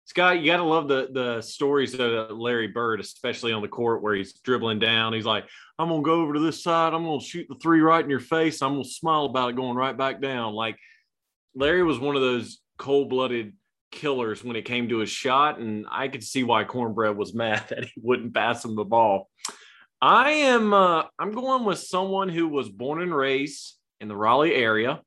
Scott, 0.03 0.41
you 0.41 0.51
got 0.51 0.57
to 0.57 0.63
love 0.63 0.89
the 0.89 1.07
the 1.13 1.41
stories 1.41 1.97
of 1.97 2.31
Larry 2.31 2.67
Bird, 2.67 2.99
especially 2.99 3.53
on 3.53 3.61
the 3.61 3.69
court 3.69 4.01
where 4.01 4.15
he's 4.15 4.33
dribbling 4.33 4.79
down. 4.79 5.13
He's 5.13 5.25
like, 5.25 5.45
"I'm 5.79 5.87
gonna 5.87 6.01
go 6.01 6.23
over 6.23 6.33
to 6.33 6.41
this 6.41 6.61
side. 6.61 6.93
I'm 6.93 7.05
gonna 7.05 7.21
shoot 7.21 7.47
the 7.47 7.55
three 7.55 7.79
right 7.79 8.03
in 8.03 8.09
your 8.09 8.19
face. 8.19 8.61
I'm 8.61 8.73
gonna 8.73 8.83
smile 8.83 9.23
about 9.23 9.51
it 9.51 9.55
going 9.55 9.77
right 9.77 9.97
back 9.97 10.19
down." 10.19 10.53
Like 10.55 10.75
Larry 11.55 11.83
was 11.83 11.99
one 11.99 12.17
of 12.17 12.21
those 12.21 12.59
cold 12.83 13.07
blooded 13.07 13.53
killers 13.91 14.43
when 14.43 14.57
it 14.57 14.65
came 14.65 14.89
to 14.89 14.97
his 14.97 15.09
shot, 15.09 15.57
and 15.57 15.85
I 15.89 16.09
could 16.09 16.21
see 16.21 16.43
why 16.43 16.65
Cornbread 16.65 17.15
was 17.15 17.33
mad 17.43 17.63
that 17.69 17.85
he 17.85 17.93
wouldn't 17.95 18.33
pass 18.33 18.65
him 18.65 18.75
the 18.75 18.83
ball. 18.83 19.29
I 20.01 20.31
am 20.31 20.73
uh, 20.73 21.03
I'm 21.17 21.31
going 21.31 21.63
with 21.63 21.79
someone 21.79 22.27
who 22.27 22.49
was 22.49 22.67
born 22.67 23.01
and 23.01 23.15
raised 23.15 23.77
in 24.01 24.09
the 24.09 24.17
Raleigh 24.17 24.53
area. 24.53 25.01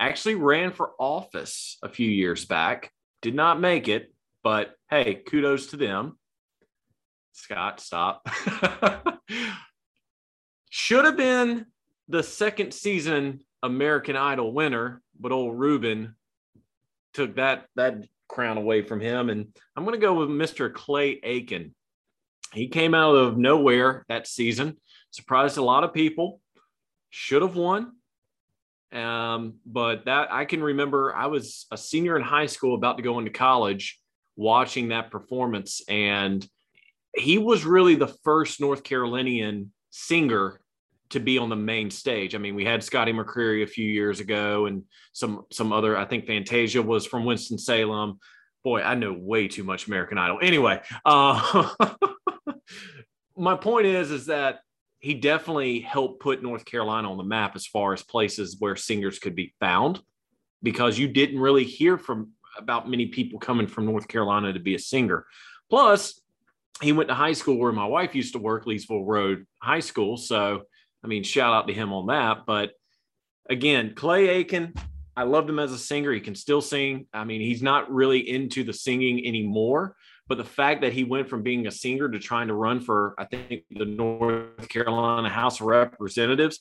Actually 0.00 0.36
ran 0.36 0.72
for 0.72 0.92
office 0.98 1.76
a 1.82 1.90
few 1.90 2.08
years 2.08 2.46
back. 2.46 2.90
Did 3.20 3.34
not 3.34 3.60
make 3.60 3.88
it, 3.88 4.14
but 4.42 4.74
hey, 4.88 5.16
kudos 5.16 5.66
to 5.68 5.76
them. 5.76 6.18
Scott, 7.32 7.80
stop. 7.80 8.26
Should 10.70 11.04
have 11.04 11.18
been 11.18 11.66
the 12.08 12.22
second 12.22 12.72
season 12.72 13.40
American 13.62 14.16
Idol 14.16 14.54
winner, 14.54 15.02
but 15.20 15.32
old 15.32 15.58
Ruben 15.58 16.14
took 17.18 17.34
that 17.34 17.66
that 17.74 18.04
crown 18.28 18.58
away 18.58 18.82
from 18.82 19.00
him. 19.00 19.28
And 19.28 19.48
I'm 19.76 19.84
going 19.84 19.98
to 19.98 20.06
go 20.06 20.14
with 20.14 20.28
Mr. 20.28 20.72
Clay 20.72 21.18
Aiken. 21.22 21.74
He 22.52 22.68
came 22.68 22.94
out 22.94 23.16
of 23.16 23.36
nowhere 23.36 24.04
that 24.08 24.28
season, 24.28 24.76
surprised 25.10 25.58
a 25.58 25.62
lot 25.62 25.82
of 25.82 25.92
people. 25.92 26.40
Should 27.10 27.42
have 27.42 27.56
won, 27.56 27.92
um, 28.92 29.54
but 29.66 30.04
that 30.04 30.32
I 30.32 30.44
can 30.44 30.62
remember. 30.62 31.14
I 31.14 31.26
was 31.26 31.66
a 31.72 31.76
senior 31.76 32.16
in 32.16 32.22
high 32.22 32.46
school, 32.46 32.74
about 32.74 32.98
to 32.98 33.02
go 33.02 33.18
into 33.18 33.30
college, 33.30 33.98
watching 34.36 34.88
that 34.88 35.10
performance, 35.10 35.82
and 35.88 36.46
he 37.16 37.38
was 37.38 37.64
really 37.64 37.96
the 37.96 38.14
first 38.24 38.60
North 38.60 38.84
Carolinian 38.84 39.72
singer 39.90 40.60
to 41.10 41.20
be 41.20 41.38
on 41.38 41.48
the 41.48 41.56
main 41.56 41.90
stage. 41.90 42.34
I 42.34 42.38
mean, 42.38 42.54
we 42.54 42.64
had 42.64 42.82
Scotty 42.84 43.12
McCreery 43.12 43.62
a 43.62 43.66
few 43.66 43.84
years 43.84 44.20
ago, 44.20 44.66
and 44.66 44.84
some 45.12 45.44
some 45.50 45.72
other. 45.72 45.96
I 45.96 46.04
think 46.04 46.26
Fantasia 46.26 46.82
was 46.82 47.06
from 47.06 47.24
Winston 47.24 47.58
Salem. 47.58 48.18
Boy, 48.64 48.82
I 48.82 48.94
know 48.94 49.12
way 49.12 49.48
too 49.48 49.64
much 49.64 49.86
American 49.86 50.18
Idol. 50.18 50.38
Anyway, 50.42 50.80
uh, 51.04 51.70
my 53.36 53.54
point 53.54 53.86
is 53.86 54.10
is 54.10 54.26
that 54.26 54.60
he 55.00 55.14
definitely 55.14 55.80
helped 55.80 56.20
put 56.20 56.42
North 56.42 56.64
Carolina 56.64 57.10
on 57.10 57.16
the 57.16 57.24
map 57.24 57.54
as 57.54 57.66
far 57.66 57.92
as 57.92 58.02
places 58.02 58.56
where 58.58 58.74
singers 58.76 59.18
could 59.18 59.34
be 59.34 59.54
found, 59.60 60.00
because 60.62 60.98
you 60.98 61.08
didn't 61.08 61.38
really 61.38 61.64
hear 61.64 61.96
from 61.96 62.32
about 62.58 62.90
many 62.90 63.06
people 63.06 63.38
coming 63.38 63.68
from 63.68 63.86
North 63.86 64.08
Carolina 64.08 64.52
to 64.52 64.58
be 64.58 64.74
a 64.74 64.78
singer. 64.78 65.24
Plus, 65.70 66.20
he 66.82 66.92
went 66.92 67.08
to 67.08 67.14
high 67.14 67.32
school 67.32 67.58
where 67.58 67.72
my 67.72 67.86
wife 67.86 68.14
used 68.14 68.32
to 68.32 68.38
work, 68.38 68.64
Leesville 68.64 69.06
Road 69.06 69.46
High 69.62 69.80
School. 69.80 70.16
So 70.16 70.62
I 71.04 71.06
mean, 71.06 71.22
shout 71.22 71.52
out 71.52 71.68
to 71.68 71.74
him 71.74 71.92
on 71.92 72.06
that. 72.06 72.46
But 72.46 72.72
again, 73.48 73.94
Clay 73.94 74.28
Aiken, 74.28 74.74
I 75.16 75.24
loved 75.24 75.50
him 75.50 75.58
as 75.58 75.72
a 75.72 75.78
singer. 75.78 76.12
He 76.12 76.20
can 76.20 76.34
still 76.34 76.60
sing. 76.60 77.06
I 77.12 77.24
mean, 77.24 77.40
he's 77.40 77.62
not 77.62 77.92
really 77.92 78.28
into 78.28 78.64
the 78.64 78.72
singing 78.72 79.26
anymore. 79.26 79.96
But 80.28 80.38
the 80.38 80.44
fact 80.44 80.82
that 80.82 80.92
he 80.92 81.04
went 81.04 81.28
from 81.28 81.42
being 81.42 81.66
a 81.66 81.70
singer 81.70 82.08
to 82.08 82.18
trying 82.18 82.48
to 82.48 82.54
run 82.54 82.80
for, 82.80 83.14
I 83.18 83.24
think, 83.24 83.64
the 83.70 83.86
North 83.86 84.68
Carolina 84.68 85.28
House 85.30 85.60
of 85.60 85.66
Representatives, 85.66 86.60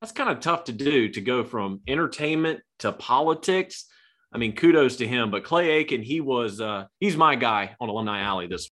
that's 0.00 0.12
kind 0.12 0.28
of 0.28 0.40
tough 0.40 0.64
to 0.64 0.72
do 0.72 1.08
to 1.08 1.20
go 1.22 1.42
from 1.42 1.80
entertainment 1.88 2.60
to 2.80 2.92
politics. 2.92 3.86
I 4.32 4.38
mean, 4.38 4.54
kudos 4.54 4.96
to 4.96 5.08
him. 5.08 5.30
But 5.30 5.44
Clay 5.44 5.70
Aiken, 5.70 6.02
he 6.02 6.20
was, 6.20 6.60
uh, 6.60 6.84
he's 7.00 7.16
my 7.16 7.36
guy 7.36 7.74
on 7.80 7.88
Alumni 7.88 8.20
Alley 8.20 8.46
this 8.46 8.70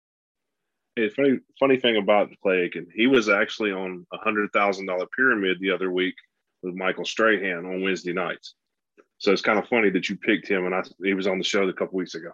Hey, 0.97 1.09
funny 1.09 1.39
funny 1.59 1.77
thing 1.77 1.97
about 1.97 2.31
Clay 2.41 2.71
and 2.75 2.87
he 2.95 3.09
was 3.09 3.29
actually 3.29 3.73
on 3.73 4.07
a 4.13 4.19
hundred 4.19 4.53
thousand 4.53 4.87
dollar 4.87 5.07
pyramid 5.17 5.59
the 5.61 5.71
other 5.71 5.91
week 5.91 6.15
with 6.63 6.75
Michael 6.75 7.05
Strahan 7.05 7.67
on 7.67 7.83
Wednesday 7.83 8.13
nights. 8.13 8.55
So 9.19 9.33
it's 9.33 9.43
kind 9.43 9.59
of 9.59 9.67
funny 9.67 9.91
that 9.91 10.09
you 10.09 10.17
picked 10.17 10.47
him, 10.47 10.67
and 10.67 10.75
I 10.75 10.83
he 11.03 11.15
was 11.15 11.27
on 11.27 11.39
the 11.39 11.45
show 11.45 11.69
a 11.69 11.73
couple 11.73 11.97
weeks 11.97 12.15
ago. 12.15 12.31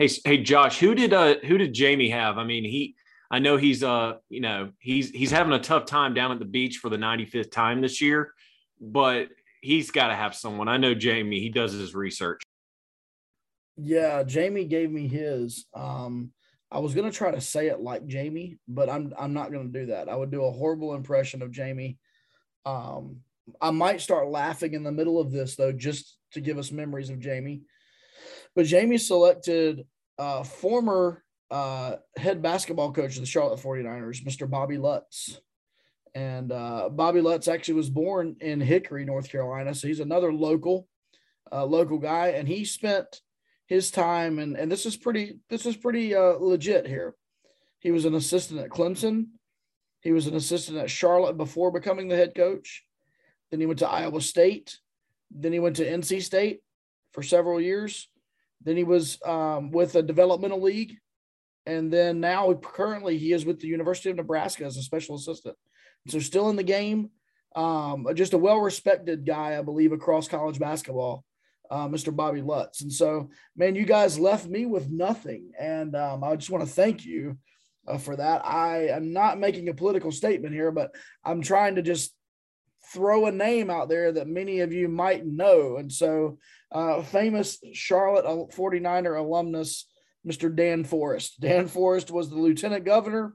Hey, 0.00 0.08
hey, 0.24 0.38
Josh, 0.38 0.78
who 0.80 0.94
did 0.96 1.12
uh 1.12 1.36
who 1.44 1.58
did 1.58 1.74
Jamie 1.74 2.10
have? 2.10 2.38
I 2.38 2.44
mean, 2.44 2.64
he 2.64 2.96
I 3.30 3.38
know 3.38 3.56
he's 3.56 3.84
uh 3.84 4.14
you 4.28 4.40
know 4.40 4.72
he's 4.80 5.10
he's 5.10 5.30
having 5.30 5.52
a 5.52 5.60
tough 5.60 5.84
time 5.84 6.14
down 6.14 6.32
at 6.32 6.40
the 6.40 6.44
beach 6.44 6.78
for 6.78 6.88
the 6.88 6.96
95th 6.96 7.52
time 7.52 7.80
this 7.80 8.00
year, 8.00 8.32
but 8.80 9.28
he's 9.60 9.92
got 9.92 10.08
to 10.08 10.14
have 10.16 10.34
someone. 10.34 10.66
I 10.66 10.76
know 10.76 10.94
Jamie, 10.94 11.38
he 11.40 11.50
does 11.50 11.72
his 11.72 11.94
research. 11.94 12.42
Yeah, 13.76 14.24
Jamie 14.24 14.64
gave 14.64 14.90
me 14.90 15.06
his. 15.06 15.66
Um, 15.72 16.32
I 16.70 16.80
was 16.80 16.94
gonna 16.94 17.10
try 17.10 17.30
to 17.30 17.40
say 17.40 17.68
it 17.68 17.80
like 17.80 18.06
Jamie, 18.06 18.58
but 18.68 18.90
I'm 18.90 19.12
I'm 19.18 19.32
not 19.32 19.52
gonna 19.52 19.68
do 19.68 19.86
that. 19.86 20.08
I 20.08 20.16
would 20.16 20.30
do 20.30 20.44
a 20.44 20.52
horrible 20.52 20.94
impression 20.94 21.42
of 21.42 21.50
Jamie. 21.50 21.98
Um, 22.66 23.20
I 23.60 23.70
might 23.70 24.00
start 24.00 24.28
laughing 24.28 24.74
in 24.74 24.82
the 24.82 24.92
middle 24.92 25.20
of 25.20 25.32
this 25.32 25.56
though, 25.56 25.72
just 25.72 26.18
to 26.32 26.40
give 26.40 26.58
us 26.58 26.70
memories 26.70 27.10
of 27.10 27.20
Jamie. 27.20 27.62
But 28.54 28.66
Jamie 28.66 28.98
selected 28.98 29.86
uh, 30.18 30.42
former 30.42 31.24
uh, 31.50 31.96
head 32.16 32.42
basketball 32.42 32.92
coach 32.92 33.14
of 33.14 33.20
the 33.20 33.26
Charlotte 33.26 33.60
49ers, 33.60 34.24
Mr. 34.24 34.48
Bobby 34.48 34.78
Lutz. 34.78 35.40
And 36.14 36.52
uh, 36.52 36.88
Bobby 36.90 37.20
Lutz 37.20 37.48
actually 37.48 37.74
was 37.74 37.90
born 37.90 38.36
in 38.40 38.60
Hickory, 38.60 39.04
North 39.04 39.30
Carolina. 39.30 39.74
So 39.74 39.86
he's 39.86 40.00
another 40.00 40.32
local, 40.32 40.88
uh, 41.52 41.64
local 41.64 41.98
guy. 41.98 42.28
And 42.28 42.48
he 42.48 42.64
spent 42.64 43.20
his 43.68 43.90
time, 43.90 44.38
and, 44.38 44.56
and 44.56 44.72
this 44.72 44.86
is 44.86 44.96
pretty, 44.96 45.38
this 45.48 45.66
is 45.66 45.76
pretty 45.76 46.14
uh, 46.14 46.34
legit 46.40 46.86
here. 46.86 47.14
He 47.78 47.90
was 47.90 48.06
an 48.06 48.14
assistant 48.14 48.60
at 48.60 48.70
Clemson. 48.70 49.26
He 50.00 50.12
was 50.12 50.26
an 50.26 50.34
assistant 50.34 50.78
at 50.78 50.90
Charlotte 50.90 51.36
before 51.36 51.70
becoming 51.70 52.08
the 52.08 52.16
head 52.16 52.34
coach. 52.34 52.84
Then 53.50 53.60
he 53.60 53.66
went 53.66 53.78
to 53.80 53.88
Iowa 53.88 54.20
State. 54.20 54.78
Then 55.30 55.52
he 55.52 55.58
went 55.60 55.76
to 55.76 55.88
NC 55.88 56.22
State 56.22 56.60
for 57.12 57.22
several 57.22 57.60
years. 57.60 58.08
Then 58.64 58.76
he 58.76 58.84
was 58.84 59.18
um, 59.24 59.70
with 59.70 59.94
a 59.94 60.02
developmental 60.02 60.62
league. 60.62 60.96
And 61.66 61.92
then 61.92 62.20
now 62.20 62.52
currently 62.54 63.18
he 63.18 63.32
is 63.32 63.44
with 63.44 63.60
the 63.60 63.68
University 63.68 64.10
of 64.10 64.16
Nebraska 64.16 64.64
as 64.64 64.76
a 64.76 64.82
special 64.82 65.16
assistant. 65.16 65.56
So 66.08 66.18
still 66.18 66.48
in 66.48 66.56
the 66.56 66.62
game. 66.62 67.10
Um, 67.54 68.06
just 68.14 68.34
a 68.34 68.38
well-respected 68.38 69.26
guy, 69.26 69.58
I 69.58 69.62
believe, 69.62 69.92
across 69.92 70.28
college 70.28 70.58
basketball, 70.58 71.24
uh, 71.70 71.88
Mr. 71.88 72.14
Bobby 72.14 72.40
Lutz. 72.40 72.82
And 72.82 72.92
so, 72.92 73.30
man, 73.56 73.74
you 73.74 73.84
guys 73.84 74.18
left 74.18 74.46
me 74.46 74.66
with 74.66 74.90
nothing. 74.90 75.52
And 75.58 75.94
um, 75.94 76.24
I 76.24 76.36
just 76.36 76.50
want 76.50 76.64
to 76.64 76.70
thank 76.70 77.04
you 77.04 77.38
uh, 77.86 77.98
for 77.98 78.16
that. 78.16 78.44
I 78.44 78.88
am 78.88 79.12
not 79.12 79.38
making 79.38 79.68
a 79.68 79.74
political 79.74 80.12
statement 80.12 80.54
here, 80.54 80.70
but 80.70 80.94
I'm 81.24 81.42
trying 81.42 81.76
to 81.76 81.82
just 81.82 82.14
throw 82.92 83.26
a 83.26 83.32
name 83.32 83.70
out 83.70 83.88
there 83.88 84.12
that 84.12 84.28
many 84.28 84.60
of 84.60 84.72
you 84.72 84.88
might 84.88 85.26
know. 85.26 85.76
And 85.76 85.92
so, 85.92 86.38
uh, 86.72 87.02
famous 87.02 87.58
Charlotte 87.72 88.50
49er 88.50 89.18
alumnus, 89.18 89.86
Mr. 90.26 90.54
Dan 90.54 90.84
Forest. 90.84 91.40
Dan 91.40 91.66
Forest 91.66 92.10
was 92.10 92.28
the 92.28 92.36
lieutenant 92.36 92.84
governor 92.84 93.34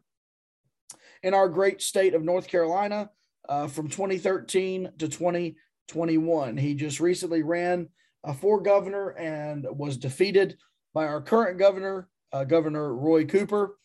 in 1.23 1.33
our 1.33 1.49
great 1.49 1.81
state 1.81 2.13
of 2.13 2.23
North 2.23 2.47
Carolina 2.47 3.09
uh, 3.49 3.67
from 3.67 3.87
2013 3.87 4.91
to 4.99 5.07
2021. 5.07 6.57
He 6.57 6.75
just 6.75 6.99
recently 6.99 7.41
ran 7.41 7.81
uh, 7.81 7.85
for 8.31 8.61
governor 8.61 9.09
and 9.09 9.67
was 9.69 9.97
defeated 9.97 10.57
by 10.93 11.05
our 11.07 11.21
current 11.21 11.57
governor, 11.57 12.07
uh, 12.31 12.43
Governor 12.43 12.95
Roy 12.95 13.25
Cooper. 13.25 13.77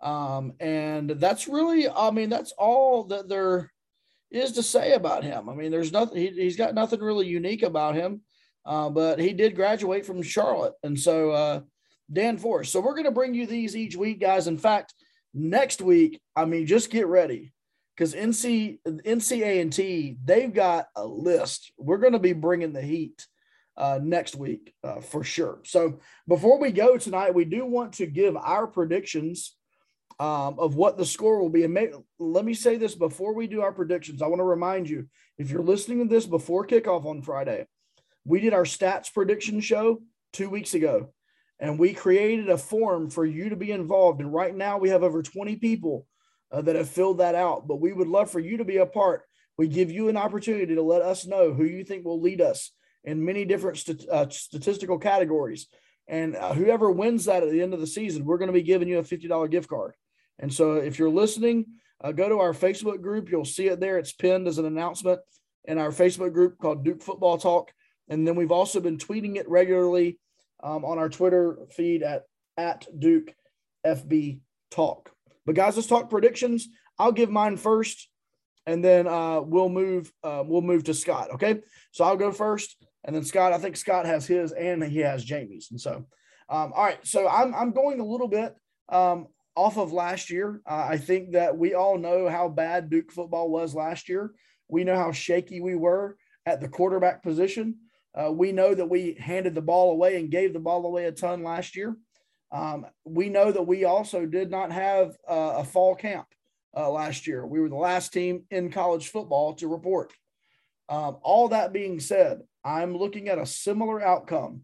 Um, 0.00 0.54
and 0.58 1.10
that's 1.10 1.46
really, 1.46 1.88
I 1.88 2.10
mean, 2.10 2.30
that's 2.30 2.52
all 2.52 3.04
that 3.04 3.28
there 3.28 3.70
is 4.30 4.52
to 4.52 4.62
say 4.62 4.92
about 4.94 5.22
him. 5.22 5.48
I 5.48 5.54
mean, 5.54 5.70
there's 5.70 5.92
nothing, 5.92 6.18
he, 6.18 6.44
has 6.44 6.56
got 6.56 6.74
nothing 6.74 7.00
really 7.00 7.26
unique 7.26 7.62
about 7.62 7.94
him, 7.94 8.22
uh, 8.66 8.90
but 8.90 9.18
he 9.18 9.32
did 9.32 9.54
graduate 9.54 10.04
from 10.04 10.22
Charlotte. 10.22 10.74
And 10.82 10.98
so, 10.98 11.30
uh, 11.30 11.60
Dan 12.12 12.38
Forest. 12.38 12.72
So 12.72 12.80
we're 12.80 12.94
going 12.94 13.04
to 13.04 13.10
bring 13.10 13.34
you 13.34 13.46
these 13.46 13.76
each 13.76 13.96
week, 13.96 14.20
guys. 14.20 14.46
In 14.46 14.58
fact, 14.58 14.94
next 15.32 15.80
week, 15.80 16.20
I 16.36 16.44
mean, 16.44 16.66
just 16.66 16.90
get 16.90 17.06
ready 17.06 17.52
because 17.96 18.14
NC 18.14 18.78
NCA 18.86 19.60
and 19.60 19.72
T 19.72 20.16
they've 20.24 20.52
got 20.52 20.86
a 20.96 21.04
list. 21.04 21.72
We're 21.78 21.98
going 21.98 22.12
to 22.12 22.18
be 22.18 22.32
bringing 22.32 22.72
the 22.72 22.82
heat 22.82 23.26
uh, 23.76 23.98
next 24.02 24.36
week 24.36 24.74
uh, 24.84 25.00
for 25.00 25.24
sure. 25.24 25.60
So 25.64 25.98
before 26.28 26.58
we 26.60 26.70
go 26.70 26.96
tonight, 26.96 27.34
we 27.34 27.44
do 27.44 27.66
want 27.66 27.94
to 27.94 28.06
give 28.06 28.36
our 28.36 28.66
predictions 28.66 29.56
um, 30.20 30.58
of 30.58 30.76
what 30.76 30.96
the 30.96 31.04
score 31.04 31.40
will 31.40 31.50
be. 31.50 31.64
And 31.64 31.74
may, 31.74 31.90
let 32.18 32.44
me 32.44 32.54
say 32.54 32.76
this 32.76 32.94
before 32.94 33.34
we 33.34 33.46
do 33.46 33.62
our 33.62 33.72
predictions. 33.72 34.22
I 34.22 34.28
want 34.28 34.40
to 34.40 34.44
remind 34.44 34.88
you 34.88 35.08
if 35.38 35.50
you're 35.50 35.62
listening 35.62 35.98
to 36.06 36.14
this 36.14 36.26
before 36.26 36.66
kickoff 36.66 37.04
on 37.04 37.22
Friday, 37.22 37.66
we 38.24 38.40
did 38.40 38.54
our 38.54 38.64
stats 38.64 39.12
prediction 39.12 39.60
show 39.60 40.00
two 40.32 40.48
weeks 40.48 40.74
ago, 40.74 41.12
and 41.58 41.78
we 41.78 41.92
created 41.92 42.48
a 42.48 42.56
form 42.56 43.10
for 43.10 43.26
you 43.26 43.48
to 43.48 43.56
be 43.56 43.72
involved. 43.72 44.20
And 44.20 44.32
right 44.32 44.54
now, 44.54 44.78
we 44.78 44.90
have 44.90 45.02
over 45.02 45.22
20 45.22 45.56
people 45.56 46.06
uh, 46.52 46.62
that 46.62 46.76
have 46.76 46.88
filled 46.88 47.18
that 47.18 47.34
out. 47.34 47.66
But 47.66 47.80
we 47.80 47.92
would 47.92 48.08
love 48.08 48.30
for 48.30 48.40
you 48.40 48.58
to 48.58 48.64
be 48.64 48.76
a 48.76 48.86
part. 48.86 49.22
We 49.58 49.68
give 49.68 49.90
you 49.90 50.08
an 50.08 50.16
opportunity 50.16 50.74
to 50.74 50.82
let 50.82 51.02
us 51.02 51.26
know 51.26 51.52
who 51.52 51.64
you 51.64 51.84
think 51.84 52.04
will 52.04 52.20
lead 52.20 52.40
us 52.40 52.70
in 53.04 53.24
many 53.24 53.44
different 53.44 53.78
st- 53.78 54.08
uh, 54.08 54.28
statistical 54.28 54.98
categories. 54.98 55.68
And 56.06 56.36
uh, 56.36 56.54
whoever 56.54 56.90
wins 56.90 57.26
that 57.26 57.42
at 57.42 57.50
the 57.50 57.62
end 57.62 57.74
of 57.74 57.80
the 57.80 57.86
season, 57.86 58.24
we're 58.24 58.38
going 58.38 58.48
to 58.48 58.52
be 58.52 58.62
giving 58.62 58.88
you 58.88 58.98
a 58.98 59.02
$50 59.02 59.50
gift 59.50 59.68
card. 59.68 59.94
And 60.38 60.52
so 60.52 60.74
if 60.74 60.98
you're 60.98 61.10
listening, 61.10 61.66
uh, 62.02 62.12
go 62.12 62.28
to 62.28 62.40
our 62.40 62.52
Facebook 62.52 63.00
group. 63.00 63.30
You'll 63.30 63.44
see 63.44 63.68
it 63.68 63.80
there. 63.80 63.98
It's 63.98 64.12
pinned 64.12 64.48
as 64.48 64.58
an 64.58 64.66
announcement 64.66 65.20
in 65.64 65.78
our 65.78 65.90
Facebook 65.90 66.32
group 66.32 66.58
called 66.58 66.84
Duke 66.84 67.02
Football 67.02 67.38
Talk. 67.38 67.72
And 68.08 68.26
then 68.26 68.36
we've 68.36 68.52
also 68.52 68.80
been 68.80 68.98
tweeting 68.98 69.36
it 69.36 69.48
regularly 69.48 70.18
um, 70.62 70.84
on 70.84 70.98
our 70.98 71.08
Twitter 71.08 71.58
feed 71.70 72.02
at, 72.02 72.24
at 72.56 72.86
Duke 72.98 73.34
FB 73.86 74.40
Talk. 74.70 75.10
But 75.46 75.54
guys, 75.54 75.76
let's 75.76 75.88
talk 75.88 76.10
predictions. 76.10 76.68
I'll 76.98 77.12
give 77.12 77.30
mine 77.30 77.56
first, 77.56 78.08
and 78.66 78.84
then 78.84 79.06
uh, 79.06 79.40
we'll 79.40 79.68
move 79.68 80.12
uh, 80.22 80.42
we'll 80.46 80.62
move 80.62 80.84
to 80.84 80.94
Scott. 80.94 81.32
Okay, 81.34 81.60
so 81.92 82.04
I'll 82.04 82.16
go 82.16 82.32
first, 82.32 82.76
and 83.04 83.14
then 83.14 83.24
Scott. 83.24 83.52
I 83.52 83.58
think 83.58 83.76
Scott 83.76 84.06
has 84.06 84.26
his 84.26 84.52
and 84.52 84.82
he 84.82 85.00
has 85.00 85.24
Jamie's, 85.24 85.68
and 85.70 85.80
so 85.80 86.06
um, 86.48 86.72
all 86.74 86.84
right. 86.84 86.98
So 87.06 87.28
I'm 87.28 87.54
I'm 87.54 87.72
going 87.72 88.00
a 88.00 88.04
little 88.04 88.28
bit 88.28 88.54
um, 88.88 89.28
off 89.54 89.76
of 89.76 89.92
last 89.92 90.30
year. 90.30 90.60
Uh, 90.66 90.86
I 90.90 90.96
think 90.96 91.32
that 91.32 91.56
we 91.56 91.74
all 91.74 91.98
know 91.98 92.28
how 92.28 92.48
bad 92.48 92.90
Duke 92.90 93.12
football 93.12 93.50
was 93.50 93.74
last 93.74 94.08
year. 94.08 94.32
We 94.68 94.84
know 94.84 94.96
how 94.96 95.12
shaky 95.12 95.60
we 95.60 95.74
were 95.74 96.16
at 96.46 96.60
the 96.60 96.68
quarterback 96.68 97.22
position. 97.22 97.76
Uh, 98.14 98.30
we 98.30 98.52
know 98.52 98.74
that 98.74 98.88
we 98.88 99.14
handed 99.14 99.54
the 99.54 99.62
ball 99.62 99.90
away 99.90 100.18
and 100.18 100.30
gave 100.30 100.52
the 100.52 100.60
ball 100.60 100.86
away 100.86 101.06
a 101.06 101.12
ton 101.12 101.42
last 101.42 101.76
year. 101.76 101.96
Um, 102.52 102.86
we 103.04 103.28
know 103.28 103.50
that 103.50 103.66
we 103.66 103.84
also 103.84 104.26
did 104.26 104.50
not 104.50 104.70
have 104.70 105.16
uh, 105.28 105.54
a 105.56 105.64
fall 105.64 105.96
camp 105.96 106.26
uh, 106.76 106.88
last 106.88 107.26
year. 107.26 107.44
We 107.44 107.60
were 107.60 107.68
the 107.68 107.74
last 107.74 108.12
team 108.12 108.44
in 108.50 108.70
college 108.70 109.08
football 109.08 109.54
to 109.54 109.66
report. 109.66 110.12
Um, 110.88 111.18
all 111.22 111.48
that 111.48 111.72
being 111.72 112.00
said, 112.00 112.42
I'm 112.64 112.96
looking 112.96 113.28
at 113.28 113.38
a 113.38 113.46
similar 113.46 114.02
outcome 114.02 114.62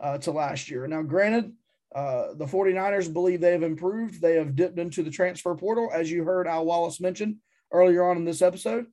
uh, 0.00 0.18
to 0.18 0.32
last 0.32 0.70
year. 0.70 0.86
Now, 0.86 1.02
granted, 1.02 1.52
uh, 1.94 2.34
the 2.34 2.46
49ers 2.46 3.12
believe 3.12 3.40
they 3.40 3.52
have 3.52 3.62
improved. 3.62 4.20
They 4.20 4.36
have 4.36 4.54
dipped 4.54 4.78
into 4.78 5.02
the 5.02 5.10
transfer 5.10 5.54
portal, 5.54 5.90
as 5.92 6.10
you 6.10 6.24
heard 6.24 6.46
Al 6.46 6.64
Wallace 6.64 7.00
mention 7.00 7.40
earlier 7.72 8.08
on 8.08 8.16
in 8.16 8.24
this 8.24 8.42
episode. 8.42 8.86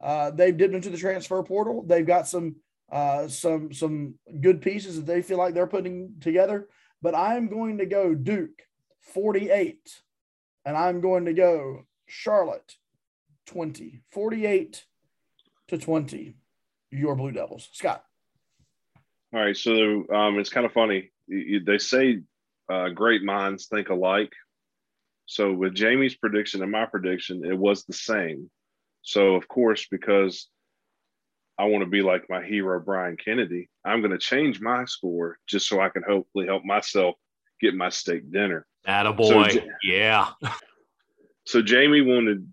Uh, 0.00 0.30
they've 0.30 0.56
dipped 0.56 0.74
into 0.74 0.90
the 0.90 0.98
transfer 0.98 1.42
portal. 1.42 1.84
They've 1.86 2.06
got 2.06 2.26
some 2.26 2.56
uh, 2.90 3.26
some 3.26 3.72
some 3.72 4.14
good 4.40 4.60
pieces 4.60 4.96
that 4.96 5.06
they 5.06 5.22
feel 5.22 5.38
like 5.38 5.54
they're 5.54 5.66
putting 5.66 6.14
together. 6.20 6.68
But 7.00 7.14
I'm 7.14 7.48
going 7.48 7.78
to 7.78 7.86
go 7.86 8.14
Duke 8.14 8.62
48, 9.14 10.02
and 10.64 10.76
I'm 10.76 11.00
going 11.00 11.24
to 11.24 11.32
go 11.32 11.86
Charlotte 12.06 12.76
20, 13.46 14.02
48 14.10 14.84
to 15.72 15.78
20. 15.78 16.34
Your 16.90 17.16
Blue 17.16 17.32
Devils, 17.32 17.70
Scott. 17.72 18.04
All 19.32 19.40
right, 19.40 19.56
so 19.56 20.04
um, 20.14 20.38
it's 20.38 20.50
kind 20.50 20.66
of 20.66 20.72
funny. 20.72 21.10
They 21.28 21.78
say 21.78 22.20
uh, 22.70 22.90
great 22.90 23.22
minds 23.22 23.66
think 23.66 23.88
alike. 23.88 24.32
So 25.24 25.52
with 25.52 25.74
Jamie's 25.74 26.14
prediction 26.14 26.62
and 26.62 26.70
my 26.70 26.84
prediction, 26.84 27.42
it 27.44 27.56
was 27.56 27.84
the 27.84 27.94
same. 27.94 28.50
So 29.00 29.34
of 29.34 29.48
course, 29.48 29.86
because 29.90 30.48
I 31.58 31.64
want 31.64 31.82
to 31.82 31.90
be 31.90 32.02
like 32.02 32.28
my 32.28 32.44
hero 32.44 32.78
Brian 32.78 33.16
Kennedy, 33.16 33.70
I'm 33.84 34.00
going 34.00 34.12
to 34.12 34.18
change 34.18 34.60
my 34.60 34.84
score 34.84 35.38
just 35.46 35.66
so 35.66 35.80
I 35.80 35.88
can 35.88 36.02
hopefully 36.06 36.46
help 36.46 36.64
myself 36.64 37.14
get 37.60 37.74
my 37.74 37.88
steak 37.88 38.30
dinner. 38.30 38.66
Attaboy. 38.86 39.52
So, 39.52 39.60
yeah. 39.82 40.28
so 41.46 41.62
Jamie 41.62 42.02
wanted, 42.02 42.52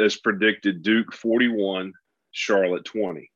as 0.00 0.16
predicted, 0.16 0.82
Duke 0.82 1.12
41, 1.12 1.92
Charlotte 2.32 2.84
20. 2.84 3.30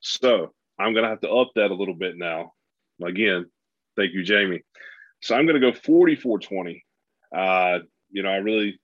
So 0.00 0.52
I'm 0.78 0.92
going 0.92 1.04
to 1.04 1.10
have 1.10 1.20
to 1.20 1.30
up 1.30 1.50
that 1.56 1.70
a 1.70 1.74
little 1.74 1.94
bit 1.94 2.16
now. 2.16 2.52
Again, 3.04 3.46
thank 3.96 4.12
you, 4.12 4.22
Jamie. 4.22 4.62
So 5.22 5.34
I'm 5.34 5.46
going 5.46 5.60
to 5.60 5.72
go 5.72 5.76
44 5.76 6.38
20. 6.38 6.84
Uh, 7.34 7.78
you 8.10 8.22
know, 8.22 8.30
I 8.30 8.36
really 8.36 8.80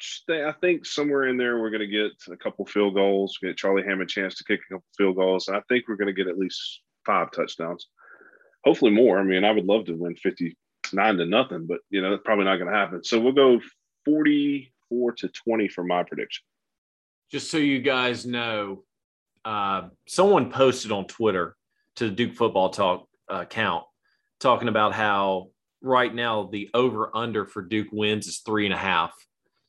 stay, 0.00 0.44
I 0.44 0.52
think 0.52 0.84
somewhere 0.84 1.28
in 1.28 1.36
there 1.36 1.58
we're 1.58 1.70
going 1.70 1.80
to 1.80 1.86
get 1.86 2.12
a 2.32 2.36
couple 2.36 2.66
field 2.66 2.94
goals, 2.94 3.38
get 3.40 3.56
Charlie 3.56 3.82
Hammond 3.82 4.02
a 4.02 4.06
chance 4.06 4.34
to 4.36 4.44
kick 4.44 4.60
a 4.60 4.74
couple 4.74 4.86
field 4.96 5.16
goals. 5.16 5.48
And 5.48 5.56
I 5.56 5.62
think 5.68 5.86
we're 5.88 5.96
going 5.96 6.14
to 6.14 6.24
get 6.24 6.28
at 6.28 6.38
least 6.38 6.80
five 7.06 7.30
touchdowns. 7.32 7.86
Hopefully 8.64 8.90
more. 8.90 9.18
I 9.18 9.22
mean, 9.22 9.44
I 9.44 9.52
would 9.52 9.64
love 9.64 9.86
to 9.86 9.94
win 9.94 10.16
59 10.16 11.16
to 11.16 11.26
nothing, 11.26 11.66
but 11.66 11.78
you 11.88 12.02
know 12.02 12.10
that's 12.10 12.22
probably 12.24 12.44
not 12.44 12.56
going 12.56 12.70
to 12.70 12.76
happen. 12.76 13.02
So 13.02 13.18
we'll 13.18 13.32
go 13.32 13.60
forty-four 14.04 15.12
to 15.12 15.28
twenty 15.28 15.68
for 15.68 15.82
my 15.82 16.02
prediction. 16.02 16.44
Just 17.30 17.50
so 17.50 17.58
you 17.58 17.80
guys 17.80 18.26
know, 18.26 18.82
uh, 19.44 19.88
someone 20.06 20.50
posted 20.50 20.90
on 20.90 21.06
Twitter 21.06 21.56
to 21.96 22.04
the 22.06 22.10
Duke 22.10 22.34
Football 22.34 22.70
Talk 22.70 23.08
uh, 23.30 23.42
account 23.42 23.84
talking 24.40 24.68
about 24.68 24.92
how 24.92 25.50
right 25.82 26.12
now 26.12 26.48
the 26.50 26.68
over 26.74 27.14
under 27.14 27.46
for 27.46 27.62
Duke 27.62 27.88
wins 27.92 28.26
is 28.26 28.38
three 28.38 28.64
and 28.64 28.74
a 28.74 28.78
half. 28.78 29.12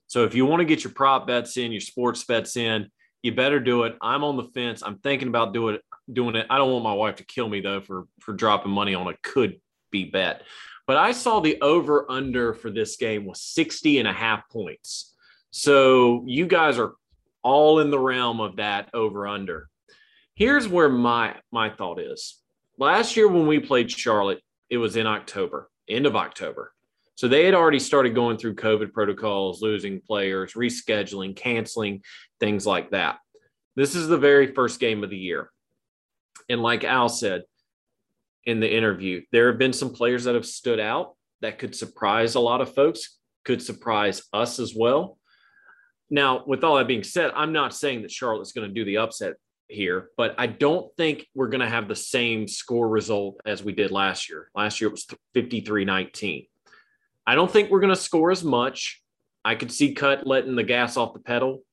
So 0.08 0.24
if 0.24 0.34
you 0.34 0.46
want 0.46 0.62
to 0.62 0.66
get 0.66 0.84
your 0.84 0.94
prop 0.94 1.28
bets 1.28 1.56
in, 1.58 1.72
your 1.72 1.82
sports 1.82 2.24
bets 2.24 2.58
in, 2.58 2.90
you 3.22 3.34
better 3.34 3.60
do 3.60 3.84
it. 3.84 3.96
I'm 4.02 4.24
on 4.24 4.38
the 4.38 4.50
fence. 4.56 4.82
I'm 4.82 4.98
thinking 4.98 5.28
about 5.28 5.54
doing 5.54 5.76
it. 5.76 5.82
Doing 6.12 6.36
it. 6.36 6.48
I 6.50 6.58
don't 6.58 6.72
want 6.72 6.84
my 6.84 6.94
wife 6.94 7.18
to 7.18 7.24
kill 7.24 7.48
me 7.48 7.62
though 7.62 7.80
for 7.80 8.08
for 8.20 8.34
dropping 8.34 8.72
money 8.72 8.96
on 8.96 9.08
a 9.08 9.14
could 9.22 9.62
be 9.92 10.06
bet. 10.06 10.42
But 10.88 10.98
I 10.98 11.12
saw 11.12 11.40
the 11.40 11.62
over 11.62 12.10
under 12.12 12.54
for 12.54 12.72
this 12.72 12.98
game 12.98 13.24
was 13.24 13.42
60 13.42 14.00
and 14.00 14.08
a 14.08 14.14
half 14.14 14.50
points. 14.50 15.16
So 15.52 16.24
you 16.26 16.48
guys 16.48 16.80
are 16.80 16.96
all 17.44 17.80
in 17.80 17.90
the 17.90 18.00
realm 18.00 18.40
of 18.40 18.58
that 18.58 18.90
over 18.94 19.28
under. 19.28 19.68
Here's 20.36 20.68
where 20.68 20.90
my 20.90 21.36
my 21.52 21.70
thought 21.70 22.00
is. 22.00 22.40
Last 22.78 23.16
year 23.16 23.28
when 23.28 23.48
we 23.48 23.60
played 23.60 23.92
Charlotte, 23.92 24.42
it 24.70 24.78
was 24.78 24.96
in 24.96 25.06
October, 25.06 25.70
end 25.88 26.06
of 26.06 26.16
October. 26.16 26.74
So 27.16 27.28
they 27.28 27.46
had 27.46 27.54
already 27.54 27.80
started 27.80 28.16
going 28.16 28.38
through 28.38 28.56
COVID 28.56 28.94
protocols, 28.94 29.62
losing 29.62 30.02
players, 30.02 30.54
rescheduling, 30.54 31.36
canceling, 31.36 32.02
things 32.40 32.66
like 32.66 32.92
that. 32.92 33.20
This 33.76 33.94
is 33.94 34.08
the 34.08 34.18
very 34.18 34.54
first 34.54 34.80
game 34.80 35.04
of 35.04 35.10
the 35.10 35.18
year. 35.18 35.52
And 36.50 36.62
like 36.62 36.84
Al 36.84 37.10
said 37.10 37.44
in 38.46 38.60
the 38.60 38.74
interview, 38.74 39.22
there 39.32 39.48
have 39.48 39.60
been 39.60 39.74
some 39.74 39.94
players 39.94 40.24
that 40.24 40.36
have 40.36 40.46
stood 40.46 40.80
out 40.80 41.16
that 41.42 41.60
could 41.60 41.76
surprise 41.76 42.36
a 42.36 42.40
lot 42.40 42.62
of 42.62 42.74
folks, 42.74 43.20
could 43.44 43.62
surprise 43.62 44.24
us 44.34 44.60
as 44.60 44.74
well. 44.76 45.18
Now, 46.12 46.44
with 46.46 46.66
all 46.66 46.76
that 46.76 46.88
being 46.88 47.04
said, 47.04 47.32
I'm 47.36 47.54
not 47.54 47.74
saying 47.74 48.02
that 48.02 48.12
Charlotte's 48.12 48.52
going 48.52 48.68
to 48.68 48.74
do 48.74 48.84
the 48.84 48.98
upset 48.98 49.36
here, 49.70 50.10
but 50.18 50.36
I 50.38 50.46
don't 50.46 50.94
think 50.98 51.26
we're 51.34 51.48
going 51.48 51.62
to 51.62 51.70
have 51.70 51.88
the 51.88 51.96
same 51.96 52.50
score 52.50 52.90
result 52.90 53.40
as 53.46 53.64
we 53.64 53.72
did 53.72 53.92
last 53.92 54.30
year. 54.30 54.52
Last 54.54 54.82
year 54.82 54.90
it 54.90 54.92
was 54.92 55.08
53 55.34 55.86
19. 55.86 56.46
I 57.26 57.36
don't 57.36 57.50
think 57.50 57.72
we're 57.72 57.80
going 57.80 57.96
to 57.96 58.00
score 58.00 58.30
as 58.30 58.44
much. 58.44 59.02
I 59.46 59.56
could 59.56 59.72
see 59.72 59.94
Cut 59.94 60.28
letting 60.28 60.56
the 60.56 60.64
gas 60.64 60.98
off 60.98 61.14
the 61.14 61.20
pedal 61.20 61.64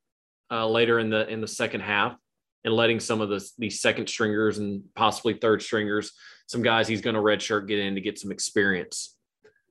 uh, 0.51 0.69
later 0.69 1.01
in 1.01 1.11
the 1.11 1.29
in 1.29 1.41
the 1.41 1.49
second 1.49 1.81
half 1.81 2.17
and 2.65 2.73
letting 2.73 3.01
some 3.01 3.21
of 3.21 3.29
the 3.29 3.71
second 3.71 4.09
stringers 4.09 4.59
and 4.59 4.83
possibly 4.95 5.35
third 5.35 5.63
stringers, 5.63 6.13
some 6.47 6.63
guys 6.63 6.87
he's 6.87 7.01
going 7.01 7.15
to 7.15 7.23
redshirt 7.23 7.67
get 7.67 7.81
in 7.81 7.97
to 7.97 8.01
get 8.01 8.19
some 8.19 8.31
experience. 8.31 9.17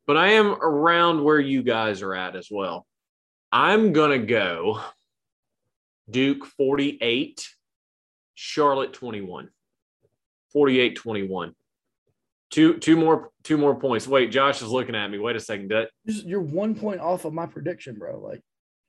But 0.05 0.18
I 0.18 0.32
am 0.32 0.53
around 0.61 1.24
where 1.24 1.39
you 1.39 1.63
guys 1.63 2.01
are 2.01 2.13
at 2.13 2.36
as 2.36 2.49
well. 2.51 2.86
I'm 3.51 3.93
going 3.93 4.19
to 4.19 4.25
go 4.25 4.81
Duke 6.09 6.45
48, 6.45 7.47
Charlotte 8.35 8.93
21. 8.93 9.49
48 10.53 10.95
21. 10.95 11.53
Two 12.49 12.77
two 12.77 12.95
more 12.95 13.31
two 13.43 13.57
more 13.57 13.75
points. 13.75 14.07
Wait, 14.07 14.31
Josh 14.31 14.61
is 14.61 14.69
looking 14.69 14.95
at 14.95 15.11
me. 15.11 15.19
Wait 15.19 15.35
a 15.35 15.39
second. 15.39 15.71
You're 16.05 16.39
one 16.39 16.75
point 16.75 17.01
off 17.01 17.25
of 17.25 17.33
my 17.33 17.45
prediction, 17.45 17.95
bro. 17.95 18.21
Like, 18.21 18.41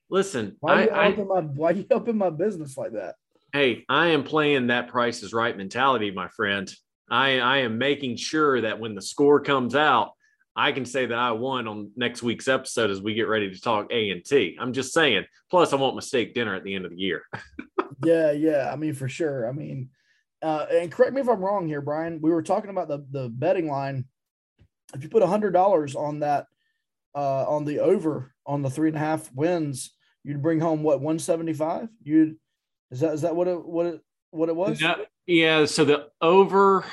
listen, 0.09 0.56
why 0.61 0.86
I, 0.86 1.09
you 1.09 1.22
I, 1.22 1.24
my 1.24 1.40
why 1.40 1.70
you 1.72 1.84
in 1.90 2.16
my 2.16 2.30
business 2.30 2.78
like 2.78 2.92
that? 2.92 3.16
Hey, 3.52 3.84
I 3.88 4.09
am 4.09 4.22
playing 4.22 4.68
that 4.68 4.86
Price 4.86 5.24
is 5.24 5.32
Right 5.32 5.56
mentality, 5.56 6.12
my 6.12 6.28
friend. 6.28 6.72
I 7.11 7.40
I 7.40 7.56
am 7.59 7.78
making 7.78 8.16
sure 8.16 8.61
that 8.61 8.78
when 8.78 8.94
the 8.94 9.02
score 9.02 9.40
comes 9.40 9.74
out, 9.74 10.12
I 10.59 10.72
can 10.72 10.84
say 10.84 11.06
that 11.06 11.16
I 11.16 11.30
won 11.30 11.68
on 11.68 11.92
next 11.94 12.20
week's 12.20 12.48
episode 12.48 12.90
as 12.90 13.00
we 13.00 13.14
get 13.14 13.28
ready 13.28 13.48
to 13.48 13.61
talk 13.61 13.92
A 13.92 14.11
and 14.11 14.24
T. 14.24 14.59
I'm 14.61 14.72
just 14.72 14.92
saying. 14.92 15.24
Plus, 15.52 15.72
I 15.72 15.76
want 15.76 15.94
my 15.94 16.00
steak 16.00 16.34
dinner 16.34 16.52
at 16.56 16.64
the 16.64 16.74
end 16.74 16.84
of 16.84 16.90
the 16.90 16.98
year. 16.98 17.22
yeah, 18.04 18.32
yeah. 18.32 18.68
I 18.72 18.74
mean, 18.74 18.92
for 18.92 19.09
sure. 19.09 19.48
I 19.48 19.52
mean, 19.52 19.90
uh, 20.42 20.66
and 20.68 20.90
correct 20.90 21.12
me 21.12 21.20
if 21.20 21.28
I'm 21.28 21.38
wrong 21.38 21.68
here, 21.68 21.80
Brian. 21.80 22.20
We 22.20 22.32
were 22.32 22.42
talking 22.42 22.70
about 22.70 22.88
the 22.88 23.06
the 23.09 23.28
betting 23.28 23.68
line. 23.68 24.06
If 24.96 25.04
you 25.04 25.09
put 25.09 25.22
a 25.22 25.28
hundred 25.28 25.52
dollars 25.52 25.94
on 25.94 26.20
that, 26.20 26.46
uh, 27.14 27.44
on 27.44 27.64
the 27.64 27.78
over 27.78 28.34
on 28.44 28.62
the 28.62 28.70
three 28.70 28.88
and 28.88 28.96
a 28.96 29.00
half 29.00 29.32
wins, 29.32 29.92
you'd 30.24 30.42
bring 30.42 30.59
home 30.59 30.82
what 30.82 31.00
175. 31.00 31.88
You'd 32.02 32.36
is 32.90 32.98
that 32.98 33.14
is 33.14 33.22
that 33.22 33.36
what 33.36 33.46
it 33.46 33.64
what 33.64 33.86
it 33.86 34.00
what 34.32 34.48
it 34.48 34.56
was? 34.56 34.80
No, 34.80 35.04
yeah. 35.24 35.66
So 35.66 35.84
the 35.84 36.09
over 36.20 36.84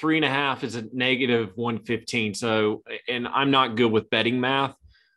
three 0.00 0.16
and 0.16 0.24
a 0.24 0.30
half 0.30 0.64
is 0.64 0.76
a 0.76 0.84
negative 0.92 1.52
115. 1.56 2.34
So, 2.34 2.82
and 3.06 3.28
I'm 3.28 3.50
not 3.50 3.76
good 3.76 3.92
with 3.92 4.08
betting 4.08 4.40
math. 4.40 4.74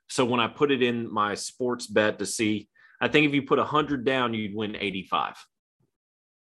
So 0.09 0.25
when 0.25 0.41
I 0.41 0.47
put 0.47 0.71
it 0.71 0.83
in 0.83 1.11
my 1.11 1.35
sports 1.35 1.87
bet 1.87 2.19
to 2.19 2.25
see, 2.25 2.67
I 2.99 3.07
think 3.07 3.25
if 3.25 3.33
you 3.33 3.43
put 3.43 3.59
a 3.59 3.63
hundred 3.63 4.03
down, 4.03 4.33
you'd 4.33 4.53
win 4.53 4.75
85. 4.75 5.35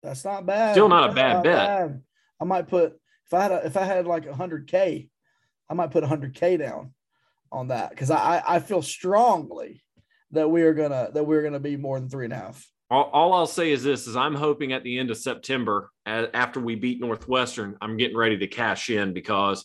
That's 0.02 0.24
not 0.24 0.46
bad. 0.46 0.72
Still 0.72 0.88
not 0.88 1.10
a 1.10 1.12
bad 1.12 1.32
not 1.34 1.44
bet. 1.44 1.66
Bad. 1.66 2.02
I 2.40 2.44
might 2.44 2.68
put 2.68 2.94
if 3.26 3.34
I 3.34 3.42
had 3.42 3.52
a, 3.52 3.66
if 3.66 3.76
I 3.76 3.84
had 3.84 4.06
like 4.06 4.28
hundred 4.28 4.66
K, 4.66 5.08
I 5.68 5.74
might 5.74 5.90
put 5.90 6.04
hundred 6.04 6.34
K 6.34 6.56
down 6.56 6.94
on 7.52 7.68
that 7.68 7.90
because 7.90 8.10
I 8.10 8.42
I 8.46 8.60
feel 8.60 8.80
strongly 8.80 9.82
that 10.30 10.50
we 10.50 10.62
are 10.62 10.72
gonna 10.72 11.10
that 11.12 11.24
we're 11.24 11.42
gonna 11.42 11.60
be 11.60 11.76
more 11.76 12.00
than 12.00 12.08
three 12.08 12.24
and 12.24 12.32
a 12.32 12.36
half. 12.36 12.66
All, 12.90 13.04
all 13.12 13.32
I'll 13.32 13.46
say 13.46 13.70
is 13.70 13.82
this: 13.84 14.06
is 14.06 14.16
I'm 14.16 14.34
hoping 14.34 14.72
at 14.72 14.82
the 14.82 14.98
end 14.98 15.10
of 15.10 15.16
September, 15.16 15.90
after 16.06 16.60
we 16.60 16.74
beat 16.74 17.00
Northwestern, 17.00 17.76
I'm 17.80 17.96
getting 17.96 18.16
ready 18.16 18.38
to 18.38 18.46
cash 18.46 18.90
in 18.90 19.12
because 19.12 19.64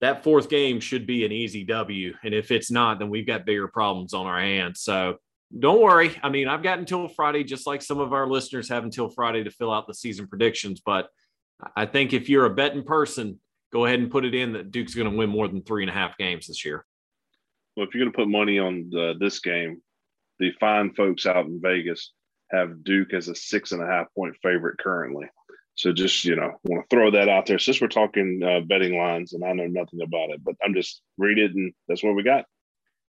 that 0.00 0.24
fourth 0.24 0.48
game 0.48 0.80
should 0.80 1.06
be 1.06 1.24
an 1.24 1.32
easy 1.32 1.64
W, 1.64 2.14
and 2.24 2.34
if 2.34 2.50
it's 2.50 2.70
not, 2.70 2.98
then 2.98 3.10
we've 3.10 3.26
got 3.26 3.46
bigger 3.46 3.68
problems 3.68 4.14
on 4.14 4.26
our 4.26 4.40
hands. 4.40 4.80
So 4.80 5.16
don't 5.58 5.80
worry. 5.80 6.18
I 6.22 6.28
mean, 6.28 6.48
I've 6.48 6.62
got 6.62 6.78
until 6.78 7.08
Friday, 7.08 7.44
just 7.44 7.66
like 7.66 7.82
some 7.82 8.00
of 8.00 8.12
our 8.12 8.26
listeners 8.26 8.68
have 8.68 8.84
until 8.84 9.08
Friday 9.08 9.44
to 9.44 9.50
fill 9.50 9.72
out 9.72 9.86
the 9.86 9.94
season 9.94 10.26
predictions. 10.26 10.82
But 10.84 11.08
I 11.76 11.86
think 11.86 12.12
if 12.12 12.28
you're 12.28 12.46
a 12.46 12.54
betting 12.54 12.82
person, 12.82 13.40
go 13.72 13.84
ahead 13.84 14.00
and 14.00 14.10
put 14.10 14.24
it 14.24 14.34
in 14.34 14.54
that 14.54 14.70
Duke's 14.70 14.94
going 14.94 15.10
to 15.10 15.16
win 15.16 15.30
more 15.30 15.48
than 15.48 15.62
three 15.62 15.82
and 15.82 15.90
a 15.90 15.94
half 15.94 16.18
games 16.18 16.46
this 16.46 16.64
year. 16.64 16.84
Well, 17.76 17.86
if 17.86 17.94
you're 17.94 18.04
going 18.04 18.12
to 18.12 18.16
put 18.16 18.28
money 18.28 18.58
on 18.58 18.88
the, 18.90 19.14
this 19.20 19.38
game, 19.38 19.82
the 20.38 20.52
fine 20.60 20.92
folks 20.94 21.26
out 21.26 21.46
in 21.46 21.60
Vegas 21.60 22.12
have 22.50 22.84
Duke 22.84 23.12
as 23.12 23.28
a 23.28 23.34
six 23.34 23.72
and 23.72 23.82
a 23.82 23.86
half 23.86 24.06
point 24.14 24.36
favorite 24.42 24.78
currently. 24.78 25.26
So 25.74 25.92
just 25.92 26.24
you 26.24 26.36
know, 26.36 26.52
want 26.64 26.88
to 26.88 26.94
throw 26.94 27.10
that 27.10 27.28
out 27.28 27.46
there. 27.46 27.58
Since 27.58 27.80
we're 27.80 27.88
talking 27.88 28.40
uh, 28.42 28.60
betting 28.60 28.96
lines, 28.96 29.34
and 29.34 29.44
I 29.44 29.52
know 29.52 29.66
nothing 29.66 30.00
about 30.02 30.30
it, 30.30 30.42
but 30.42 30.54
I'm 30.64 30.74
just 30.74 31.02
read 31.18 31.38
it, 31.38 31.54
and 31.54 31.72
that's 31.86 32.02
what 32.02 32.14
we 32.14 32.22
got. 32.22 32.46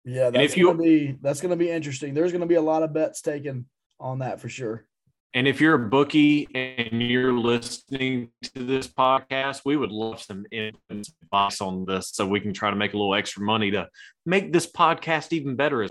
Yeah, 0.05 0.31
that's 0.31 0.53
if 0.53 0.57
you, 0.57 0.67
gonna 0.67 0.83
be 0.83 1.17
that's 1.21 1.41
gonna 1.41 1.57
be 1.57 1.71
interesting. 1.71 2.15
There's 2.15 2.33
gonna 2.33 2.47
be 2.47 2.55
a 2.55 2.63
lot 2.63 2.83
of 2.83 2.93
bets 2.93 3.21
taken 3.21 3.67
on 4.01 4.21
that 4.21 4.41
for 4.41 4.49
sure. 4.49 4.87
And 5.35 5.47
if 5.47 5.61
you're 5.61 5.75
a 5.75 5.89
bookie 5.91 6.49
and 6.55 7.03
you're 7.03 7.33
listening 7.33 8.31
to 8.55 8.65
this 8.65 8.89
podcast, 8.89 9.63
we 9.67 9.77
would 9.77 9.93
love 9.93 10.23
some 10.23 10.47
advice 10.51 11.61
on 11.61 11.85
this 11.85 12.09
so 12.15 12.27
we 12.27 12.41
can 12.41 12.55
try 12.55 12.71
to 12.71 12.77
make 12.77 12.95
a 12.95 12.97
little 12.97 13.15
extra 13.15 13.43
money 13.43 13.71
to 13.73 13.87
make 14.25 14.51
this 14.51 14.67
podcast 14.71 15.35
even 15.35 15.55
better. 15.55 15.87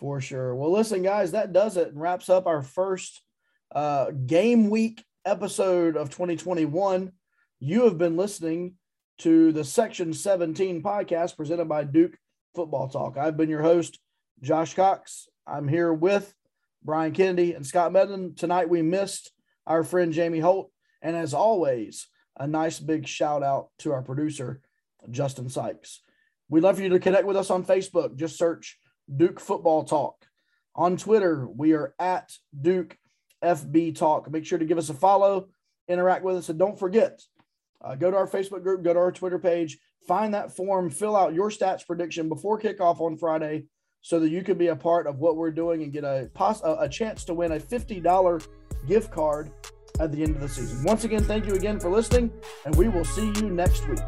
For 0.00 0.18
sure. 0.22 0.54
Well, 0.54 0.72
listen, 0.72 1.02
guys, 1.02 1.32
that 1.32 1.52
does 1.52 1.76
it 1.76 1.88
and 1.88 2.00
wraps 2.00 2.30
up 2.30 2.46
our 2.46 2.62
first 2.62 3.20
uh, 3.74 4.10
game 4.12 4.70
week 4.70 5.04
episode 5.26 5.94
of 5.94 6.08
2021. 6.08 7.12
You 7.58 7.84
have 7.84 7.98
been 7.98 8.16
listening 8.16 8.76
to 9.18 9.52
the 9.52 9.62
Section 9.62 10.14
17 10.14 10.82
podcast 10.82 11.36
presented 11.36 11.66
by 11.66 11.84
Duke 11.84 12.16
Football 12.54 12.88
Talk. 12.88 13.18
I've 13.18 13.36
been 13.36 13.50
your 13.50 13.60
host, 13.60 13.98
Josh 14.40 14.72
Cox. 14.72 15.28
I'm 15.46 15.68
here 15.68 15.92
with 15.92 16.32
Brian 16.82 17.12
Kennedy 17.12 17.52
and 17.52 17.66
Scott 17.66 17.92
Medlin. 17.92 18.34
Tonight 18.34 18.70
we 18.70 18.80
missed 18.80 19.30
our 19.66 19.84
friend 19.84 20.14
Jamie 20.14 20.40
Holt. 20.40 20.72
And 21.02 21.14
as 21.14 21.34
always, 21.34 22.08
a 22.38 22.46
nice 22.46 22.80
big 22.80 23.06
shout 23.06 23.42
out 23.42 23.68
to 23.80 23.92
our 23.92 24.00
producer, 24.00 24.62
Justin 25.10 25.50
Sykes. 25.50 26.00
We'd 26.48 26.62
love 26.62 26.76
for 26.76 26.82
you 26.82 26.88
to 26.88 26.98
connect 26.98 27.26
with 27.26 27.36
us 27.36 27.50
on 27.50 27.66
Facebook. 27.66 28.16
Just 28.16 28.38
search 28.38 28.78
Duke 29.14 29.40
Football 29.40 29.84
Talk. 29.84 30.26
On 30.74 30.96
Twitter, 30.96 31.46
we 31.46 31.72
are 31.72 31.94
at 31.98 32.32
Duke 32.58 32.96
FB 33.42 33.96
Talk. 33.96 34.30
Make 34.30 34.46
sure 34.46 34.58
to 34.58 34.64
give 34.64 34.78
us 34.78 34.90
a 34.90 34.94
follow, 34.94 35.48
interact 35.88 36.24
with 36.24 36.36
us, 36.36 36.48
and 36.48 36.58
don't 36.58 36.78
forget, 36.78 37.20
uh, 37.82 37.94
go 37.94 38.10
to 38.10 38.16
our 38.16 38.26
Facebook 38.26 38.62
group, 38.62 38.82
go 38.82 38.92
to 38.92 38.98
our 38.98 39.12
Twitter 39.12 39.38
page, 39.38 39.78
find 40.06 40.34
that 40.34 40.54
form, 40.54 40.90
fill 40.90 41.16
out 41.16 41.34
your 41.34 41.50
stats 41.50 41.86
prediction 41.86 42.28
before 42.28 42.60
kickoff 42.60 43.00
on 43.00 43.16
Friday 43.16 43.66
so 44.02 44.20
that 44.20 44.30
you 44.30 44.42
can 44.42 44.56
be 44.56 44.68
a 44.68 44.76
part 44.76 45.06
of 45.06 45.18
what 45.18 45.36
we're 45.36 45.50
doing 45.50 45.82
and 45.82 45.92
get 45.92 46.04
a, 46.04 46.30
pos- 46.34 46.62
a 46.64 46.88
chance 46.88 47.24
to 47.24 47.34
win 47.34 47.52
a 47.52 47.60
$50 47.60 48.46
gift 48.86 49.10
card 49.10 49.50
at 49.98 50.10
the 50.12 50.22
end 50.22 50.34
of 50.36 50.40
the 50.40 50.48
season. 50.48 50.82
Once 50.84 51.04
again, 51.04 51.22
thank 51.22 51.46
you 51.46 51.54
again 51.54 51.78
for 51.78 51.90
listening, 51.90 52.32
and 52.64 52.74
we 52.76 52.88
will 52.88 53.04
see 53.04 53.26
you 53.36 53.50
next 53.50 53.86
week. 53.88 53.98